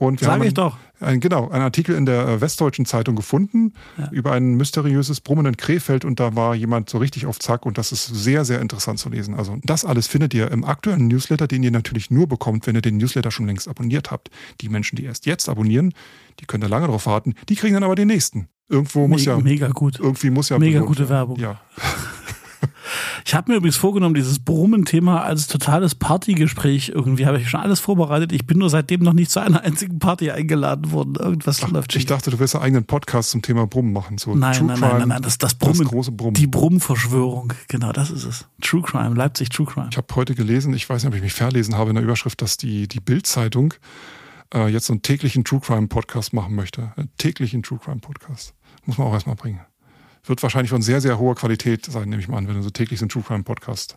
Und 0.00 0.22
wir 0.22 0.26
Sag 0.26 0.34
haben 0.36 0.42
ich 0.44 0.54
doch. 0.54 0.78
Ein, 0.98 1.20
genau, 1.20 1.50
einen 1.50 1.62
Artikel 1.62 1.94
in 1.94 2.06
der 2.06 2.26
äh, 2.26 2.40
Westdeutschen 2.40 2.86
Zeitung 2.86 3.16
gefunden 3.16 3.74
ja. 3.98 4.08
über 4.12 4.32
ein 4.32 4.54
mysteriöses 4.54 5.20
Brummen 5.20 5.44
in 5.44 5.58
Krefeld 5.58 6.06
und 6.06 6.18
da 6.18 6.34
war 6.34 6.54
jemand 6.54 6.88
so 6.88 6.96
richtig 6.96 7.26
auf 7.26 7.38
Zack 7.38 7.66
und 7.66 7.76
das 7.76 7.92
ist 7.92 8.06
sehr, 8.06 8.46
sehr 8.46 8.62
interessant 8.62 8.98
zu 8.98 9.10
lesen. 9.10 9.34
Also 9.34 9.58
das 9.62 9.84
alles 9.84 10.06
findet 10.06 10.32
ihr 10.32 10.50
im 10.50 10.64
aktuellen 10.64 11.06
Newsletter, 11.08 11.46
den 11.46 11.62
ihr 11.62 11.70
natürlich 11.70 12.10
nur 12.10 12.26
bekommt, 12.26 12.66
wenn 12.66 12.76
ihr 12.76 12.80
den 12.80 12.96
Newsletter 12.96 13.30
schon 13.30 13.46
längst 13.46 13.68
abonniert 13.68 14.10
habt. 14.10 14.30
Die 14.62 14.70
Menschen, 14.70 14.96
die 14.96 15.04
erst 15.04 15.26
jetzt 15.26 15.50
abonnieren, 15.50 15.92
die 16.40 16.46
können 16.46 16.62
da 16.62 16.68
lange 16.68 16.86
drauf 16.86 17.04
warten, 17.04 17.34
die 17.50 17.54
kriegen 17.54 17.74
dann 17.74 17.84
aber 17.84 17.94
den 17.94 18.08
nächsten. 18.08 18.48
Irgendwo 18.70 19.06
muss 19.06 19.20
mega, 19.20 19.36
ja. 19.36 19.42
Mega 19.42 19.68
gut. 19.68 19.98
Irgendwie 19.98 20.30
muss 20.30 20.48
ja. 20.48 20.58
Mega 20.58 20.80
gute 20.80 21.10
Werbung. 21.10 21.38
Ja. 21.38 21.60
Ich 23.24 23.34
habe 23.34 23.50
mir 23.50 23.58
übrigens 23.58 23.76
vorgenommen, 23.76 24.14
dieses 24.14 24.38
Brummen-Thema 24.38 25.22
als 25.22 25.46
totales 25.46 25.94
Partygespräch 25.94 26.90
irgendwie 26.94 27.26
habe 27.26 27.38
ich 27.38 27.48
schon 27.48 27.60
alles 27.60 27.80
vorbereitet. 27.80 28.32
Ich 28.32 28.46
bin 28.46 28.58
nur 28.58 28.70
seitdem 28.70 29.00
noch 29.00 29.12
nicht 29.12 29.30
zu 29.30 29.40
einer 29.40 29.62
einzigen 29.62 29.98
Party 29.98 30.30
eingeladen 30.30 30.92
worden. 30.92 31.14
Irgendwas 31.16 31.62
Ach, 31.62 31.70
läuft 31.70 31.94
Ich 31.96 32.06
dachte, 32.06 32.30
du 32.30 32.38
willst 32.38 32.54
einen 32.54 32.64
eigenen 32.64 32.84
Podcast 32.84 33.30
zum 33.30 33.42
Thema 33.42 33.66
Brummen 33.66 33.92
machen. 33.92 34.18
So 34.18 34.34
Nein, 34.34 34.56
True 34.56 34.66
nein, 34.66 34.76
Crime, 34.76 34.90
nein, 34.90 34.98
nein, 35.00 35.08
nein, 35.08 35.22
das, 35.22 35.38
das 35.38 35.54
Brummen. 35.54 35.78
Das 35.78 35.88
große 35.88 36.12
Brummen. 36.12 36.34
Die 36.34 36.46
Brummverschwörung. 36.46 37.52
Genau, 37.68 37.92
das 37.92 38.10
ist 38.10 38.24
es. 38.24 38.46
True 38.60 38.82
Crime, 38.82 39.14
Leipzig 39.14 39.50
True 39.50 39.66
Crime. 39.66 39.88
Ich 39.90 39.96
habe 39.96 40.06
heute 40.14 40.34
gelesen, 40.34 40.74
ich 40.74 40.88
weiß 40.88 41.02
nicht, 41.02 41.08
ob 41.08 41.16
ich 41.16 41.22
mich 41.22 41.32
verlesen 41.32 41.76
habe 41.76 41.90
in 41.90 41.96
der 41.96 42.04
Überschrift, 42.04 42.42
dass 42.42 42.56
die, 42.56 42.88
die 42.88 43.00
Bild-Zeitung 43.00 43.74
äh, 44.54 44.68
jetzt 44.68 44.86
so 44.86 44.92
einen 44.92 45.02
täglichen 45.02 45.44
True 45.44 45.60
Crime 45.60 45.88
Podcast 45.88 46.32
machen 46.32 46.54
möchte. 46.54 46.92
Einen 46.96 47.10
täglichen 47.18 47.62
True 47.62 47.78
Crime 47.82 48.00
Podcast. 48.00 48.54
Muss 48.86 48.98
man 48.98 49.08
auch 49.08 49.12
erstmal 49.12 49.36
bringen. 49.36 49.60
Wird 50.24 50.42
wahrscheinlich 50.42 50.70
von 50.70 50.82
sehr, 50.82 51.00
sehr 51.00 51.18
hoher 51.18 51.34
Qualität 51.34 51.86
sein, 51.86 52.08
nehme 52.08 52.20
ich 52.20 52.28
mal 52.28 52.38
an, 52.38 52.48
wenn 52.48 52.56
du 52.56 52.62
so 52.62 52.70
täglich 52.70 52.98
so 52.98 53.04
einen 53.04 53.10
True 53.10 53.22
Crime 53.26 53.44
Podcast 53.44 53.94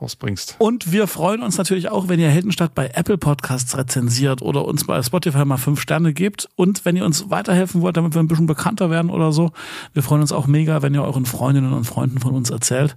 rausbringst. 0.00 0.56
Und 0.58 0.92
wir 0.92 1.06
freuen 1.06 1.42
uns 1.42 1.58
natürlich 1.58 1.88
auch, 1.90 2.08
wenn 2.08 2.20
ihr 2.20 2.28
Heldenstadt 2.28 2.74
bei 2.74 2.90
Apple 2.94 3.18
Podcasts 3.18 3.76
rezensiert 3.76 4.42
oder 4.42 4.64
uns 4.64 4.84
bei 4.84 5.02
Spotify 5.02 5.44
mal 5.44 5.56
fünf 5.56 5.80
Sterne 5.80 6.12
gebt. 6.12 6.48
Und 6.56 6.84
wenn 6.84 6.96
ihr 6.96 7.04
uns 7.04 7.30
weiterhelfen 7.30 7.80
wollt, 7.80 7.96
damit 7.96 8.14
wir 8.14 8.20
ein 8.20 8.28
bisschen 8.28 8.46
bekannter 8.46 8.90
werden 8.90 9.10
oder 9.10 9.32
so, 9.32 9.50
wir 9.92 10.02
freuen 10.02 10.20
uns 10.20 10.32
auch 10.32 10.46
mega, 10.46 10.82
wenn 10.82 10.94
ihr 10.94 11.02
euren 11.02 11.26
Freundinnen 11.26 11.72
und 11.72 11.84
Freunden 11.84 12.18
von 12.18 12.34
uns 12.34 12.50
erzählt. 12.50 12.96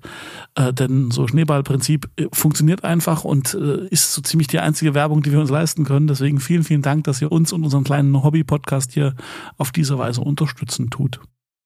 Äh, 0.56 0.74
denn 0.74 1.12
so 1.12 1.28
Schneeballprinzip 1.28 2.10
äh, 2.18 2.28
funktioniert 2.32 2.84
einfach 2.84 3.24
und 3.24 3.54
äh, 3.54 3.88
ist 3.88 4.14
so 4.14 4.22
ziemlich 4.22 4.48
die 4.48 4.60
einzige 4.60 4.94
Werbung, 4.94 5.24
die 5.24 5.32
wir 5.32 5.40
uns 5.40 5.50
leisten 5.50 5.84
können. 5.84 6.08
Deswegen 6.08 6.40
vielen, 6.40 6.64
vielen 6.64 6.82
Dank, 6.82 7.06
dass 7.06 7.22
ihr 7.22 7.32
uns 7.32 7.52
und 7.54 7.64
unseren 7.64 7.84
kleinen 7.84 8.24
Hobby-Podcast 8.24 8.92
hier 8.94 9.16
auf 9.58 9.72
diese 9.72 9.98
Weise 9.98 10.22
unterstützen 10.22 10.90
tut. 10.90 11.20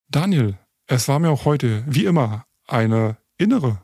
Daniel, 0.09 0.57
es 0.87 1.07
war 1.07 1.19
mir 1.19 1.29
auch 1.29 1.45
heute, 1.45 1.83
wie 1.87 2.05
immer, 2.05 2.45
eine 2.67 3.17
innere 3.37 3.79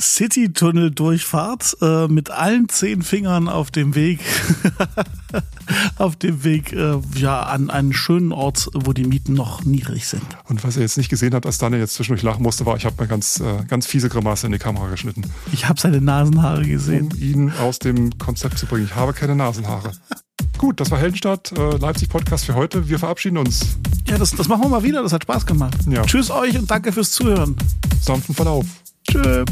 City-Tunnel-Durchfahrt 0.00 1.76
äh, 1.82 2.08
mit 2.08 2.30
allen 2.30 2.68
zehn 2.68 3.02
Fingern 3.02 3.48
auf 3.48 3.70
dem 3.70 3.94
Weg, 3.94 4.20
auf 5.98 6.16
dem 6.16 6.44
Weg 6.44 6.72
äh, 6.72 6.98
ja 7.14 7.42
an 7.42 7.70
einen 7.70 7.92
schönen 7.92 8.32
Ort, 8.32 8.70
wo 8.72 8.94
die 8.94 9.04
Mieten 9.04 9.34
noch 9.34 9.64
niedrig 9.64 10.06
sind. 10.06 10.24
Und 10.48 10.64
was 10.64 10.76
ihr 10.76 10.82
jetzt 10.82 10.96
nicht 10.96 11.10
gesehen 11.10 11.34
habt, 11.34 11.44
als 11.44 11.58
Daniel 11.58 11.80
jetzt 11.80 11.94
zwischendurch 11.94 12.22
lachen 12.22 12.42
musste, 12.42 12.64
war, 12.64 12.76
ich 12.76 12.86
habe 12.86 13.00
mir 13.00 13.06
ganz, 13.06 13.40
äh, 13.40 13.64
ganz 13.68 13.86
fiese 13.86 14.08
Grimasse 14.08 14.46
in 14.46 14.52
die 14.52 14.58
Kamera 14.58 14.88
geschnitten. 14.88 15.24
Ich 15.52 15.68
habe 15.68 15.78
seine 15.78 16.00
Nasenhaare 16.00 16.66
gesehen. 16.66 17.12
Um 17.12 17.20
ihn 17.20 17.52
aus 17.60 17.78
dem 17.78 18.18
Konzept 18.18 18.58
zu 18.58 18.66
bringen. 18.66 18.86
Ich 18.86 18.96
habe 18.96 19.12
keine 19.12 19.36
Nasenhaare. 19.36 19.92
Gut, 20.58 20.80
das 20.80 20.90
war 20.90 20.98
Heldenstadt, 20.98 21.52
äh, 21.52 21.76
Leipzig 21.76 22.08
Podcast 22.08 22.44
für 22.44 22.54
heute. 22.54 22.88
Wir 22.88 22.98
verabschieden 22.98 23.38
uns. 23.38 23.76
Ja, 24.08 24.18
das, 24.18 24.30
das 24.32 24.48
machen 24.48 24.62
wir 24.62 24.68
mal 24.68 24.82
wieder. 24.82 25.02
Das 25.02 25.12
hat 25.12 25.22
Spaß 25.24 25.46
gemacht. 25.46 25.76
Ja. 25.88 26.02
Tschüss 26.02 26.30
euch 26.30 26.58
und 26.58 26.70
danke 26.70 26.92
fürs 26.92 27.10
Zuhören. 27.12 27.56
Sanften 28.00 28.34
Verlauf. 28.34 28.66
Tschüss. 29.10 29.44